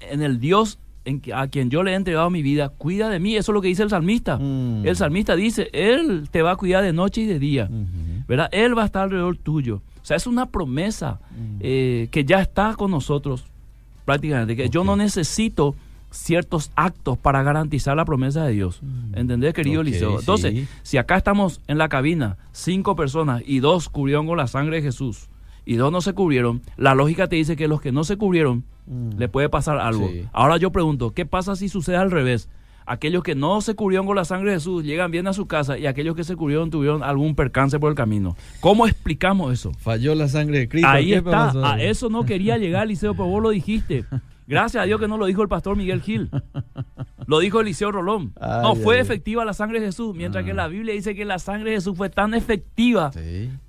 en 0.00 0.22
el 0.22 0.40
Dios 0.40 0.78
en 1.04 1.22
a 1.34 1.48
quien 1.48 1.70
yo 1.70 1.82
le 1.82 1.92
he 1.92 1.94
entregado 1.94 2.30
mi 2.30 2.42
vida, 2.42 2.68
cuida 2.68 3.08
de 3.08 3.18
mí. 3.18 3.36
Eso 3.36 3.52
es 3.52 3.54
lo 3.54 3.62
que 3.62 3.68
dice 3.68 3.82
el 3.82 3.90
salmista. 3.90 4.38
Mm. 4.38 4.86
El 4.86 4.96
salmista 4.96 5.36
dice, 5.36 5.70
Él 5.72 6.28
te 6.30 6.42
va 6.42 6.52
a 6.52 6.56
cuidar 6.56 6.82
de 6.84 6.92
noche 6.92 7.22
y 7.22 7.26
de 7.26 7.38
día, 7.38 7.68
¿verdad? 8.26 8.48
Él 8.52 8.76
va 8.76 8.82
a 8.82 8.86
estar 8.86 9.04
alrededor 9.04 9.36
tuyo. 9.36 9.82
O 10.08 10.10
sea, 10.10 10.16
es 10.16 10.26
una 10.26 10.46
promesa 10.46 11.20
mm. 11.32 11.56
eh, 11.60 12.08
que 12.10 12.24
ya 12.24 12.40
está 12.40 12.74
con 12.76 12.90
nosotros 12.90 13.44
prácticamente, 14.06 14.56
que 14.56 14.70
yo 14.70 14.82
no 14.82 14.96
necesito 14.96 15.74
ciertos 16.10 16.72
actos 16.76 17.18
para 17.18 17.42
garantizar 17.42 17.94
la 17.94 18.06
promesa 18.06 18.42
de 18.46 18.52
Dios. 18.52 18.80
Mm. 18.80 19.18
¿Entendés, 19.18 19.52
querido 19.52 19.82
Eliseo? 19.82 20.18
Entonces, 20.18 20.66
si 20.82 20.96
acá 20.96 21.18
estamos 21.18 21.60
en 21.68 21.76
la 21.76 21.90
cabina, 21.90 22.38
cinco 22.52 22.96
personas 22.96 23.42
y 23.44 23.60
dos 23.60 23.90
cubrieron 23.90 24.26
con 24.26 24.38
la 24.38 24.46
sangre 24.46 24.76
de 24.76 24.82
Jesús 24.84 25.28
y 25.66 25.74
dos 25.76 25.92
no 25.92 26.00
se 26.00 26.14
cubrieron, 26.14 26.62
la 26.78 26.94
lógica 26.94 27.26
te 27.26 27.36
dice 27.36 27.54
que 27.54 27.68
los 27.68 27.82
que 27.82 27.92
no 27.92 28.02
se 28.02 28.16
cubrieron 28.16 28.64
mm. 28.86 29.18
le 29.18 29.28
puede 29.28 29.50
pasar 29.50 29.78
algo. 29.78 30.10
Ahora 30.32 30.56
yo 30.56 30.72
pregunto, 30.72 31.10
¿qué 31.10 31.26
pasa 31.26 31.54
si 31.54 31.68
sucede 31.68 31.96
al 31.96 32.10
revés? 32.10 32.48
Aquellos 32.88 33.22
que 33.22 33.34
no 33.34 33.60
se 33.60 33.74
cubrieron 33.74 34.06
con 34.06 34.16
la 34.16 34.24
sangre 34.24 34.50
de 34.50 34.56
Jesús 34.56 34.84
llegan 34.84 35.10
bien 35.10 35.26
a 35.26 35.32
su 35.32 35.46
casa 35.46 35.78
y 35.78 35.86
aquellos 35.86 36.16
que 36.16 36.24
se 36.24 36.36
cubrieron 36.36 36.70
tuvieron 36.70 37.02
algún 37.02 37.34
percance 37.34 37.78
por 37.78 37.90
el 37.90 37.96
camino. 37.96 38.36
¿Cómo 38.60 38.86
explicamos 38.86 39.52
eso? 39.52 39.72
Falló 39.78 40.14
la 40.14 40.28
sangre 40.28 40.58
de 40.60 40.68
Cristo. 40.68 40.88
Ahí 40.88 41.12
está, 41.12 41.52
a 41.74 41.80
eso 41.80 42.08
no 42.08 42.24
quería 42.24 42.58
llegar, 42.58 42.84
Eliseo, 42.84 43.14
pero 43.14 43.26
vos 43.26 43.42
lo 43.42 43.50
dijiste. 43.50 44.04
Gracias 44.46 44.82
a 44.82 44.86
Dios 44.86 44.98
que 44.98 45.08
no 45.08 45.18
lo 45.18 45.26
dijo 45.26 45.42
el 45.42 45.48
pastor 45.48 45.76
Miguel 45.76 46.00
Gil. 46.00 46.30
Lo 47.26 47.40
dijo 47.40 47.60
Eliseo 47.60 47.92
Rolón. 47.92 48.32
no, 48.40 48.74
fue 48.74 48.98
efectiva 48.98 49.44
la 49.44 49.52
sangre 49.52 49.80
de 49.80 49.86
Jesús, 49.86 50.16
mientras 50.16 50.46
que 50.46 50.52
ah. 50.52 50.54
la 50.54 50.68
Biblia 50.68 50.94
dice 50.94 51.14
que 51.14 51.26
la 51.26 51.38
sangre 51.38 51.70
de 51.70 51.76
Jesús 51.76 51.94
fue 51.94 52.08
tan 52.08 52.32
efectiva, 52.32 53.10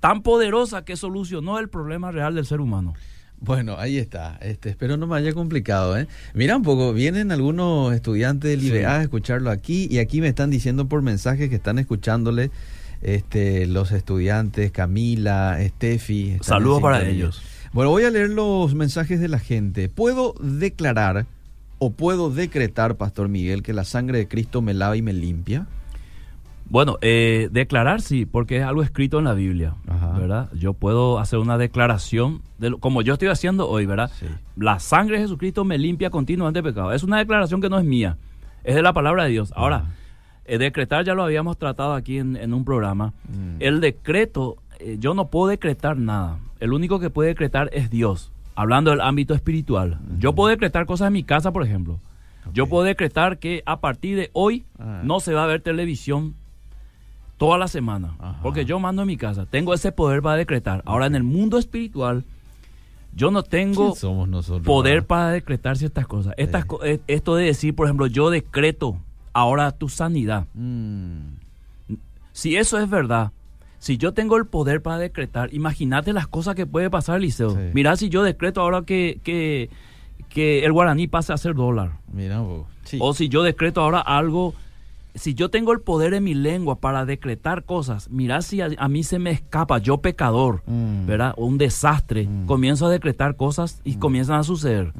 tan 0.00 0.22
poderosa 0.22 0.82
que 0.86 0.96
solucionó 0.96 1.58
el 1.58 1.68
problema 1.68 2.10
real 2.10 2.34
del 2.34 2.46
ser 2.46 2.62
humano. 2.62 2.94
Bueno, 3.40 3.76
ahí 3.78 3.96
está. 3.96 4.38
Este, 4.42 4.68
espero 4.68 4.96
no 4.96 5.06
me 5.06 5.16
haya 5.16 5.32
complicado. 5.32 5.96
¿eh? 5.98 6.06
Mira 6.34 6.56
un 6.56 6.62
poco, 6.62 6.92
vienen 6.92 7.32
algunos 7.32 7.94
estudiantes 7.94 8.50
del 8.50 8.62
IBA 8.62 8.98
a 8.98 9.02
escucharlo 9.02 9.50
aquí 9.50 9.88
y 9.90 9.98
aquí 9.98 10.20
me 10.20 10.28
están 10.28 10.50
diciendo 10.50 10.88
por 10.88 11.02
mensajes 11.02 11.48
que 11.48 11.56
están 11.56 11.78
escuchándole 11.78 12.50
este, 13.00 13.66
los 13.66 13.92
estudiantes, 13.92 14.70
Camila, 14.72 15.58
Steffi. 15.60 16.38
Saludos 16.42 16.82
para 16.82 17.08
ellos. 17.08 17.42
Bueno, 17.72 17.90
voy 17.90 18.04
a 18.04 18.10
leer 18.10 18.30
los 18.30 18.74
mensajes 18.74 19.20
de 19.20 19.28
la 19.28 19.38
gente. 19.38 19.88
¿Puedo 19.88 20.34
declarar 20.40 21.26
o 21.78 21.92
puedo 21.92 22.30
decretar, 22.30 22.96
Pastor 22.96 23.28
Miguel, 23.28 23.62
que 23.62 23.72
la 23.72 23.84
sangre 23.84 24.18
de 24.18 24.28
Cristo 24.28 24.60
me 24.60 24.74
lava 24.74 24.96
y 24.96 25.02
me 25.02 25.14
limpia? 25.14 25.66
Bueno, 26.70 26.98
eh, 27.00 27.48
declarar 27.50 28.00
sí, 28.00 28.26
porque 28.26 28.58
es 28.58 28.62
algo 28.62 28.84
escrito 28.84 29.18
en 29.18 29.24
la 29.24 29.34
Biblia, 29.34 29.74
¿verdad? 30.16 30.48
Yo 30.54 30.72
puedo 30.72 31.18
hacer 31.18 31.40
una 31.40 31.58
declaración, 31.58 32.42
de 32.58 32.70
como 32.78 33.02
yo 33.02 33.14
estoy 33.14 33.26
haciendo 33.26 33.68
hoy, 33.68 33.86
¿verdad? 33.86 34.12
La 34.56 34.78
sangre 34.78 35.16
de 35.16 35.24
Jesucristo 35.24 35.64
me 35.64 35.78
limpia 35.78 36.10
continuamente 36.10 36.62
de 36.62 36.70
pecado. 36.70 36.92
Es 36.92 37.02
una 37.02 37.18
declaración 37.18 37.60
que 37.60 37.68
no 37.68 37.76
es 37.76 37.84
mía, 37.84 38.18
es 38.62 38.76
de 38.76 38.82
la 38.82 38.92
palabra 38.92 39.24
de 39.24 39.30
Dios. 39.30 39.52
Ahora, 39.56 39.86
eh, 40.44 40.58
decretar 40.58 41.04
ya 41.04 41.14
lo 41.14 41.24
habíamos 41.24 41.58
tratado 41.58 41.92
aquí 41.92 42.18
en, 42.18 42.54
un 42.54 42.64
programa. 42.64 43.14
Mm. 43.28 43.56
El 43.58 43.80
decreto, 43.80 44.58
eh, 44.78 44.96
yo 45.00 45.12
no 45.14 45.26
puedo 45.28 45.48
decretar 45.48 45.96
nada. 45.96 46.38
El 46.60 46.72
único 46.72 47.00
que 47.00 47.10
puede 47.10 47.30
decretar 47.30 47.68
es 47.72 47.90
Dios, 47.90 48.30
hablando 48.54 48.92
del 48.92 49.00
ámbito 49.00 49.34
espiritual. 49.34 49.98
Yo 50.18 50.36
puedo 50.36 50.50
decretar 50.50 50.86
cosas 50.86 51.08
en 51.08 51.14
mi 51.14 51.24
casa, 51.24 51.52
por 51.52 51.64
ejemplo. 51.64 51.98
Yo 52.52 52.68
puedo 52.68 52.84
decretar 52.84 53.38
que 53.38 53.64
a 53.66 53.80
partir 53.80 54.16
de 54.16 54.30
hoy 54.34 54.64
ah. 54.78 55.00
no 55.02 55.18
se 55.18 55.34
va 55.34 55.44
a 55.44 55.46
ver 55.46 55.62
televisión 55.62 56.34
toda 57.40 57.56
la 57.56 57.68
semana. 57.68 58.38
Porque 58.42 58.66
yo 58.66 58.78
mando 58.78 59.00
en 59.00 59.08
mi 59.08 59.16
casa. 59.16 59.46
Tengo 59.46 59.72
ese 59.72 59.92
poder 59.92 60.20
para 60.20 60.36
decretar. 60.36 60.82
Ahora, 60.84 61.06
en 61.06 61.14
el 61.14 61.22
mundo 61.22 61.56
espiritual, 61.56 62.22
yo 63.14 63.30
no 63.30 63.42
tengo 63.42 63.94
poder 64.62 65.06
para 65.06 65.30
decretar 65.30 65.78
ciertas 65.78 66.06
cosas. 66.06 66.34
Estas, 66.36 66.66
eh, 66.84 67.00
Esto 67.06 67.36
de 67.36 67.46
decir, 67.46 67.74
por 67.74 67.86
ejemplo, 67.86 68.06
yo 68.08 68.28
decreto 68.28 68.98
ahora 69.32 69.72
tu 69.72 69.88
sanidad. 69.88 70.48
Mm. 70.52 71.36
Si 72.32 72.56
eso 72.56 72.78
es 72.78 72.90
verdad, 72.90 73.32
si 73.78 73.96
yo 73.96 74.12
tengo 74.12 74.36
el 74.36 74.44
poder 74.44 74.82
para 74.82 74.98
decretar, 74.98 75.48
imagínate 75.54 76.12
las 76.12 76.26
cosas 76.26 76.54
que 76.54 76.66
puede 76.66 76.90
pasar, 76.90 77.22
Liceo. 77.22 77.56
Mira 77.72 77.96
si 77.96 78.10
yo 78.10 78.22
decreto 78.22 78.60
ahora 78.60 78.82
que, 78.82 79.18
que, 79.24 79.70
que, 80.28 80.66
el 80.66 80.72
guaraní 80.72 81.06
pase 81.06 81.32
a 81.32 81.38
ser 81.38 81.54
dólar. 81.54 81.92
Mira 82.12 82.42
O 82.98 83.14
si 83.14 83.30
yo 83.30 83.42
decreto 83.42 83.80
ahora 83.80 84.00
algo 84.00 84.52
si 85.14 85.34
yo 85.34 85.50
tengo 85.50 85.72
el 85.72 85.80
poder 85.80 86.14
en 86.14 86.24
mi 86.24 86.34
lengua 86.34 86.76
para 86.80 87.04
decretar 87.04 87.64
cosas, 87.64 88.10
mira 88.10 88.42
si 88.42 88.60
a, 88.60 88.88
mí 88.88 89.02
se 89.02 89.18
me 89.18 89.30
escapa, 89.30 89.78
yo 89.78 89.98
pecador, 89.98 90.62
mm. 90.66 91.06
¿verdad? 91.06 91.34
Un 91.36 91.58
desastre, 91.58 92.26
mm. 92.26 92.46
comienzo 92.46 92.86
a 92.86 92.90
decretar 92.90 93.36
cosas 93.36 93.80
y 93.84 93.96
mm. 93.96 93.98
comienzan 93.98 94.40
a 94.40 94.44
suceder. 94.44 94.92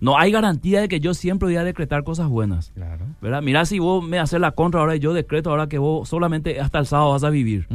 No 0.00 0.18
hay 0.18 0.30
garantía 0.30 0.80
de 0.80 0.88
que 0.88 1.00
yo 1.00 1.14
siempre 1.14 1.46
voy 1.46 1.56
a 1.56 1.64
decretar 1.64 2.04
cosas 2.04 2.28
buenas. 2.28 2.70
Claro. 2.74 3.06
¿verdad? 3.20 3.42
Mira 3.42 3.64
si 3.64 3.78
vos 3.78 4.06
me 4.06 4.18
haces 4.18 4.40
la 4.40 4.52
contra 4.52 4.80
ahora 4.80 4.96
y 4.96 4.98
yo 4.98 5.14
decreto 5.14 5.50
ahora 5.50 5.68
que 5.68 5.78
vos 5.78 6.08
solamente 6.08 6.60
hasta 6.60 6.78
el 6.78 6.86
sábado 6.86 7.12
vas 7.12 7.24
a 7.24 7.30
vivir. 7.30 7.66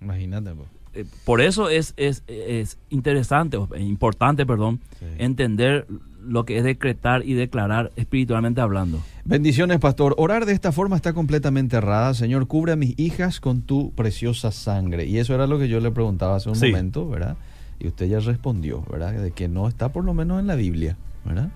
Imagínate. 0.00 0.50
Eh, 0.94 1.04
por 1.24 1.40
eso 1.40 1.68
es, 1.68 1.94
es, 1.96 2.24
es 2.26 2.78
interesante, 2.90 3.58
importante, 3.78 4.44
perdón, 4.44 4.80
entender 5.18 5.86
lo 6.24 6.44
que 6.44 6.58
es 6.58 6.64
decretar 6.64 7.24
y 7.24 7.34
declarar 7.34 7.92
espiritualmente 7.96 8.60
hablando. 8.60 9.02
Bendiciones, 9.24 9.78
pastor. 9.78 10.14
Orar 10.18 10.46
de 10.46 10.52
esta 10.52 10.72
forma 10.72 10.96
está 10.96 11.12
completamente 11.12 11.76
errada. 11.76 12.14
Señor, 12.14 12.46
cubre 12.46 12.72
a 12.72 12.76
mis 12.76 12.98
hijas 12.98 13.40
con 13.40 13.62
tu 13.62 13.92
preciosa 13.92 14.50
sangre. 14.50 15.06
Y 15.06 15.18
eso 15.18 15.34
era 15.34 15.46
lo 15.46 15.58
que 15.58 15.68
yo 15.68 15.80
le 15.80 15.90
preguntaba 15.90 16.36
hace 16.36 16.50
un 16.50 16.58
momento, 16.58 17.08
¿verdad? 17.08 17.36
Y 17.78 17.88
usted 17.88 18.08
ya 18.08 18.20
respondió, 18.20 18.84
¿verdad? 18.90 19.12
De 19.12 19.32
que 19.32 19.48
no 19.48 19.68
está 19.68 19.90
por 19.90 20.04
lo 20.04 20.14
menos 20.14 20.40
en 20.40 20.46
la 20.46 20.54
Biblia, 20.54 20.96
¿verdad? 21.24 21.50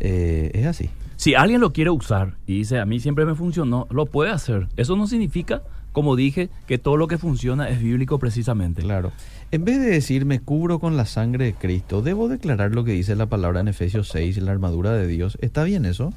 Eh, 0.00 0.50
es 0.54 0.66
así. 0.66 0.90
Si 1.16 1.34
alguien 1.34 1.60
lo 1.60 1.72
quiere 1.72 1.90
usar 1.90 2.36
y 2.46 2.58
dice, 2.58 2.78
a 2.78 2.84
mí 2.84 3.00
siempre 3.00 3.24
me 3.24 3.34
funcionó, 3.34 3.88
lo 3.90 4.06
puede 4.06 4.30
hacer. 4.30 4.68
Eso 4.76 4.96
no 4.96 5.08
significa, 5.08 5.62
como 5.98 6.14
dije, 6.14 6.48
que 6.68 6.78
todo 6.78 6.96
lo 6.96 7.08
que 7.08 7.18
funciona 7.18 7.68
es 7.68 7.82
bíblico 7.82 8.20
precisamente. 8.20 8.82
Claro. 8.82 9.10
En 9.50 9.64
vez 9.64 9.80
de 9.80 9.86
decir 9.86 10.26
me 10.26 10.38
cubro 10.38 10.78
con 10.78 10.96
la 10.96 11.06
sangre 11.06 11.46
de 11.46 11.54
Cristo, 11.54 12.02
debo 12.02 12.28
declarar 12.28 12.72
lo 12.72 12.84
que 12.84 12.92
dice 12.92 13.16
la 13.16 13.26
palabra 13.26 13.58
en 13.58 13.66
Efesios 13.66 14.08
6, 14.10 14.38
la 14.38 14.52
armadura 14.52 14.92
de 14.92 15.08
Dios. 15.08 15.36
¿Está 15.40 15.64
bien 15.64 15.84
eso? 15.84 16.14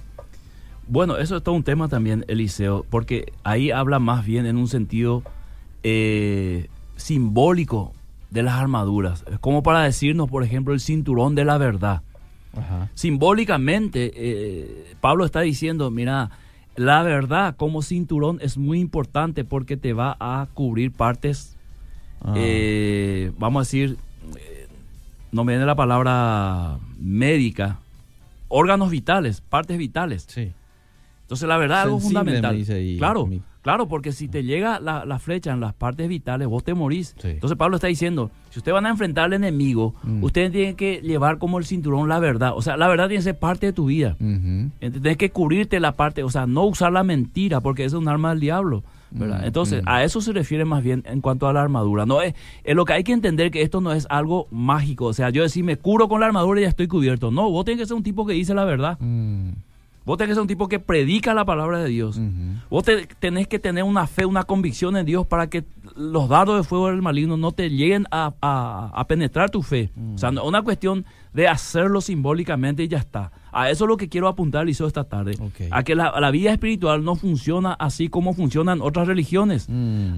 Bueno, 0.88 1.17
eso 1.17 1.38
es 1.38 1.41
todo 1.41 1.56
un 1.56 1.63
tema 1.63 1.88
también, 1.88 2.26
Eliseo, 2.28 2.86
porque 2.91 3.34
ahí 3.44 3.72
habla 3.72 3.98
más 3.98 4.24
bien 4.24 4.46
en 4.46 4.56
un 4.56 4.67
sentido 4.67 5.24
eh, 5.82 6.67
simbólico 6.96 7.94
de 8.30 8.44
las 8.44 8.54
armaduras, 8.60 9.26
como 9.39 9.63
para 9.63 9.82
decirnos, 9.82 10.30
por 10.30 10.44
ejemplo, 10.44 10.76
el 10.76 10.80
cinturón 10.80 11.34
de 11.34 11.44
la 11.44 11.58
verdad. 11.58 12.04
Simbólicamente, 12.94 14.12
eh, 14.13 14.94
Pablo 15.02 15.26
está 15.26 15.41
diciendo, 15.41 15.89
mira, 15.89 16.30
la 16.75 17.03
verdad 17.03 17.55
como 17.55 17.81
cinturón 17.81 18.39
es 18.41 18.57
muy 18.57 18.79
importante 18.79 19.43
porque 19.43 19.77
te 19.77 19.93
va 19.93 20.15
a 20.19 20.47
cubrir 20.53 20.91
partes 20.91 21.57
Ah. 22.23 22.34
Eh, 22.38 23.31
vamos 23.38 23.62
a 23.62 23.63
decir, 23.63 23.97
eh, 24.38 24.67
no 25.31 25.43
me 25.43 25.53
viene 25.53 25.65
la 25.65 25.75
palabra 25.75 26.77
médica, 26.99 27.79
órganos 28.47 28.91
vitales, 28.91 29.41
partes 29.41 29.77
vitales. 29.77 30.25
Sí. 30.29 30.51
Entonces, 31.23 31.47
la 31.47 31.57
verdad, 31.57 31.84
algo 31.84 31.99
fundamental. 31.99 32.63
claro, 32.97 33.29
claro, 33.62 33.88
porque 33.88 34.12
si 34.12 34.28
te 34.28 34.43
llega 34.43 34.80
la, 34.80 35.19
flecha 35.19 35.52
en 35.52 35.60
las 35.60 35.74
partes 35.74 36.08
vitales, 36.08 36.47
vos 36.47 36.63
te 36.63 36.74
morís. 36.74 37.15
Entonces, 37.24 37.58
Pablo 37.58 37.76
está 37.76 37.88
diciendo: 37.88 38.32
si 38.50 38.60
ustedes 38.60 38.74
van 38.74 38.86
a 38.86 38.89
enfrentar 38.89 39.26
al 39.26 39.34
enemigo, 39.34 39.95
mm. 40.04 40.24
ustedes 40.24 40.52
tienen 40.52 40.76
que 40.76 41.02
llevar 41.02 41.38
como 41.38 41.58
el 41.58 41.65
cinturón 41.65 42.10
la 42.10 42.19
verdad. 42.19 42.54
O 42.56 42.62
sea, 42.62 42.78
la 42.78 42.88
verdad 42.88 43.08
tiene 43.08 43.19
que 43.19 43.24
ser 43.24 43.39
parte 43.39 43.67
de 43.67 43.74
tu 43.74 43.86
vida. 43.86 44.17
Tienes 44.17 45.17
que 45.17 45.32
cubrirte 45.32 45.80
la 45.80 45.93
parte, 45.93 46.24
o 46.24 46.30
sea, 46.30 46.47
no 46.47 46.65
usar 46.65 46.91
la 46.91 47.04
mentira, 47.04 47.62
porque 47.62 47.86
eso 47.86 47.97
es 47.97 48.02
un 48.02 48.08
arma 48.08 48.30
del 48.30 48.39
diablo. 48.39 48.84
Mm, 49.12 49.43
Entonces, 49.43 49.84
mm. 49.84 49.89
a 49.89 50.04
eso 50.04 50.21
se 50.21 50.32
refiere 50.32 50.65
más 50.65 50.84
bien 50.84 51.04
en 51.06 51.21
cuanto 51.21 51.47
a 51.47 51.54
la 51.54 51.62
armadura. 51.62 52.06
No 52.06 52.21
es, 52.21 52.34
lo 52.65 52.86
que 52.86 52.93
hay 52.93 53.04
que 53.04 53.13
entender 53.13 53.52
que 53.52 53.62
esto 53.62 53.82
no 53.82 53.91
es 53.91 54.08
algo 54.10 54.47
mágico. 54.52 55.06
O 55.06 55.13
sea, 55.13 55.30
yo 55.30 55.43
decir, 55.43 55.63
me 55.63 55.78
curo 55.78 56.08
con 56.08 56.21
la 56.21 56.28
armadura 56.28 56.60
y 56.60 56.63
ya 56.63 56.69
estoy 56.69 56.88
cubierto. 56.88 57.32
No, 57.32 57.50
vos 57.50 57.65
tenés 57.65 57.80
que 57.80 57.86
ser 57.86 57.97
un 57.97 58.04
tipo 58.04 58.26
que 58.26 58.34
dice 58.34 58.54
la 58.54 58.65
verdad. 58.65 58.97
Mm. 59.00 59.52
Vos 60.04 60.18
tenés 60.18 60.30
que 60.30 60.36
ser 60.36 60.42
un 60.42 60.48
tipo 60.48 60.68
que 60.68 60.80
predica 60.80 61.34
la 61.34 61.46
palabra 61.46 61.80
de 61.80 61.90
Dios. 61.90 62.20
Vos 62.70 62.84
tenés 63.20 63.48
que 63.48 63.60
tener 63.60 63.84
una 63.84 64.08
fe, 64.08 64.26
una 64.26 64.44
convicción 64.44 64.98
en 64.98 65.06
Dios 65.06 65.28
para 65.28 65.48
que 65.48 65.64
los 65.96 66.28
dardos 66.28 66.58
de 66.58 66.64
fuego 66.64 66.88
del 66.88 67.02
maligno 67.02 67.38
no 67.38 67.52
te 67.52 67.70
lleguen 67.70 68.08
a, 68.12 69.06
penetrar 69.08 69.50
tu 69.50 69.62
fe. 69.62 69.92
O 70.16 70.18
sea, 70.18 70.32
no, 70.32 70.44
una 70.46 70.62
cuestión 70.64 71.06
de 71.34 71.48
hacerlo 71.48 72.02
simbólicamente 72.02 72.84
y 72.84 72.88
ya 72.88 72.98
está. 72.98 73.32
A 73.52 73.70
eso 73.70 73.84
es 73.84 73.90
lo 73.90 73.98
que 73.98 74.10
quiero 74.10 74.28
apuntar, 74.28 74.66
Liceo, 74.66 74.88
esta 74.88 75.04
tarde. 75.04 75.38
A 75.70 75.84
que 75.84 75.94
la, 75.94 76.32
vida 76.32 76.52
espiritual 76.52 77.04
no 77.04 77.16
funciona 77.16 77.74
así 77.74 78.08
como 78.10 78.34
funcionan 78.34 78.82
otras 78.82 79.08
religiones. 79.08 79.68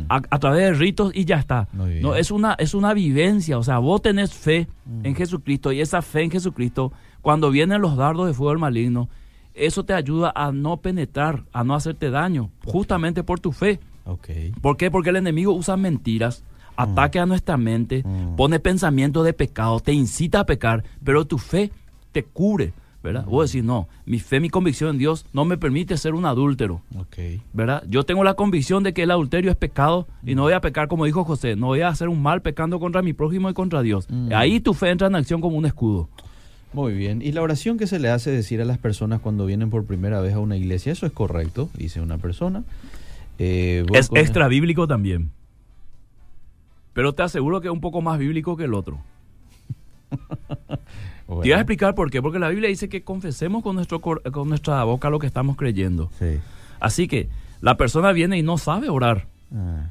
A, 0.08 0.40
través 0.40 0.62
de 0.62 0.74
ritos 0.74 1.12
y 1.14 1.26
ya 1.26 1.38
está. 1.38 1.68
No, 1.74 2.16
es 2.16 2.32
una, 2.32 2.54
es 2.54 2.74
una 2.74 2.94
vivencia. 2.94 3.58
O 3.58 3.64
sea, 3.64 3.80
vos 3.80 4.02
tenés 4.02 4.34
fe 4.34 4.68
en 5.04 5.14
Jesucristo 5.14 5.74
y 5.74 5.82
esa 5.82 6.02
fe 6.02 6.24
en 6.24 6.32
Jesucristo, 6.32 6.94
cuando 7.22 7.52
vienen 7.52 7.82
los 7.82 7.98
dardos 7.98 8.28
de 8.28 8.34
fuego 8.34 8.52
del 8.52 8.60
maligno, 8.60 9.10
eso 9.54 9.84
te 9.86 9.94
ayuda 9.94 10.32
a 10.36 10.52
no 10.52 10.78
penetrar, 10.78 11.46
a 11.54 11.64
no 11.64 11.76
hacerte 11.76 12.10
daño, 12.10 12.50
justamente 12.66 13.24
por 13.24 13.40
tu 13.40 13.52
fe. 13.52 13.80
Okay. 14.06 14.52
¿Por 14.62 14.78
qué? 14.78 14.92
Porque 14.92 15.12
el 15.12 15.16
enemigo 15.16 15.54
usa 15.54 15.78
mentiras, 15.78 16.44
ataque 16.76 17.20
a 17.20 17.26
nuestra 17.26 17.58
mente, 17.58 18.04
pone 18.36 18.60
pensamiento 18.60 19.24
de 19.24 19.34
pecado, 19.34 19.80
te 19.80 19.94
incita 19.94 20.42
a 20.42 20.46
pecar, 20.46 20.84
pero 21.04 21.26
tu 21.26 21.38
fe 21.38 21.72
te 22.12 22.24
cubre. 22.24 22.74
¿verdad? 23.04 23.26
Vos 23.26 23.52
decís, 23.52 23.66
no, 23.66 23.90
mi 24.06 24.20
fe, 24.20 24.40
mi 24.40 24.50
convicción 24.50 24.92
en 24.92 24.98
Dios 24.98 25.26
no 25.34 25.44
me 25.44 25.58
permite 25.58 25.98
ser 25.98 26.14
un 26.14 26.26
adúltero, 26.26 26.82
okay. 26.98 27.42
¿verdad? 27.52 27.84
Yo 27.90 28.04
tengo 28.04 28.24
la 28.24 28.36
convicción 28.36 28.82
de 28.82 28.94
que 28.94 29.04
el 29.04 29.12
adulterio 29.12 29.52
es 29.52 29.58
pecado 29.58 30.08
y 30.26 30.36
no 30.36 30.44
voy 30.44 30.54
a 30.54 30.62
pecar 30.62 30.88
como 30.88 31.04
dijo 31.04 31.26
José, 31.26 31.58
no 31.58 31.68
voy 31.68 31.82
a 31.82 31.90
hacer 31.90 32.08
un 32.08 32.22
mal 32.22 32.42
pecando 32.42 32.80
contra 32.80 33.02
mi 33.02 33.12
prójimo 33.12 33.50
y 33.50 33.54
contra 33.54 33.82
Dios. 33.82 34.08
Ahí 34.34 34.62
tu 34.62 34.74
fe 34.74 34.90
entra 34.90 35.08
en 35.08 35.16
acción 35.16 35.42
como 35.42 35.58
un 35.58 35.66
escudo. 35.66 36.08
Muy 36.74 36.94
bien. 36.94 37.22
¿Y 37.22 37.32
la 37.32 37.42
oración 37.42 37.78
que 37.78 37.88
se 37.88 38.00
le 38.00 38.10
hace 38.10 38.32
decir 38.32 38.62
a 38.62 38.66
las 38.66 38.78
personas 38.78 39.22
cuando 39.22 39.46
vienen 39.46 39.70
por 39.70 39.86
primera 39.86 40.20
vez 40.22 40.34
a 40.34 40.40
una 40.40 40.58
iglesia? 40.58 40.92
Eso 40.92 41.06
es 41.06 41.12
correcto, 41.12 41.70
dice 41.78 42.02
una 42.02 42.18
persona. 42.18 42.64
Eh, 43.40 43.86
es 43.94 44.10
extra 44.14 44.48
bíblico 44.48 44.88
también. 44.88 45.32
Pero 46.94 47.14
te 47.14 47.24
aseguro 47.24 47.62
que 47.62 47.68
es 47.68 47.74
un 47.74 47.82
poco 47.82 48.02
más 48.02 48.20
bíblico 48.20 48.56
que 48.58 48.66
el 48.66 48.74
otro. 48.74 49.00
Te 51.28 51.34
voy 51.34 51.52
a 51.52 51.58
explicar 51.58 51.96
por 51.96 52.12
qué. 52.12 52.22
Porque 52.22 52.40
la 52.40 52.50
Biblia 52.50 52.70
dice 52.70 52.90
que 52.90 53.04
confesemos 53.04 53.64
con, 53.64 53.76
nuestro, 53.76 54.00
con 54.02 54.50
nuestra 54.50 54.84
boca 54.84 55.10
lo 55.10 55.20
que 55.20 55.28
estamos 55.28 55.58
creyendo. 55.58 56.12
Así 56.80 57.08
que 57.08 57.30
la 57.62 57.78
persona 57.78 58.12
viene 58.12 58.38
y 58.38 58.44
no 58.44 58.58
sabe 58.58 58.90
orar. 58.90 59.28
Ah. 59.56 59.88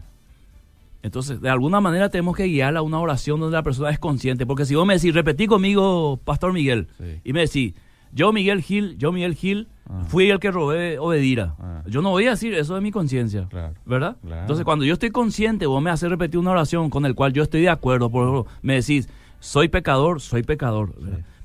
Entonces, 1.03 1.41
de 1.41 1.51
alguna 1.51 1.81
manera 1.81 2.09
tenemos 2.09 2.37
que 2.37 2.45
guiarla 2.45 2.81
a 2.81 2.83
una 2.83 3.01
oración 3.01 3.41
donde 3.41 3.57
la 3.57 3.63
persona 3.63 3.91
es 3.91 3.99
consciente. 3.99 4.47
Porque 4.47 4.65
si 4.65 4.75
vos 4.75 4.87
me 4.87 4.95
decís, 4.95 5.13
repetí 5.13 5.47
conmigo, 5.47 6.21
Pastor 6.25 6.53
Miguel, 6.53 6.89
y 7.25 7.33
me 7.33 7.41
decís, 7.41 7.75
yo 8.13 8.33
Miguel 8.33 8.63
Gil, 8.63 8.97
yo 8.99 9.11
Miguel 9.11 9.35
Gil, 9.35 9.69
ah. 9.89 10.05
fui 10.07 10.31
el 10.31 10.39
que 10.39 10.51
robé 10.51 10.99
obedira. 10.99 11.57
Ah. 11.59 11.83
Yo 11.87 12.03
no 12.03 12.11
voy 12.11 12.27
a 12.27 12.31
decir 12.31 12.55
eso 12.55 12.75
de 12.75 12.81
mi 12.81 12.93
conciencia, 12.93 13.49
¿verdad? 13.85 14.17
Entonces, 14.23 14.65
cuando 14.65 14.85
yo 14.85 14.93
estoy 14.93 15.11
consciente, 15.11 15.67
vos 15.67 15.83
me 15.83 15.91
haces 15.91 16.09
repetir 16.09 16.39
una 16.39 16.53
oración 16.53 16.91
con 16.91 17.05
el 17.05 17.15
cual 17.15 17.33
yo 17.33 17.43
estoy 17.43 17.63
de 17.63 17.71
acuerdo. 17.71 18.11
Por 18.11 18.29
ejemplo, 18.29 18.53
me 18.63 18.75
decís, 18.75 19.09
soy 19.41 19.69
pecador, 19.69 20.21
soy 20.21 20.43
pecador. 20.43 20.95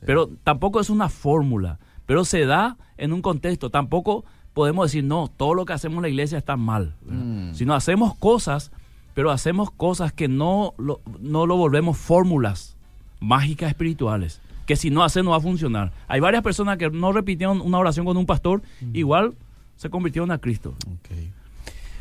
Pero 0.05 0.29
tampoco 0.43 0.79
es 0.79 0.89
una 0.89 1.09
fórmula, 1.09 1.79
pero 2.05 2.25
se 2.25 2.45
da 2.45 2.77
en 2.97 3.11
un 3.11 3.21
contexto. 3.21 3.71
Tampoco 3.71 4.23
podemos 4.53 4.85
decir, 4.85 5.03
no, 5.03 5.31
todo 5.35 5.53
lo 5.53 5.65
que 5.65 5.73
hacemos 5.73 5.97
en 5.97 6.01
la 6.03 6.09
iglesia 6.09 6.37
está 6.37 6.57
mal. 6.57 6.95
Mm. 7.05 7.53
Si 7.53 7.65
no 7.65 7.73
hacemos 7.73 8.15
cosas 8.15 8.71
pero 9.17 9.31
hacemos 9.31 9.71
cosas 9.71 10.13
que 10.13 10.27
no 10.27 10.75
lo, 10.77 11.01
no 11.19 11.47
lo 11.47 11.57
volvemos 11.57 11.97
fórmulas 11.97 12.75
mágicas 13.19 13.69
espirituales, 13.69 14.41
que 14.67 14.75
si 14.75 14.91
no 14.91 15.03
hacen 15.03 15.25
no 15.25 15.31
va 15.31 15.37
a 15.37 15.39
funcionar. 15.39 15.91
Hay 16.07 16.19
varias 16.19 16.43
personas 16.43 16.77
que 16.77 16.91
no 16.91 17.11
repitieron 17.11 17.59
una 17.61 17.79
oración 17.79 18.05
con 18.05 18.15
un 18.15 18.27
pastor, 18.27 18.61
igual 18.93 19.33
se 19.75 19.89
convirtieron 19.89 20.29
a 20.29 20.37
Cristo. 20.37 20.75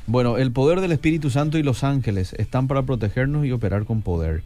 Bueno, 0.06 0.36
el 0.36 0.52
poder 0.52 0.82
del 0.82 0.92
Espíritu 0.92 1.30
Santo 1.30 1.56
y 1.56 1.62
los 1.62 1.84
ángeles 1.84 2.34
están 2.34 2.68
para 2.68 2.82
protegernos 2.82 3.46
y 3.46 3.52
operar 3.52 3.86
con 3.86 4.02
poder. 4.02 4.42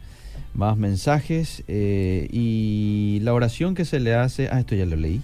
Más 0.53 0.77
mensajes 0.77 1.65
eh, 1.67 2.29
y 2.31 3.19
la 3.23 3.33
oración 3.33 3.75
que 3.75 3.83
se 3.83 3.99
le 3.99 4.15
hace, 4.15 4.47
ah, 4.49 4.61
esto 4.61 4.75
ya 4.75 4.85
lo 4.85 4.95
leí. 4.95 5.21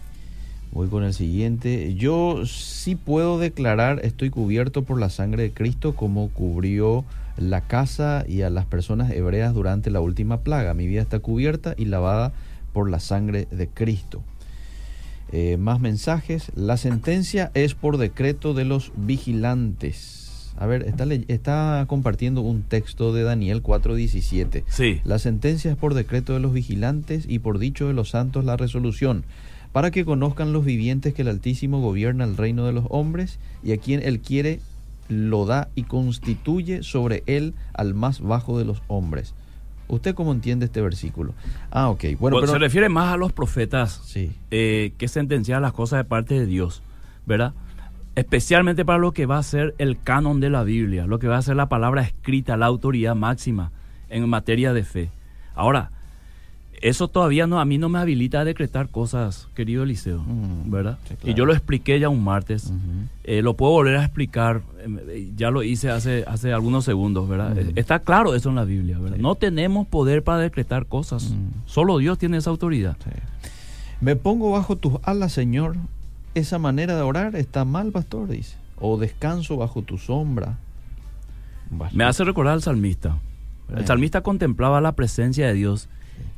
Voy 0.73 0.89
con 0.89 1.05
el 1.05 1.13
siguiente. 1.13 1.95
Yo 1.95 2.45
sí 2.45 2.97
puedo 2.97 3.39
declarar, 3.39 4.01
estoy 4.03 4.31
cubierto 4.31 4.83
por 4.83 4.99
la 4.99 5.09
sangre 5.09 5.43
de 5.43 5.53
Cristo 5.53 5.95
como 5.95 6.27
cubrió 6.27 7.05
la 7.37 7.61
casa 7.61 8.25
y 8.27 8.41
a 8.41 8.49
las 8.49 8.65
personas 8.65 9.11
hebreas 9.11 9.53
durante 9.53 9.89
la 9.91 10.01
última 10.01 10.41
plaga. 10.41 10.73
Mi 10.73 10.87
vida 10.87 11.01
está 11.01 11.19
cubierta 11.19 11.73
y 11.77 11.85
lavada 11.85 12.33
por 12.73 12.89
la 12.89 12.99
sangre 12.99 13.47
de 13.51 13.67
Cristo. 13.67 14.23
Eh, 15.31 15.57
más 15.57 15.79
mensajes. 15.79 16.51
La 16.55 16.77
sentencia 16.77 17.51
es 17.53 17.73
por 17.73 17.97
decreto 17.97 18.53
de 18.53 18.65
los 18.65 18.91
vigilantes. 18.95 20.53
A 20.57 20.65
ver, 20.65 20.83
está, 20.83 21.05
está 21.27 21.85
compartiendo 21.87 22.41
un 22.41 22.63
texto 22.63 23.13
de 23.13 23.23
Daniel 23.23 23.61
4:17. 23.61 24.63
Sí. 24.67 25.01
La 25.03 25.19
sentencia 25.19 25.71
es 25.71 25.77
por 25.77 25.93
decreto 25.93 26.33
de 26.33 26.39
los 26.39 26.53
vigilantes 26.53 27.25
y 27.27 27.39
por 27.39 27.59
dicho 27.59 27.87
de 27.87 27.93
los 27.93 28.09
santos 28.09 28.43
la 28.43 28.57
resolución, 28.57 29.23
para 29.71 29.91
que 29.91 30.05
conozcan 30.05 30.53
los 30.53 30.65
vivientes 30.65 31.13
que 31.13 31.21
el 31.21 31.27
Altísimo 31.27 31.81
gobierna 31.81 32.23
el 32.23 32.37
reino 32.37 32.65
de 32.65 32.71
los 32.71 32.85
hombres 32.89 33.37
y 33.63 33.73
a 33.73 33.77
quien 33.77 34.01
él 34.01 34.19
quiere 34.19 34.61
lo 35.09 35.45
da 35.45 35.69
y 35.75 35.83
constituye 35.83 36.83
sobre 36.83 37.23
él 37.25 37.53
al 37.73 37.93
más 37.93 38.21
bajo 38.21 38.57
de 38.57 38.65
los 38.65 38.81
hombres. 38.87 39.33
¿Usted 39.87 40.15
cómo 40.15 40.33
entiende 40.33 40.65
este 40.65 40.81
versículo? 40.81 41.33
Ah, 41.71 41.89
ok. 41.89 42.05
Bueno, 42.19 42.37
pero... 42.39 42.51
se 42.51 42.59
refiere 42.59 42.89
más 42.89 43.13
a 43.13 43.17
los 43.17 43.31
profetas 43.31 44.01
sí. 44.03 44.31
Eh, 44.51 44.93
que 44.97 45.07
sentencian 45.07 45.61
las 45.61 45.71
cosas 45.71 45.99
de 45.99 46.03
parte 46.03 46.37
de 46.37 46.45
Dios, 46.45 46.81
¿verdad? 47.25 47.53
especialmente 48.17 48.83
para 48.83 48.97
lo 48.97 49.11
que 49.11 49.27
va 49.27 49.37
a 49.37 49.43
ser 49.43 49.75
el 49.77 50.01
canon 50.01 50.39
de 50.39 50.49
la 50.49 50.63
Biblia, 50.63 51.05
lo 51.05 51.19
que 51.19 51.27
va 51.27 51.37
a 51.37 51.41
ser 51.43 51.55
la 51.55 51.69
palabra 51.69 52.01
escrita, 52.01 52.57
la 52.57 52.65
autoridad 52.65 53.13
máxima 53.13 53.71
en 54.09 54.27
materia 54.27 54.73
de 54.73 54.83
fe. 54.83 55.11
Ahora, 55.53 55.91
eso 56.81 57.07
todavía 57.07 57.47
no 57.47 57.59
a 57.59 57.65
mí 57.65 57.77
no 57.77 57.89
me 57.89 57.99
habilita 57.99 58.41
a 58.41 58.45
decretar 58.45 58.89
cosas, 58.89 59.47
querido 59.55 59.83
Eliseo, 59.83 60.19
mm, 60.19 60.69
¿verdad? 60.69 60.97
Y 61.23 61.33
yo 61.33 61.45
lo 61.45 61.53
expliqué 61.53 61.99
ya 61.99 62.09
un 62.09 62.23
martes, 62.23 62.71
eh, 63.23 63.41
lo 63.41 63.55
puedo 63.55 63.71
volver 63.71 63.97
a 63.97 64.03
explicar, 64.03 64.61
eh, 64.79 65.31
ya 65.35 65.51
lo 65.51 65.63
hice 65.63 65.89
hace, 65.89 66.23
hace 66.27 66.53
algunos 66.53 66.85
segundos, 66.85 67.27
¿verdad? 67.27 67.57
Está 67.75 67.99
claro 67.99 68.35
eso 68.35 68.49
en 68.49 68.55
la 68.55 68.65
Biblia, 68.65 68.99
¿verdad? 68.99 69.17
No 69.17 69.35
tenemos 69.35 69.87
poder 69.87 70.23
para 70.23 70.39
decretar 70.39 70.85
cosas, 70.85 71.33
solo 71.65 71.97
Dios 71.97 72.17
tiene 72.17 72.37
esa 72.37 72.49
autoridad. 72.49 72.97
Me 73.99 74.15
pongo 74.15 74.51
bajo 74.51 74.75
tus 74.75 74.93
alas, 75.03 75.33
Señor. 75.33 75.75
Esa 76.35 76.59
manera 76.59 76.95
de 76.95 77.01
orar 77.01 77.35
está 77.35 77.65
mal, 77.65 77.91
pastor, 77.91 78.27
dice. 78.27 78.57
O 78.79 78.97
descanso 78.97 79.57
bajo 79.57 79.81
tu 79.81 79.97
sombra. 79.97 80.59
Me 81.93 82.03
hace 82.03 82.23
recordar 82.23 82.53
al 82.53 82.61
salmista. 82.61 83.17
El 83.75 83.85
salmista 83.85 84.21
contemplaba 84.21 84.79
la 84.79 84.93
presencia 84.93 85.47
de 85.47 85.53
Dios 85.53 85.89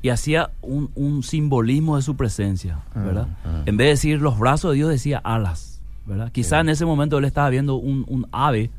y 0.02 0.10
hacía 0.10 0.52
un, 0.62 1.24
simbolismo 1.24 1.98
de 1.98 2.02
su 2.02 2.16
presencia, 2.16 2.80
ah, 2.96 3.04
¿verdad? 3.04 3.28
Ah. 3.46 3.64
En 3.66 3.78
vez 3.78 3.86
de 3.86 3.90
decir 3.92 4.22
los 4.22 4.40
brazos 4.40 4.72
de 4.72 4.78
Dios, 4.78 4.90
decía 4.90 5.20
alas, 5.20 5.82
¿verdad? 6.06 6.32
Quizá 6.32 6.60
en 6.62 6.70
ese 6.70 6.86
momento 6.86 7.18
él 7.18 7.26
estaba 7.26 7.50
viendo 7.50 7.76
un, 7.76 8.28
ave, 8.32 8.72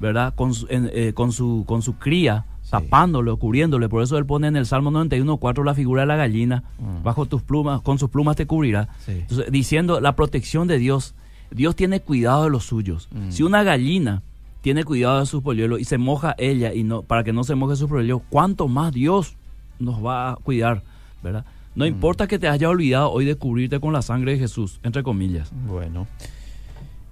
¿verdad? 0.00 0.34
Con 0.34 0.54
su, 0.54 0.66
eh, 0.70 1.12
con, 1.14 1.32
su, 1.32 1.64
con 1.66 1.82
su 1.82 1.94
cría, 1.98 2.46
tapándolo, 2.70 3.36
cubriéndole. 3.36 3.88
Por 3.88 4.02
eso 4.02 4.16
él 4.16 4.26
pone 4.26 4.46
en 4.46 4.56
el 4.56 4.66
Salmo 4.66 4.90
91.4 4.90 5.64
la 5.64 5.74
figura 5.74 6.02
de 6.02 6.06
la 6.06 6.16
gallina, 6.16 6.62
ah. 6.80 7.00
bajo 7.02 7.26
tus 7.26 7.42
plumas, 7.42 7.80
con 7.80 7.98
sus 7.98 8.10
plumas 8.10 8.36
te 8.36 8.46
cubrirá. 8.46 8.88
Entonces, 9.06 9.50
diciendo 9.50 10.00
la 10.00 10.16
protección 10.16 10.68
de 10.68 10.78
Dios. 10.78 11.14
Dios 11.50 11.76
tiene 11.76 12.00
cuidado 12.00 12.44
de 12.44 12.50
los 12.50 12.64
suyos. 12.64 13.08
Mm. 13.12 13.30
Si 13.30 13.44
una 13.44 13.62
gallina 13.62 14.22
tiene 14.60 14.82
cuidado 14.82 15.20
de 15.20 15.26
sus 15.26 15.42
polluelos 15.42 15.78
y 15.78 15.84
se 15.84 15.98
moja 15.98 16.34
ella 16.38 16.72
y 16.72 16.82
no 16.82 17.02
para 17.02 17.22
que 17.22 17.32
no 17.32 17.44
se 17.44 17.54
moje 17.54 17.76
sus 17.76 17.88
polluelos, 17.88 18.22
¿cuánto 18.28 18.66
más 18.66 18.92
Dios 18.92 19.36
nos 19.78 20.04
va 20.04 20.32
a 20.32 20.36
cuidar, 20.36 20.82
¿verdad? 21.22 21.44
No 21.74 21.84
mm. 21.84 21.88
importa 21.88 22.26
que 22.26 22.38
te 22.38 22.48
haya 22.48 22.68
olvidado 22.68 23.10
hoy 23.10 23.24
de 23.24 23.36
cubrirte 23.36 23.80
con 23.80 23.92
la 23.92 24.02
sangre 24.02 24.32
de 24.32 24.38
Jesús, 24.38 24.80
entre 24.82 25.02
comillas. 25.02 25.52
Bueno. 25.66 26.06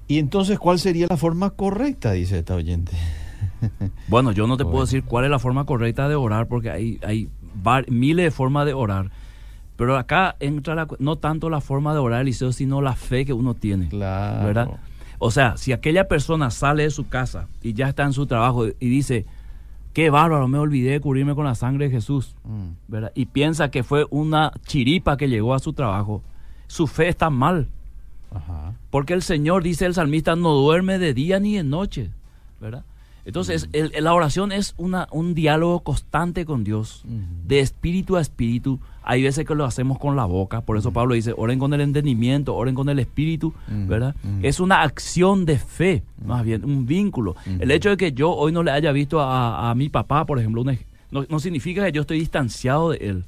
Y 0.08 0.18
entonces, 0.18 0.58
¿cuál 0.58 0.78
sería 0.78 1.06
la 1.08 1.16
forma 1.16 1.50
correcta? 1.50 2.12
Dice 2.12 2.38
esta 2.38 2.54
oyente. 2.54 2.92
bueno, 4.08 4.32
yo 4.32 4.46
no 4.46 4.56
te 4.56 4.64
puedo 4.64 4.84
decir 4.84 5.04
cuál 5.04 5.24
es 5.24 5.30
la 5.30 5.38
forma 5.38 5.64
correcta 5.64 6.08
de 6.08 6.14
orar 6.14 6.46
porque 6.46 6.70
hay, 6.70 6.98
hay 7.02 7.28
miles 7.88 8.24
de 8.24 8.30
formas 8.30 8.66
de 8.66 8.74
orar. 8.74 9.10
Pero 9.76 9.96
acá 9.96 10.36
entra 10.38 10.86
no 10.98 11.16
tanto 11.16 11.50
la 11.50 11.60
forma 11.60 11.92
de 11.92 11.98
orar, 11.98 12.22
Eliseo, 12.22 12.52
sino 12.52 12.82
la 12.82 12.94
fe 12.94 13.24
que 13.24 13.32
uno 13.32 13.54
tiene. 13.54 13.88
Claro. 13.88 14.46
¿Verdad? 14.46 14.68
O 15.18 15.30
sea, 15.30 15.56
si 15.56 15.72
aquella 15.72 16.08
persona 16.08 16.50
sale 16.50 16.82
de 16.82 16.90
su 16.90 17.08
casa 17.08 17.48
y 17.62 17.72
ya 17.74 17.88
está 17.88 18.02
en 18.02 18.12
su 18.12 18.26
trabajo 18.26 18.66
y 18.66 18.88
dice, 18.88 19.24
qué 19.93 20.11
bárbaro, 20.11 20.49
me 20.49 20.59
olvidé 20.59 20.93
de 20.93 21.01
cubrirme 21.01 21.34
con 21.34 21.45
la 21.45 21.55
sangre 21.55 21.86
de 21.86 21.90
Jesús, 21.90 22.34
mm. 22.45 22.68
¿verdad? 22.88 23.12
Y 23.14 23.26
piensa 23.26 23.70
que 23.70 23.82
fue 23.82 24.07
una 24.11 24.53
chiripa 24.66 25.16
que 25.16 25.28
llegó 25.28 25.55
a 25.55 25.59
su 25.59 25.72
trabajo, 25.72 26.22
su 26.66 26.86
fe 26.86 27.09
está 27.09 27.30
mal. 27.30 27.68
Porque 28.90 29.12
el 29.12 29.22
Señor, 29.22 29.62
dice 29.62 29.84
el 29.84 29.93
salmista, 29.93 30.36
no 30.36 30.55
duerme 30.55 30.99
de 30.99 31.12
día 31.12 31.38
ni 31.38 31.57
de 31.57 31.64
noche, 31.64 32.11
¿verdad? 32.61 32.84
Entonces, 33.26 33.68
mm. 33.68 34.01
la 34.01 34.14
oración 34.14 34.53
es 34.53 34.74
una, 34.78 35.07
un 35.12 35.34
diálogo 35.34 35.80
constante 35.80 36.45
con 36.47 36.64
Dios, 36.64 37.03
mm. 37.05 37.47
de 37.47 37.61
espíritu 37.61 38.16
a 38.16 38.20
espíritu, 38.20 38.80
hay 39.05 39.22
veces 39.22 39.46
que 39.46 39.55
lo 39.55 39.64
hacemos 39.64 39.98
con 39.98 40.16
la 40.16 40.24
boca, 40.24 40.61
por 40.61 40.76
eso 40.76 40.92
Pablo 40.92 41.14
dice, 41.14 41.34
oren 41.36 41.59
con 41.59 41.74
el 41.74 41.80
entendimiento, 41.80 42.55
oren 42.55 42.74
con 42.74 42.88
el 42.88 42.98
espíritu, 42.98 43.53
¿verdad? 43.68 44.14
Es 44.42 44.61
una 44.61 44.82
acción 44.82 45.44
de 45.44 45.59
fe, 45.59 46.03
más 46.24 46.44
bien, 46.44 46.64
un 46.64 46.86
vínculo. 46.86 47.36
El 47.59 47.70
hecho 47.70 47.90
de 47.90 47.96
que 47.96 48.12
yo 48.12 48.30
hoy 48.30 48.53
no 48.53 48.62
le 48.62 48.70
haya 48.70 48.92
visto 48.92 49.20
a, 49.20 49.72
mi 49.74 49.88
papá, 49.88 50.24
por 50.26 50.38
ejemplo, 50.38 50.64
no, 51.11 51.38
significa 51.40 51.84
que 51.84 51.92
yo 51.92 52.03
estoy 52.03 52.20
distanciado 52.20 52.90
de 52.90 52.98
él, 52.98 53.24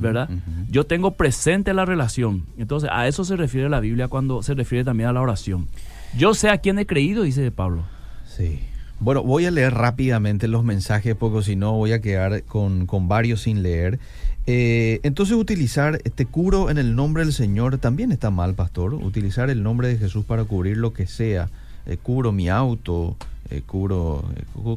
¿verdad? 0.00 0.28
Yo 0.70 0.84
tengo 0.84 1.12
presente 1.12 1.74
la 1.74 1.84
relación. 1.84 2.44
Entonces, 2.56 2.88
a 2.92 3.06
eso 3.08 3.24
se 3.24 3.36
refiere 3.36 3.68
la 3.68 3.80
Biblia 3.80 4.08
cuando 4.08 4.42
se 4.42 4.54
refiere 4.54 4.84
también 4.84 5.08
a 5.08 5.12
la 5.12 5.20
oración. 5.20 5.68
Yo 6.16 6.34
sé 6.34 6.48
a 6.48 6.58
quién 6.58 6.78
he 6.78 6.86
creído, 6.86 7.24
dice 7.24 7.50
Pablo. 7.50 7.82
Sí. 8.24 8.60
Bueno, 8.98 9.22
voy 9.22 9.44
a 9.44 9.50
leer 9.50 9.74
rápidamente 9.74 10.48
los 10.48 10.64
mensajes 10.64 11.14
porque 11.14 11.42
si 11.42 11.56
no 11.56 11.72
voy 11.72 11.92
a 11.92 12.00
quedar 12.00 12.44
con, 12.44 12.86
con 12.86 13.08
varios 13.08 13.42
sin 13.42 13.62
leer. 13.62 13.98
Eh, 14.46 15.00
entonces 15.02 15.36
utilizar 15.36 15.98
te 15.98 16.24
curo 16.24 16.70
en 16.70 16.78
el 16.78 16.94
nombre 16.94 17.24
del 17.24 17.32
Señor 17.32 17.78
también 17.78 18.12
está 18.12 18.30
mal, 18.30 18.54
pastor. 18.54 18.94
Utilizar 18.94 19.50
el 19.50 19.62
nombre 19.62 19.88
de 19.88 19.98
Jesús 19.98 20.24
para 20.24 20.44
cubrir 20.44 20.76
lo 20.76 20.92
que 20.92 21.06
sea. 21.06 21.48
Eh, 21.86 21.96
cubro 22.00 22.32
mi 22.32 22.48
auto, 22.48 23.16
eh, 23.50 23.62
cubro 23.66 24.24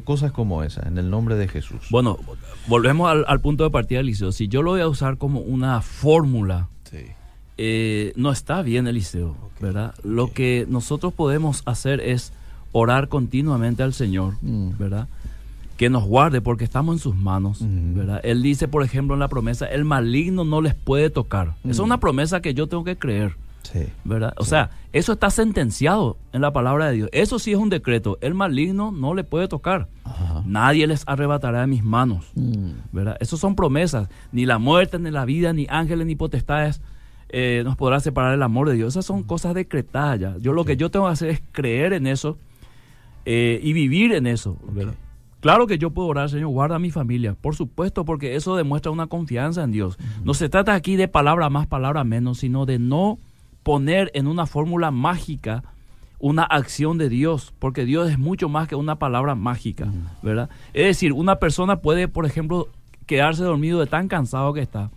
cosas 0.04 0.32
como 0.32 0.62
esa, 0.62 0.86
en 0.86 0.98
el 0.98 1.10
nombre 1.10 1.36
de 1.36 1.48
Jesús. 1.48 1.86
Bueno, 1.90 2.18
volvemos 2.66 3.10
al, 3.26 3.40
punto 3.40 3.64
de 3.64 3.70
partida, 3.70 4.00
Eliseo. 4.00 4.32
Si 4.32 4.48
yo 4.48 4.62
lo 4.62 4.72
voy 4.72 4.80
a 4.80 4.88
usar 4.88 5.18
como 5.18 5.40
una 5.40 5.80
fórmula, 5.82 6.68
no 8.16 8.32
está 8.32 8.62
bien, 8.62 8.86
Eliseo, 8.86 9.36
¿verdad? 9.60 9.94
Lo 10.02 10.32
que 10.32 10.66
nosotros 10.68 11.12
podemos 11.12 11.62
hacer 11.66 12.00
es 12.00 12.32
orar 12.72 13.08
continuamente 13.08 13.82
al 13.82 13.92
Señor, 13.92 14.34
mm. 14.40 14.78
¿verdad? 14.78 15.08
Que 15.80 15.88
nos 15.88 16.04
guarde 16.04 16.42
porque 16.42 16.62
estamos 16.62 16.96
en 16.96 16.98
sus 16.98 17.16
manos, 17.16 17.60
¿verdad? 17.62 18.20
Él 18.22 18.42
dice, 18.42 18.68
por 18.68 18.82
ejemplo, 18.82 19.14
en 19.14 19.20
la 19.20 19.28
promesa, 19.28 19.64
el 19.64 19.86
maligno 19.86 20.44
no 20.44 20.60
les 20.60 20.74
puede 20.74 21.08
tocar. 21.08 21.54
Esa 21.64 21.70
es 21.70 21.78
una 21.78 21.98
promesa 21.98 22.42
que 22.42 22.52
yo 22.52 22.66
tengo 22.66 22.84
que 22.84 22.98
creer. 22.98 23.34
¿Verdad? 24.04 24.34
O 24.36 24.44
sea, 24.44 24.68
eso 24.92 25.14
está 25.14 25.30
sentenciado 25.30 26.18
en 26.34 26.42
la 26.42 26.52
palabra 26.52 26.88
de 26.88 26.96
Dios. 26.96 27.08
Eso 27.12 27.38
sí 27.38 27.52
es 27.52 27.56
un 27.56 27.70
decreto. 27.70 28.18
El 28.20 28.34
maligno 28.34 28.92
no 28.92 29.14
le 29.14 29.24
puede 29.24 29.48
tocar. 29.48 29.88
Nadie 30.44 30.86
les 30.86 31.02
arrebatará 31.06 31.62
de 31.62 31.66
mis 31.66 31.82
manos. 31.82 32.30
Mm. 32.34 32.72
¿Verdad? 32.92 33.16
Esas 33.18 33.40
son 33.40 33.56
promesas. 33.56 34.10
Ni 34.32 34.44
la 34.44 34.58
muerte, 34.58 34.98
ni 34.98 35.10
la 35.10 35.24
vida, 35.24 35.54
ni 35.54 35.66
ángeles, 35.70 36.06
ni 36.06 36.14
potestades 36.14 36.82
eh, 37.30 37.62
nos 37.64 37.78
podrán 37.78 38.02
separar 38.02 38.32
del 38.32 38.42
amor 38.42 38.68
de 38.68 38.74
Dios. 38.74 38.92
Esas 38.92 39.06
son 39.06 39.22
cosas 39.22 39.54
decretadas 39.54 40.20
ya. 40.20 40.36
Yo 40.40 40.52
lo 40.52 40.66
que 40.66 40.76
yo 40.76 40.90
tengo 40.90 41.06
que 41.06 41.12
hacer 41.12 41.30
es 41.30 41.42
creer 41.52 41.94
en 41.94 42.06
eso 42.06 42.36
eh, 43.24 43.58
y 43.62 43.72
vivir 43.72 44.12
en 44.12 44.26
eso. 44.26 44.58
¿verdad? 44.70 44.92
Claro 45.40 45.66
que 45.66 45.78
yo 45.78 45.90
puedo 45.90 46.08
orar, 46.08 46.28
Señor, 46.28 46.48
guarda 46.48 46.76
a 46.76 46.78
mi 46.78 46.90
familia, 46.90 47.34
por 47.34 47.56
supuesto, 47.56 48.04
porque 48.04 48.36
eso 48.36 48.56
demuestra 48.56 48.92
una 48.92 49.06
confianza 49.06 49.64
en 49.64 49.72
Dios. 49.72 49.98
No 50.22 50.34
se 50.34 50.48
trata 50.48 50.74
aquí 50.74 50.96
de 50.96 51.08
palabra 51.08 51.48
más, 51.48 51.66
palabra 51.66 52.04
menos, 52.04 52.38
sino 52.38 52.66
de 52.66 52.78
no 52.78 53.18
poner 53.62 54.10
en 54.14 54.26
una 54.26 54.46
fórmula 54.46 54.90
mágica 54.90 55.64
una 56.18 56.42
acción 56.42 56.98
de 56.98 57.08
Dios, 57.08 57.54
porque 57.58 57.86
Dios 57.86 58.10
es 58.10 58.18
mucho 58.18 58.50
más 58.50 58.68
que 58.68 58.74
una 58.74 58.96
palabra 58.96 59.34
mágica, 59.34 59.88
¿verdad? 60.22 60.50
Es 60.74 60.84
decir, 60.84 61.14
una 61.14 61.36
persona 61.36 61.76
puede, 61.76 62.08
por 62.08 62.26
ejemplo, 62.26 62.68
quedarse 63.06 63.42
dormido 63.42 63.80
de 63.80 63.86
tan 63.86 64.06
cansado 64.06 64.52
que 64.52 64.60
está. 64.60 64.90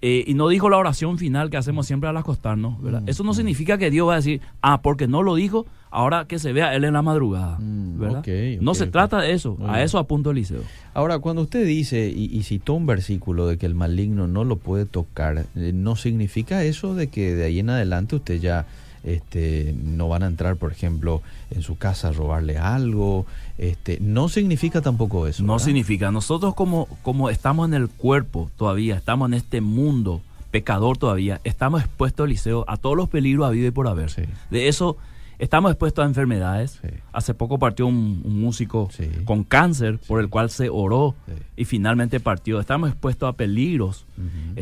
Eh, 0.00 0.24
y 0.26 0.34
no 0.34 0.48
dijo 0.48 0.70
la 0.70 0.76
oración 0.76 1.18
final 1.18 1.50
que 1.50 1.56
hacemos 1.56 1.86
siempre 1.86 2.08
al 2.08 2.16
acostarnos, 2.16 2.80
¿verdad? 2.80 3.02
Eso 3.06 3.24
no 3.24 3.34
significa 3.34 3.78
que 3.78 3.90
Dios 3.90 4.08
va 4.08 4.12
a 4.12 4.16
decir, 4.16 4.40
ah, 4.62 4.80
porque 4.80 5.08
no 5.08 5.24
lo 5.24 5.34
dijo, 5.34 5.66
ahora 5.90 6.26
que 6.26 6.38
se 6.38 6.52
vea 6.52 6.74
él 6.74 6.84
en 6.84 6.92
la 6.92 7.02
madrugada. 7.02 7.58
Mm, 7.58 7.98
¿verdad? 7.98 8.24
no 8.60 8.74
se 8.74 8.86
trata 8.86 9.20
de 9.20 9.32
eso, 9.32 9.58
a 9.66 9.82
eso 9.82 9.98
apunto 9.98 10.30
Eliseo. 10.30 10.62
Ahora, 10.94 11.18
cuando 11.18 11.42
usted 11.42 11.66
dice 11.66 12.08
y, 12.08 12.42
citó 12.42 12.74
un 12.74 12.86
versículo 12.86 13.48
de 13.48 13.58
que 13.58 13.66
el 13.66 13.74
maligno 13.74 14.28
no 14.28 14.44
lo 14.44 14.56
puede 14.56 14.84
tocar, 14.84 15.46
eh, 15.56 15.72
¿no 15.74 15.96
significa 15.96 16.62
eso 16.62 16.94
de 16.94 17.08
que 17.08 17.34
de 17.34 17.44
ahí 17.44 17.58
en 17.58 17.70
adelante 17.70 18.16
usted 18.16 18.40
ya 18.40 18.66
este, 19.04 19.74
no 19.82 20.08
van 20.08 20.22
a 20.22 20.26
entrar, 20.26 20.56
por 20.56 20.72
ejemplo, 20.72 21.22
en 21.50 21.62
su 21.62 21.76
casa 21.76 22.08
a 22.08 22.12
robarle 22.12 22.58
algo? 22.58 23.26
Este, 23.58 23.98
no 24.00 24.28
significa 24.28 24.80
tampoco 24.80 25.26
eso. 25.26 25.42
No 25.42 25.58
significa. 25.58 26.10
Nosotros 26.10 26.54
como, 26.54 26.86
como 27.02 27.30
estamos 27.30 27.68
en 27.68 27.74
el 27.74 27.88
cuerpo 27.88 28.50
todavía, 28.56 28.96
estamos 28.96 29.28
en 29.28 29.34
este 29.34 29.60
mundo 29.60 30.22
pecador 30.50 30.96
todavía, 30.96 31.40
estamos 31.44 31.82
expuestos, 31.82 32.24
Eliseo, 32.24 32.64
a 32.68 32.78
todos 32.78 32.96
los 32.96 33.08
peligros 33.08 33.46
a 33.46 33.50
vida 33.50 33.68
y 33.68 33.70
por 33.70 33.86
haber. 33.86 34.10
De 34.50 34.68
eso 34.68 34.96
Estamos 35.38 35.70
expuestos 35.70 36.02
a 36.02 36.06
enfermedades. 36.06 36.80
Hace 37.12 37.32
poco 37.32 37.58
partió 37.58 37.86
un, 37.86 38.22
músico 38.24 38.90
con 39.24 39.44
cáncer 39.44 39.98
por 39.98 40.20
el 40.20 40.28
cual 40.28 40.50
se 40.50 40.68
oró 40.68 41.14
y 41.56 41.64
finalmente 41.64 42.18
partió. 42.18 42.58
Estamos 42.58 42.90
expuestos 42.90 43.28
a 43.28 43.34
peligros, 43.34 44.04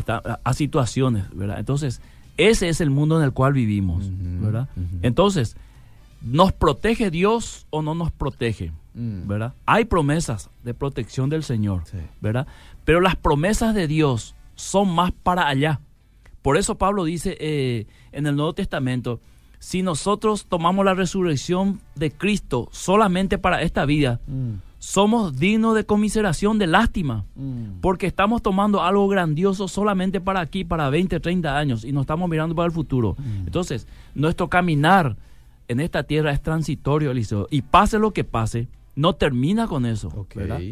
a, 0.06 0.54
situaciones, 0.54 1.24
¿verdad? 1.34 1.58
Entonces, 1.58 2.02
ese 2.36 2.68
es 2.68 2.80
el 2.80 2.90
mundo 2.90 3.18
en 3.18 3.24
el 3.24 3.32
cual 3.32 3.52
vivimos, 3.52 4.04
¿verdad? 4.10 4.68
Entonces, 5.02 5.56
¿nos 6.22 6.52
protege 6.52 7.10
Dios 7.10 7.66
o 7.70 7.82
no 7.82 7.94
nos 7.94 8.10
protege? 8.12 8.72
Mm. 8.94 9.28
¿Verdad? 9.28 9.54
Hay 9.66 9.84
promesas 9.84 10.50
de 10.64 10.74
protección 10.74 11.28
del 11.28 11.42
Señor, 11.42 11.82
¿verdad? 12.20 12.46
Pero 12.84 13.00
las 13.00 13.16
promesas 13.16 13.74
de 13.74 13.86
Dios 13.86 14.34
son 14.54 14.94
más 14.94 15.12
para 15.12 15.48
allá. 15.48 15.80
Por 16.42 16.56
eso 16.56 16.76
Pablo 16.76 17.04
dice 17.04 17.36
eh, 17.40 17.86
en 18.12 18.26
el 18.26 18.36
Nuevo 18.36 18.54
Testamento, 18.54 19.20
si 19.58 19.82
nosotros 19.82 20.46
tomamos 20.46 20.84
la 20.84 20.94
resurrección 20.94 21.80
de 21.94 22.10
Cristo 22.10 22.68
solamente 22.72 23.36
para 23.38 23.62
esta 23.62 23.84
vida, 23.84 24.20
mm. 24.26 24.65
Somos 24.78 25.38
dignos 25.38 25.74
de 25.74 25.84
conmiseración, 25.84 26.58
de 26.58 26.66
lástima, 26.66 27.24
mm. 27.34 27.80
porque 27.80 28.06
estamos 28.06 28.42
tomando 28.42 28.82
algo 28.82 29.08
grandioso 29.08 29.68
solamente 29.68 30.20
para 30.20 30.40
aquí, 30.40 30.64
para 30.64 30.90
20, 30.90 31.18
30 31.20 31.56
años, 31.56 31.84
y 31.84 31.92
no 31.92 32.02
estamos 32.02 32.28
mirando 32.28 32.54
para 32.54 32.66
el 32.66 32.72
futuro. 32.72 33.16
Mm. 33.18 33.46
Entonces, 33.46 33.86
nuestro 34.14 34.48
caminar 34.48 35.16
en 35.68 35.80
esta 35.80 36.02
tierra 36.02 36.32
es 36.32 36.42
transitorio, 36.42 37.10
Eliseo. 37.10 37.48
Y 37.50 37.62
pase 37.62 37.98
lo 37.98 38.12
que 38.12 38.24
pase, 38.24 38.68
no 38.94 39.14
termina 39.14 39.66
con 39.66 39.86
eso. 39.86 40.26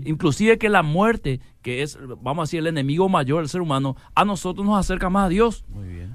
Inclusive 0.05 0.59
que 0.59 0.69
la 0.69 0.83
muerte, 0.83 1.41
que 1.63 1.83
es, 1.83 1.99
vamos 2.23 2.43
a 2.43 2.45
decir, 2.45 2.61
el 2.61 2.67
enemigo 2.67 3.09
mayor 3.09 3.41
del 3.41 3.49
ser 3.49 3.61
humano, 3.61 3.97
a 4.15 4.25
nosotros 4.25 4.67
nos 4.67 4.79
acerca 4.79 5.11
más 5.11 5.27
a 5.27 5.29
Dios. 5.29 5.65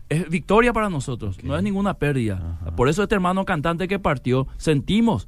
Es 0.10 0.28
victoria 0.30 0.74
para 0.74 0.90
nosotros, 0.90 1.44
no 1.44 1.56
es 1.56 1.64
ninguna 1.64 1.94
pérdida. 1.94 2.60
Por 2.76 2.90
eso 2.90 3.04
este 3.04 3.16
hermano 3.16 3.46
cantante 3.46 3.88
que 3.88 4.00
partió, 4.00 4.48
sentimos, 4.58 5.28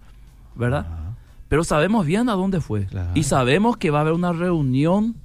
¿verdad? 0.56 0.88
Pero 1.52 1.66
sabemos 1.66 2.06
bien 2.06 2.30
a 2.30 2.36
dónde 2.36 2.62
fue. 2.62 2.88
Y 3.14 3.24
sabemos 3.24 3.76
que 3.76 3.92
va 3.92 3.98
a 3.98 4.02
haber 4.04 4.14
una 4.14 4.32
reunión 4.32 5.16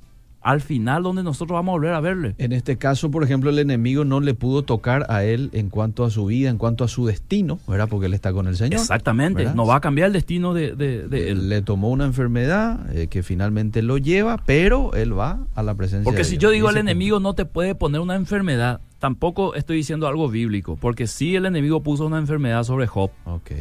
al 0.41 0.61
final 0.61 1.05
donde 1.05 1.23
nosotros 1.23 1.55
vamos 1.55 1.71
a 1.71 1.75
volver 1.75 1.95
a 1.95 2.01
verle. 2.01 2.35
En 2.39 2.53
este 2.53 2.79
caso, 2.79 3.13
por 3.13 3.23
ejemplo, 3.23 3.49
el 3.49 3.61
enemigo 3.61 4.05
no 4.05 4.19
le 4.19 4.35
pudo 4.35 4.65
tocar 4.65 5.07
a 5.09 5.23
él 5.23 5.51
en 5.53 5.71
cuanto 5.71 6.05
a 6.05 6.11
su 6.11 6.27
vida, 6.27 6.51
en 6.51 6.59
cuanto 6.59 6.83
a 6.83 6.89
su 6.89 7.07
destino, 7.07 7.61
¿verdad? 7.69 7.89
Porque 7.89 8.07
él 8.07 8.15
está 8.15 8.33
con 8.33 8.49
el 8.49 8.57
Señor. 8.57 8.81
Exactamente, 8.81 9.45
no 9.55 9.69
va 9.69 9.77
a 9.77 9.81
cambiar 9.81 10.09
el 10.09 10.15
destino 10.15 10.53
de, 10.53 10.71
él. 11.13 11.49
Le 11.49 11.63
tomó 11.63 11.91
una 11.91 12.07
enfermedad 12.07 12.81
eh, 12.93 13.07
que 13.07 13.23
finalmente 13.23 13.81
lo 13.83 13.97
lleva, 13.97 14.43
pero 14.45 14.95
él 14.95 15.17
va 15.17 15.47
a 15.55 15.63
la 15.63 15.77
presencia 15.77 16.03
Porque 16.03 16.25
de 16.25 16.29
Dios. 16.29 16.31
si 16.31 16.39
yo 16.39 16.51
digo 16.51 16.71
el 16.71 16.79
enemigo 16.79 17.21
no 17.21 17.35
te 17.35 17.45
puede 17.45 17.77
poner 17.77 18.01
una 18.01 18.17
enfermedad, 18.17 18.81
tampoco 19.07 19.55
estoy 19.55 19.77
diciendo 19.77 20.09
algo 20.09 20.29
bíblico, 20.29 20.75
porque 20.75 21.07
si 21.07 21.37
el 21.37 21.47
enemigo 21.47 21.81
puso 21.81 22.07
una 22.07 22.19
enfermedad 22.19 22.65
sobre 22.65 22.89
Job, 22.89 23.13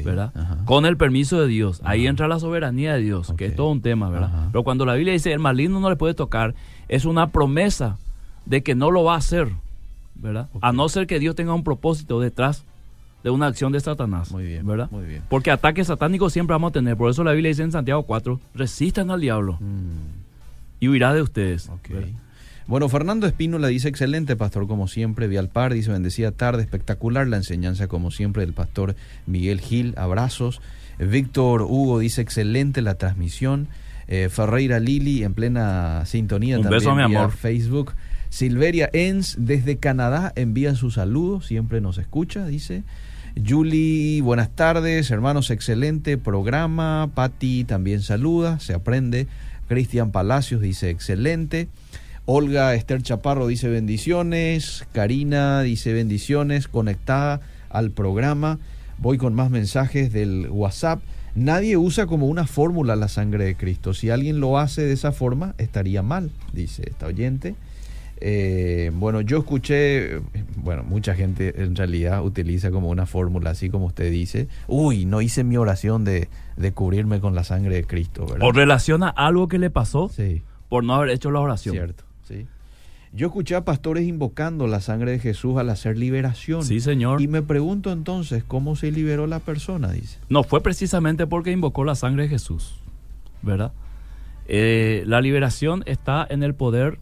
¿verdad? 0.04 0.34
Con 0.66 0.88
el 0.88 0.98
permiso 0.98 1.40
de 1.40 1.46
Dios. 1.46 1.82
Ahí 1.84 2.08
entra 2.08 2.28
la 2.28 2.40
soberanía 2.40 2.96
de 2.96 3.02
Dios, 3.02 3.32
que 3.38 3.46
es 3.46 3.56
todo 3.56 3.70
un 3.70 3.82
tema, 3.82 4.10
¿verdad? 4.10 4.48
Pero 4.52 4.64
cuando 4.64 4.88
la 4.88 4.96
Biblia 4.96 5.14
dice 5.14 5.32
el 5.32 5.40
maligno 5.40 5.80
no 5.80 5.92
le 5.92 5.98
puede 5.98 6.16
tocar, 6.16 6.56
es 6.88 7.06
una 7.06 7.28
promesa 7.28 8.00
de 8.48 8.64
que 8.64 8.74
no 8.74 8.90
lo 8.90 9.04
va 9.04 9.14
a 9.14 9.18
hacer, 9.18 9.50
¿verdad? 10.16 10.50
A 10.62 10.72
no 10.72 10.90
ser 10.90 11.06
que 11.06 11.20
Dios 11.20 11.36
tenga 11.36 11.54
un 11.54 11.64
propósito 11.64 12.20
detrás 12.20 12.66
de 13.24 13.30
una 13.30 13.46
acción 13.46 13.72
de 13.72 13.80
Satanás. 13.82 14.32
Muy 14.32 14.46
bien, 14.46 14.66
¿verdad? 14.66 14.90
Muy 14.90 15.06
bien. 15.06 15.22
Porque 15.30 15.52
ataques 15.52 15.86
satánicos 15.86 16.34
siempre 16.34 16.56
vamos 16.56 16.70
a 16.70 16.74
tener. 16.74 16.98
Por 16.98 17.12
eso 17.12 17.24
la 17.24 17.34
Biblia 17.34 17.50
dice 17.50 17.62
en 17.62 17.72
Santiago 17.72 18.02
4, 18.02 18.40
resistan 18.56 19.12
al 19.12 19.22
diablo 19.22 19.60
mm. 19.60 20.80
y 20.80 20.88
huirá 20.88 21.14
de 21.14 21.22
ustedes. 21.22 21.70
Bueno, 22.68 22.90
Fernando 22.90 23.28
Espínola 23.28 23.68
dice, 23.68 23.88
excelente 23.90 24.36
pastor 24.36 24.68
como 24.68 24.88
siempre, 24.88 25.28
vi 25.28 25.38
al 25.38 25.50
par, 25.50 25.74
dice, 25.74 25.92
bendecida 25.92 26.32
tarde, 26.32 26.64
espectacular 26.64 27.28
la 27.28 27.38
enseñanza 27.38 27.88
como 27.88 28.10
siempre 28.10 28.44
del 28.44 28.54
pastor 28.54 28.96
Miguel 29.28 29.62
Gil, 29.62 29.94
abrazos. 29.98 30.62
Víctor 30.98 31.62
Hugo 31.62 32.00
dice, 32.00 32.22
excelente 32.22 32.82
la 32.82 32.96
transmisión. 32.96 33.68
Eh, 34.08 34.30
Ferreira 34.32 34.80
Lili 34.80 35.24
en 35.24 35.34
plena 35.34 36.06
sintonía 36.06 36.58
Un 36.58 36.64
también 36.64 36.80
beso, 36.80 36.96
mi 36.96 37.04
amor. 37.04 37.32
Facebook. 37.32 37.94
Silveria 38.30 38.90
Ens 38.94 39.36
desde 39.38 39.78
Canadá 39.78 40.34
envía 40.36 40.74
su 40.76 40.90
saludo, 40.90 41.42
siempre 41.42 41.82
nos 41.82 42.00
escucha, 42.00 42.48
dice. 42.48 42.84
Julie, 43.48 44.22
buenas 44.22 44.50
tardes, 44.56 45.12
hermanos, 45.12 45.52
excelente 45.52 46.18
programa. 46.18 47.12
Patti 47.14 47.64
también 47.64 48.02
saluda, 48.02 48.60
se 48.60 48.74
aprende. 48.74 49.28
Cristian 49.68 50.12
Palacios 50.12 50.62
dice 50.62 50.90
excelente. 50.90 51.68
Olga 52.28 52.74
Esther 52.74 53.04
Chaparro 53.04 53.46
dice 53.46 53.70
bendiciones. 53.70 54.88
Karina 54.94 55.62
dice 55.62 55.94
bendiciones, 55.94 56.68
conectada 56.68 57.42
al 57.70 57.92
programa. 57.92 58.58
Voy 58.98 59.20
con 59.20 59.36
más 59.36 59.52
mensajes 59.52 60.12
del 60.12 60.48
WhatsApp. 60.50 61.02
Nadie 61.36 61.78
usa 61.78 62.08
como 62.08 62.28
una 62.28 62.48
fórmula 62.48 62.96
la 62.96 63.10
sangre 63.10 63.46
de 63.46 63.56
Cristo. 63.56 63.94
Si 63.94 64.10
alguien 64.10 64.40
lo 64.40 64.58
hace 64.58 64.82
de 64.84 64.94
esa 64.94 65.12
forma, 65.12 65.54
estaría 65.60 66.02
mal, 66.02 66.32
dice 66.52 66.84
esta 66.88 67.06
oyente. 67.06 67.56
Eh, 68.22 68.92
bueno, 68.96 69.22
yo 69.22 69.40
escuché, 69.40 70.22
bueno, 70.56 70.84
mucha 70.84 71.14
gente 71.14 71.62
en 71.62 71.76
realidad 71.76 72.24
utiliza 72.24 72.72
como 72.72 72.90
una 72.90 73.06
fórmula, 73.06 73.52
así 73.52 73.70
como 73.70 73.88
usted 73.88 74.10
dice, 74.10 74.48
uy, 74.68 75.06
no 75.06 75.22
hice 75.22 75.44
mi 75.44 75.58
oración 75.58 76.06
de, 76.06 76.30
de 76.56 76.72
cubrirme 76.72 77.20
con 77.20 77.36
la 77.36 77.44
sangre 77.44 77.76
de 77.76 77.84
Cristo, 77.84 78.26
¿verdad? 78.26 78.48
¿O 78.48 78.52
relaciona 78.54 79.10
algo 79.10 79.48
que 79.50 79.60
le 79.60 79.70
pasó 79.70 80.10
sí. 80.10 80.42
por 80.70 80.86
no 80.86 80.96
haber 80.96 81.10
hecho 81.10 81.30
la 81.30 81.42
oración? 81.42 81.76
Cierto. 81.76 82.05
Yo 83.16 83.28
escuché 83.28 83.56
a 83.56 83.64
pastores 83.64 84.06
invocando 84.06 84.68
la 84.68 84.82
sangre 84.82 85.12
de 85.12 85.20
Jesús 85.20 85.58
al 85.58 85.70
hacer 85.70 85.98
liberación. 85.98 86.64
Sí, 86.64 86.82
señor. 86.82 87.22
Y 87.22 87.30
me 87.30 87.42
pregunto 87.42 87.94
entonces, 87.94 88.44
¿cómo 88.44 88.76
se 88.76 88.92
liberó 88.92 89.26
la 89.26 89.40
persona? 89.40 89.90
Dice. 89.94 90.20
No, 90.28 90.44
fue 90.44 90.62
precisamente 90.62 91.26
porque 91.26 91.52
invocó 91.52 91.86
la 91.86 91.96
sangre 91.96 92.24
de 92.24 92.30
Jesús, 92.30 92.76
¿verdad? 93.42 93.72
Eh, 94.50 95.04
la 95.08 95.22
liberación 95.22 95.82
está 95.86 96.28
en 96.30 96.44
el 96.44 96.56
poder 96.56 97.00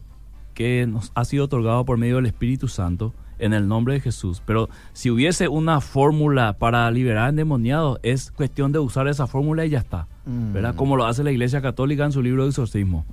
que 0.54 0.86
nos 0.86 1.10
ha 1.16 1.24
sido 1.24 1.46
otorgado 1.46 1.84
por 1.84 1.98
medio 1.98 2.16
del 2.16 2.26
Espíritu 2.26 2.68
Santo 2.68 3.12
en 3.40 3.52
el 3.52 3.66
nombre 3.66 3.94
de 3.94 4.00
Jesús. 4.00 4.40
Pero 4.46 4.68
si 4.92 5.10
hubiese 5.10 5.48
una 5.48 5.80
fórmula 5.80 6.52
para 6.52 6.88
liberar 6.92 7.30
endemoniados, 7.30 7.98
es 8.04 8.30
cuestión 8.30 8.70
de 8.70 8.78
usar 8.78 9.08
esa 9.08 9.26
fórmula 9.26 9.64
y 9.66 9.70
ya 9.70 9.80
está. 9.80 10.06
¿verdad? 10.26 10.74
Mm. 10.74 10.76
Como 10.76 10.96
lo 10.96 11.06
hace 11.06 11.24
la 11.24 11.32
Iglesia 11.32 11.60
Católica 11.60 12.04
en 12.04 12.12
su 12.12 12.22
libro 12.22 12.44
de 12.44 12.50
exorcismo. 12.50 13.04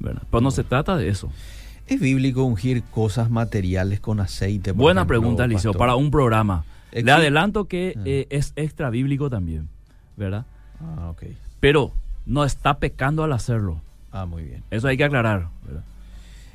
¿verdad? 0.00 0.22
Pero 0.28 0.40
no 0.40 0.50
se 0.50 0.64
trata 0.64 0.96
de 0.96 1.08
eso. 1.08 1.30
¿Es 1.86 2.00
bíblico 2.00 2.44
ungir 2.44 2.82
cosas 2.84 3.30
materiales 3.30 4.00
con 4.00 4.20
aceite? 4.20 4.72
Buena 4.72 5.06
pregunta, 5.06 5.44
Eliseo, 5.44 5.72
para 5.72 5.96
un 5.96 6.10
programa. 6.10 6.64
Le 6.92 7.10
adelanto 7.10 7.66
que 7.66 7.94
ah. 7.96 8.02
eh, 8.04 8.26
es 8.30 8.52
extra 8.56 8.90
bíblico 8.90 9.30
también, 9.30 9.68
¿verdad? 10.16 10.46
Ah, 10.80 11.10
ok. 11.10 11.24
Pero 11.60 11.92
no 12.26 12.44
está 12.44 12.78
pecando 12.78 13.24
al 13.24 13.32
hacerlo. 13.32 13.80
Ah, 14.10 14.26
muy 14.26 14.42
bien. 14.44 14.62
Eso 14.70 14.88
hay 14.88 14.96
que 14.96 15.04
aclarar, 15.04 15.48
¿verdad? 15.64 15.82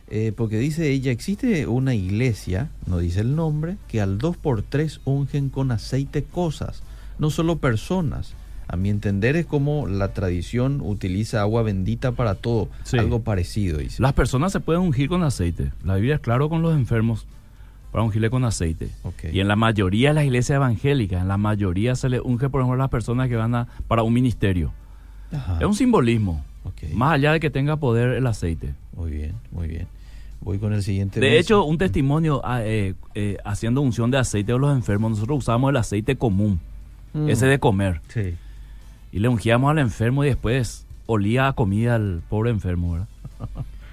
Eh, 0.10 0.32
porque 0.36 0.58
dice 0.58 0.90
ella, 0.90 1.12
existe 1.12 1.68
una 1.68 1.94
iglesia, 1.94 2.70
no 2.86 3.00
dice 3.00 3.20
el 3.22 3.36
nombre, 3.36 3.78
que 3.90 4.00
al 4.00 4.18
2 4.20 4.38
por 4.38 4.62
3 4.62 5.02
ungen 5.04 5.50
con 5.50 5.72
aceite 5.72 6.24
cosas, 6.24 6.82
no 7.20 7.30
solo 7.30 7.58
personas. 7.58 8.34
A 8.70 8.76
mi 8.76 8.90
entender 8.90 9.38
es 9.38 9.46
como 9.46 9.88
la 9.88 10.10
tradición 10.10 10.82
utiliza 10.82 11.42
agua 11.42 11.64
bendita 11.64 12.12
para 12.12 12.36
todo, 12.36 12.68
algo 12.94 13.22
parecido. 13.22 13.78
Dice. 13.78 14.02
Las 14.02 14.14
personas 14.14 14.52
se 14.52 14.60
pueden 14.60 14.82
ungir 14.82 15.08
con 15.08 15.24
aceite. 15.24 15.72
La 15.86 15.96
Biblia 15.96 16.16
es 16.16 16.22
claro 16.22 16.50
con 16.50 16.62
los 16.62 16.76
enfermos 16.76 17.28
para 17.94 18.04
ungirle 18.04 18.30
con 18.30 18.44
aceite. 18.44 18.90
Y 19.32 19.40
en 19.40 19.48
la 19.48 19.56
mayoría 19.56 20.10
de 20.10 20.16
las 20.16 20.26
iglesias 20.26 20.58
evangélicas, 20.58 21.22
en 21.22 21.30
la 21.30 21.38
mayoría 21.38 21.96
se 21.96 22.10
le 22.10 22.20
unge, 22.20 22.50
por 22.50 22.60
ejemplo, 22.60 22.76
a 22.76 22.84
las 22.84 22.90
personas 22.90 23.30
que 23.30 23.38
van 23.38 23.56
a, 23.56 23.68
para 23.88 24.04
un 24.04 24.14
ministerio. 24.14 24.74
Es 25.60 25.66
un 25.66 25.74
simbolismo, 25.74 26.44
más 26.94 27.14
allá 27.14 27.32
de 27.32 27.40
que 27.40 27.50
tenga 27.50 27.78
poder 27.78 28.16
el 28.16 28.28
aceite. 28.28 28.76
Muy 28.94 29.12
bien, 29.12 29.34
muy 29.52 29.68
bien. 29.68 29.88
Voy 30.42 30.60
con 30.60 30.74
el 30.74 30.84
siguiente. 30.84 31.20
De 31.22 31.40
hecho, 31.40 31.64
un 31.64 31.78
testimonio 31.78 32.42
ah, 32.44 32.62
eh, 32.64 32.94
eh, 33.16 33.38
haciendo 33.44 33.82
unción 33.82 34.12
de 34.12 34.18
aceite 34.18 34.52
de 34.52 34.60
los 34.60 34.76
enfermos, 34.76 35.12
nosotros 35.12 35.40
usamos 35.40 35.70
el 35.70 35.78
aceite 35.78 36.16
común, 36.16 36.60
mm. 37.14 37.30
ese 37.30 37.48
de 37.48 37.60
comer. 37.60 38.02
Sí 38.10 38.36
y 39.12 39.20
le 39.20 39.28
ungíamos 39.28 39.72
al 39.72 39.80
enfermo 39.80 40.24
y 40.24 40.28
después 40.28 40.86
olía 41.06 41.48
a 41.48 41.54
comida 41.54 41.96
al 41.96 42.22
pobre 42.30 42.50
enfermo, 42.50 42.94
¿verdad? 42.94 43.08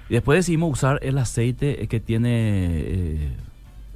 Y 0.09 0.13
después 0.13 0.37
decidimos 0.37 0.71
usar 0.71 0.99
el 1.01 1.17
aceite 1.17 1.87
que 1.87 1.99
tiene, 1.99 2.29
eh, 2.31 3.31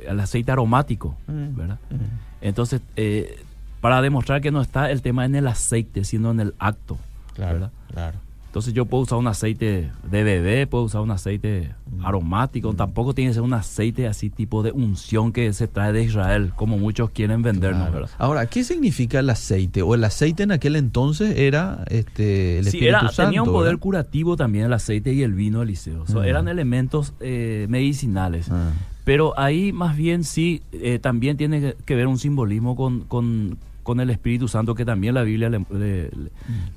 el 0.08 0.20
aceite 0.20 0.52
aromático, 0.52 1.16
mm, 1.28 1.56
¿verdad? 1.56 1.78
Mm. 1.92 1.96
Entonces, 2.42 2.82
eh, 2.96 3.44
para 3.80 4.02
demostrar 4.02 4.42
que 4.42 4.52
no 4.52 4.62
está 4.62 4.90
el 4.90 5.02
tema 5.02 5.26
en 5.26 5.36
el 5.36 5.48
aceite, 5.48 6.04
sino 6.04 6.32
en 6.32 6.40
el 6.40 6.56
acto, 6.58 6.98
claro, 7.36 7.54
¿verdad? 7.54 7.72
Claro. 7.92 8.20
Entonces 8.50 8.74
yo 8.74 8.86
puedo 8.86 9.04
usar 9.04 9.20
un 9.20 9.28
aceite 9.28 9.92
de 10.10 10.24
bebé, 10.24 10.66
puedo 10.66 10.86
usar 10.86 11.02
un 11.02 11.12
aceite 11.12 11.76
mm. 11.86 12.04
aromático, 12.04 12.74
mm. 12.74 12.78
tampoco 12.78 13.14
tiene 13.14 13.30
que 13.30 13.36
ser 13.36 13.44
un 13.44 13.54
aceite 13.54 14.08
así 14.08 14.32
tipo 14.32 14.64
de 14.64 14.72
unción 14.72 15.32
que 15.32 15.54
se 15.54 15.68
trae 15.68 15.94
de 15.94 16.02
Israel, 16.02 16.52
como 16.56 16.80
muchos 16.80 17.12
quieren 17.12 17.44
vendernos. 17.44 18.10
Ahora, 18.18 18.48
¿qué 18.48 18.64
significa 18.64 19.20
el 19.20 19.30
aceite? 19.30 19.84
¿O 19.84 19.94
el 19.94 20.04
aceite 20.04 20.42
en 20.42 20.52
aquel 20.52 20.78
entonces 20.78 21.38
era 21.38 21.84
este, 21.90 22.58
el 22.58 22.72
sí, 22.72 22.88
era, 22.88 23.08
Tenía 23.16 23.44
un 23.44 23.52
poder 23.52 23.78
curativo 23.78 24.36
también 24.36 24.66
el 24.66 24.74
aceite 24.74 25.14
y 25.14 25.22
el 25.22 25.34
vino 25.34 25.62
eliseo. 25.62 26.06
Mm. 26.08 26.18
eran 26.24 26.48
elementos 26.48 27.14
eh, 27.20 27.68
medicinales. 27.70 28.50
Ah. 28.50 28.72
Pero 29.04 29.38
ahí 29.40 29.72
más 29.74 29.96
bien 29.96 30.24
sí, 30.24 30.64
eh, 30.72 30.98
también 30.98 31.38
tiene 31.38 31.76
que 31.86 31.96
ver 31.96 32.08
un 32.08 32.18
simbolismo 32.18 32.76
con, 32.76 33.02
con 33.02 33.60
con 33.90 34.00
el 34.00 34.12
Espíritu 34.12 34.48
Santo 34.48 34.76
que 34.76 34.86
también 34.86 35.16
la 35.16 35.24
Biblia 35.24 35.50
le, 35.50 36.12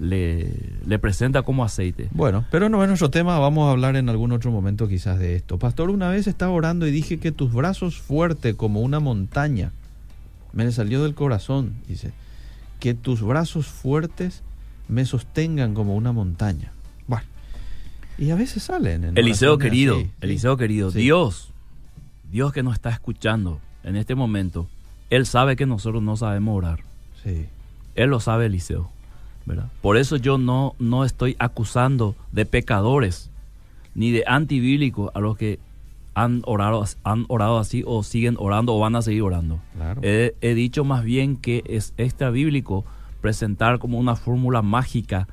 le, 0.00 0.98
presenta 0.98 1.42
como 1.42 1.62
aceite. 1.62 2.08
Bueno, 2.12 2.46
pero 2.50 2.70
no 2.70 2.82
es 2.82 2.88
nuestro 2.88 3.10
tema, 3.10 3.38
vamos 3.38 3.68
a 3.68 3.72
hablar 3.72 3.96
en 3.96 4.08
algún 4.08 4.32
otro 4.32 4.50
momento 4.50 4.88
quizás 4.88 5.18
de 5.18 5.36
esto. 5.36 5.58
Pastor, 5.58 5.90
una 5.90 6.08
vez 6.08 6.26
estaba 6.26 6.52
orando 6.52 6.86
y 6.86 6.90
dije 6.90 7.18
que 7.18 7.30
tus 7.30 7.52
brazos 7.52 7.98
fuertes 7.98 8.54
como 8.54 8.80
una 8.80 8.98
montaña, 8.98 9.72
me 10.54 10.72
salió 10.72 11.02
del 11.02 11.14
corazón, 11.14 11.74
dice, 11.86 12.12
que 12.80 12.94
tus 12.94 13.20
brazos 13.20 13.66
fuertes 13.66 14.42
me 14.88 15.04
sostengan 15.04 15.74
como 15.74 15.94
una 15.94 16.12
montaña. 16.12 16.72
Bueno, 17.06 17.26
y 18.16 18.30
a 18.30 18.36
veces 18.36 18.62
salen. 18.62 19.18
Eliseo 19.18 19.58
querido, 19.58 20.02
Eliseo 20.22 20.56
querido, 20.56 20.90
Dios, 20.90 21.52
Dios 22.30 22.54
que 22.54 22.62
nos 22.62 22.72
está 22.72 22.88
escuchando 22.88 23.60
en 23.84 23.96
este 23.96 24.14
momento, 24.14 24.66
Él 25.10 25.26
sabe 25.26 25.56
que 25.56 25.66
nosotros 25.66 26.02
no 26.02 26.16
sabemos 26.16 26.56
orar. 26.56 26.91
Él 27.24 28.10
lo 28.10 28.20
sabe, 28.20 28.46
Eliseo. 28.46 28.90
¿verdad? 29.44 29.68
Por 29.80 29.96
eso 29.96 30.16
yo 30.16 30.38
no, 30.38 30.74
no 30.78 31.04
estoy 31.04 31.36
acusando 31.38 32.14
de 32.32 32.46
pecadores 32.46 33.30
ni 33.94 34.10
de 34.10 34.24
antibílicos 34.26 35.10
a 35.14 35.20
los 35.20 35.36
que 35.36 35.58
han 36.14 36.42
orado, 36.44 36.84
han 37.04 37.24
orado 37.28 37.58
así 37.58 37.82
o 37.86 38.02
siguen 38.02 38.36
orando 38.38 38.74
o 38.74 38.78
van 38.78 38.96
a 38.96 39.02
seguir 39.02 39.22
orando. 39.22 39.60
He, 40.02 40.54
dicho 40.54 40.84
más 40.84 41.04
bien 41.04 41.36
que 41.36 41.62
es 41.66 41.94
extra 41.96 42.30
bíblico 42.30 42.84
presentar 43.20 43.78
como 43.78 43.98
una 43.98 44.16
fórmula 44.16 44.62
mágica 44.62 45.28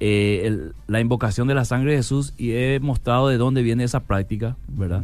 eh, 0.00 0.70
la 0.86 1.00
invocación 1.00 1.48
de 1.48 1.54
la 1.54 1.64
sangre 1.64 1.92
de 1.92 1.98
Jesús 1.98 2.34
y 2.36 2.52
he 2.52 2.80
mostrado 2.80 3.28
de 3.28 3.38
dónde 3.38 3.62
viene 3.62 3.84
esa 3.84 4.00
práctica, 4.00 4.56
¿verdad? 4.68 5.02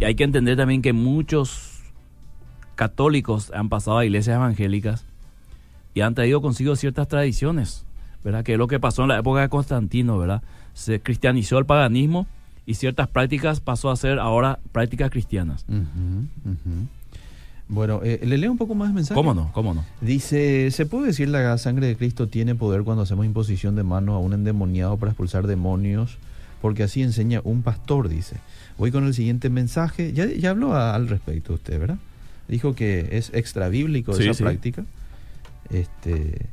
Y 0.00 0.04
hay 0.04 0.14
que 0.14 0.24
entender 0.24 0.56
también 0.56 0.82
que 0.82 0.92
muchos 0.92 1.80
católicos 2.74 3.52
han 3.54 3.68
pasado 3.68 3.98
a 3.98 4.04
iglesias 4.04 4.36
evangélicas 4.36 5.04
y 5.94 6.00
han 6.00 6.14
traído 6.14 6.40
consigo 6.40 6.76
ciertas 6.76 7.08
tradiciones, 7.08 7.84
¿verdad? 8.24 8.44
Que 8.44 8.52
es 8.52 8.58
lo 8.58 8.68
que 8.68 8.80
pasó 8.80 9.02
en 9.02 9.08
la 9.08 9.18
época 9.18 9.40
de 9.40 9.48
Constantino, 9.48 10.18
¿verdad? 10.18 10.42
Se 10.74 11.00
cristianizó 11.00 11.58
el 11.58 11.66
paganismo 11.66 12.26
y 12.66 12.74
ciertas 12.74 13.08
prácticas 13.08 13.60
pasó 13.60 13.90
a 13.90 13.96
ser 13.96 14.18
ahora 14.18 14.58
prácticas 14.72 15.10
cristianas. 15.10 15.64
Bueno, 17.68 18.00
eh, 18.02 18.20
le 18.24 18.36
leo 18.36 18.50
un 18.50 18.58
poco 18.58 18.74
más 18.74 18.92
mensaje. 18.92 19.14
¿Cómo 19.14 19.32
no? 19.32 19.50
¿Cómo 19.52 19.74
no? 19.74 19.84
Dice, 20.00 20.70
¿se 20.72 20.86
puede 20.86 21.08
decir 21.08 21.28
la 21.28 21.56
sangre 21.56 21.86
de 21.86 21.96
Cristo 21.96 22.28
tiene 22.28 22.56
poder 22.56 22.82
cuando 22.82 23.04
hacemos 23.04 23.24
imposición 23.24 23.76
de 23.76 23.84
manos 23.84 24.16
a 24.16 24.18
un 24.18 24.32
endemoniado 24.32 24.96
para 24.96 25.12
expulsar 25.12 25.46
demonios? 25.46 26.18
Porque 26.60 26.82
así 26.82 27.02
enseña 27.02 27.40
un 27.44 27.62
pastor, 27.62 28.08
dice. 28.08 28.36
Voy 28.76 28.90
con 28.90 29.04
el 29.04 29.14
siguiente 29.14 29.50
mensaje. 29.50 30.12
Ya, 30.12 30.26
ya 30.26 30.50
habló 30.50 30.74
al 30.76 31.08
respecto 31.08 31.54
usted, 31.54 31.78
¿verdad? 31.78 31.98
Dijo 32.48 32.74
que 32.74 33.08
es 33.12 33.30
extra 33.34 33.68
bíblico 33.68 34.16
esa 34.16 34.42
práctica. 34.42 34.84
Este, 35.70 36.50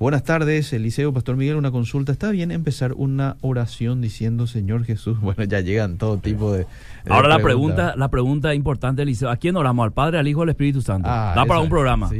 Buenas 0.00 0.24
tardes, 0.24 0.72
Eliseo, 0.72 1.12
Pastor 1.12 1.36
Miguel, 1.36 1.56
una 1.56 1.70
consulta. 1.70 2.10
¿Está 2.10 2.30
bien 2.30 2.52
empezar 2.52 2.94
una 2.94 3.36
oración 3.42 4.00
diciendo 4.00 4.46
Señor 4.46 4.84
Jesús? 4.84 5.18
Bueno, 5.30 5.44
ya 5.44 5.60
llegan 5.60 5.98
todo 5.98 6.16
tipo 6.16 6.52
de... 6.52 6.66
Ahora 7.06 7.28
la 7.28 7.38
pregunta, 7.38 7.94
la 7.96 8.08
pregunta 8.08 8.54
importante, 8.54 9.02
Eliseo, 9.02 9.28
¿a 9.28 9.36
quién 9.36 9.56
oramos? 9.56 9.84
¿Al 9.84 9.92
Padre, 9.92 10.18
al 10.18 10.26
Hijo, 10.26 10.40
al 10.40 10.48
Espíritu 10.48 10.80
Santo? 10.80 11.06
Ah, 11.06 11.34
da 11.36 11.44
para 11.44 11.60
un 11.60 11.68
programa, 11.68 12.10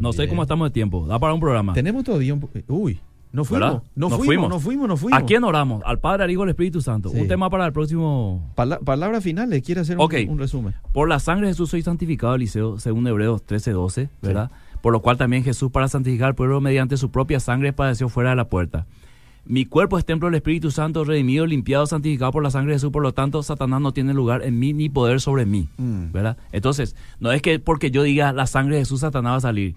No 0.00 0.12
sé 0.12 0.26
cómo 0.26 0.42
estamos 0.42 0.70
de 0.70 0.72
tiempo, 0.72 1.06
da 1.06 1.20
para 1.20 1.32
un 1.32 1.38
programa. 1.38 1.72
Tenemos 1.72 2.02
todavía 2.02 2.34
un... 2.34 2.48
Uy, 2.66 2.98
no 3.30 3.44
fuimos, 3.44 3.82
no 3.94 4.10
fuimos, 4.10 4.50
no 4.50 4.58
fuimos, 4.58 4.88
no 4.88 4.96
fuimos. 4.96 5.22
¿A 5.22 5.24
quién 5.24 5.44
oramos? 5.44 5.82
Al 5.86 6.00
Padre, 6.00 6.24
al 6.24 6.30
Hijo, 6.32 6.42
al 6.42 6.48
Espíritu 6.48 6.80
Santo. 6.82 7.12
Un 7.12 7.28
tema 7.28 7.48
para 7.48 7.64
el 7.64 7.72
próximo... 7.72 8.52
palabra 8.56 9.20
final, 9.20 9.50
le 9.50 9.62
quiere 9.62 9.82
hacer 9.82 9.98
un, 9.98 10.38
resumen. 10.38 10.74
Por 10.92 11.08
la 11.08 11.20
sangre 11.20 11.46
de 11.46 11.52
Jesús 11.52 11.70
soy 11.70 11.82
santificado, 11.82 12.34
Eliseo, 12.34 12.80
según 12.80 13.06
Hebreos 13.06 13.44
13, 13.44 13.70
12, 13.70 14.08
¿verdad? 14.20 14.50
Por 14.82 14.92
lo 14.92 15.00
cual 15.00 15.16
también 15.16 15.44
Jesús 15.44 15.70
para 15.70 15.88
santificar 15.88 16.28
al 16.28 16.34
pueblo 16.34 16.60
mediante 16.60 16.96
su 16.96 17.10
propia 17.10 17.40
sangre 17.40 17.72
padeció 17.72 18.08
fuera 18.08 18.30
de 18.30 18.36
la 18.36 18.48
puerta. 18.48 18.86
Mi 19.44 19.64
cuerpo 19.64 19.98
es 19.98 20.04
templo 20.04 20.28
del 20.28 20.36
Espíritu 20.36 20.70
Santo, 20.70 21.02
redimido, 21.04 21.46
limpiado, 21.46 21.86
santificado 21.86 22.30
por 22.30 22.42
la 22.42 22.50
sangre 22.50 22.72
de 22.72 22.76
Jesús, 22.76 22.92
por 22.92 23.02
lo 23.02 23.12
tanto 23.12 23.42
Satanás 23.42 23.80
no 23.80 23.92
tiene 23.92 24.12
lugar 24.14 24.42
en 24.44 24.58
mí 24.58 24.72
ni 24.72 24.88
poder 24.88 25.20
sobre 25.20 25.46
mí, 25.46 25.68
mm. 25.78 26.12
¿verdad? 26.12 26.36
Entonces, 26.52 26.94
no 27.20 27.32
es 27.32 27.40
que 27.42 27.58
porque 27.58 27.90
yo 27.90 28.02
diga 28.02 28.32
la 28.32 28.46
sangre 28.46 28.76
de 28.76 28.82
Jesús 28.82 29.00
Satanás 29.00 29.32
va 29.32 29.36
a 29.36 29.40
salir. 29.40 29.74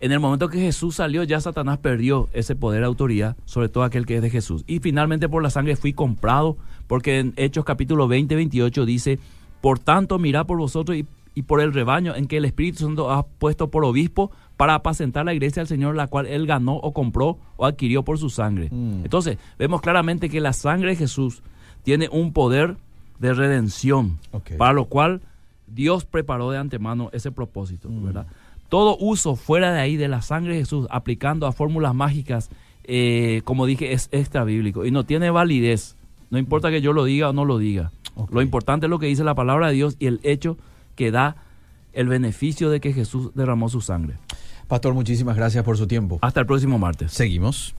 En 0.00 0.12
el 0.12 0.20
momento 0.20 0.48
que 0.48 0.60
Jesús 0.60 0.96
salió, 0.96 1.24
ya 1.24 1.40
Satanás 1.40 1.78
perdió 1.78 2.28
ese 2.32 2.54
poder 2.54 2.80
de 2.80 2.86
autoridad 2.86 3.36
sobre 3.46 3.68
todo 3.68 3.82
aquel 3.82 4.06
que 4.06 4.16
es 4.16 4.22
de 4.22 4.30
Jesús. 4.30 4.62
Y 4.68 4.78
finalmente 4.78 5.28
por 5.28 5.42
la 5.42 5.50
sangre 5.50 5.74
fui 5.74 5.92
comprado, 5.92 6.56
porque 6.86 7.18
en 7.18 7.32
Hechos 7.36 7.64
capítulo 7.64 8.06
20, 8.06 8.36
28 8.36 8.86
dice, 8.86 9.18
por 9.60 9.80
tanto 9.80 10.20
mirad 10.20 10.46
por 10.46 10.58
vosotros 10.58 10.96
y 10.96 11.06
y 11.38 11.42
por 11.42 11.60
el 11.60 11.72
rebaño 11.72 12.16
en 12.16 12.26
que 12.26 12.38
el 12.38 12.44
Espíritu 12.46 12.80
Santo 12.80 13.12
ha 13.12 13.24
puesto 13.24 13.70
por 13.70 13.84
obispo 13.84 14.32
para 14.56 14.74
apacentar 14.74 15.24
la 15.24 15.34
iglesia 15.34 15.60
del 15.60 15.68
Señor, 15.68 15.94
la 15.94 16.08
cual 16.08 16.26
él 16.26 16.48
ganó 16.48 16.74
o 16.74 16.92
compró 16.92 17.38
o 17.56 17.64
adquirió 17.64 18.02
por 18.02 18.18
su 18.18 18.28
sangre. 18.28 18.66
Mm. 18.72 19.04
Entonces, 19.04 19.38
vemos 19.56 19.80
claramente 19.80 20.30
que 20.30 20.40
la 20.40 20.52
sangre 20.52 20.90
de 20.90 20.96
Jesús 20.96 21.42
tiene 21.84 22.08
un 22.10 22.32
poder 22.32 22.76
de 23.20 23.34
redención, 23.34 24.18
para 24.58 24.72
lo 24.72 24.86
cual 24.86 25.20
Dios 25.68 26.04
preparó 26.04 26.50
de 26.50 26.58
antemano 26.58 27.08
ese 27.12 27.30
propósito, 27.30 27.88
mm. 27.88 28.04
¿verdad? 28.04 28.26
Todo 28.68 28.96
uso 28.98 29.36
fuera 29.36 29.72
de 29.72 29.78
ahí 29.78 29.96
de 29.96 30.08
la 30.08 30.20
sangre 30.20 30.54
de 30.54 30.60
Jesús, 30.62 30.88
aplicando 30.90 31.46
a 31.46 31.52
fórmulas 31.52 31.94
mágicas, 31.94 32.50
eh, 32.82 33.42
como 33.44 33.64
dije, 33.64 33.92
es 33.92 34.08
extra 34.10 34.42
bíblico 34.42 34.84
y 34.84 34.90
no 34.90 35.04
tiene 35.04 35.30
validez. 35.30 35.94
No 36.30 36.38
importa 36.38 36.72
que 36.72 36.80
yo 36.80 36.92
lo 36.92 37.04
diga 37.04 37.30
o 37.30 37.32
no 37.32 37.44
lo 37.44 37.58
diga. 37.58 37.92
Lo 38.32 38.42
importante 38.42 38.86
es 38.86 38.90
lo 38.90 38.98
que 38.98 39.06
dice 39.06 39.22
la 39.22 39.36
palabra 39.36 39.68
de 39.68 39.74
Dios 39.74 39.94
y 40.00 40.06
el 40.06 40.18
hecho 40.24 40.58
que 40.98 41.12
da 41.12 41.36
el 41.92 42.08
beneficio 42.08 42.70
de 42.70 42.80
que 42.80 42.92
Jesús 42.92 43.30
derramó 43.34 43.68
su 43.68 43.80
sangre. 43.80 44.16
Pastor, 44.66 44.94
muchísimas 44.94 45.36
gracias 45.36 45.64
por 45.64 45.78
su 45.78 45.86
tiempo. 45.86 46.18
Hasta 46.22 46.40
el 46.40 46.46
próximo 46.46 46.76
martes. 46.76 47.12
Seguimos. 47.12 47.74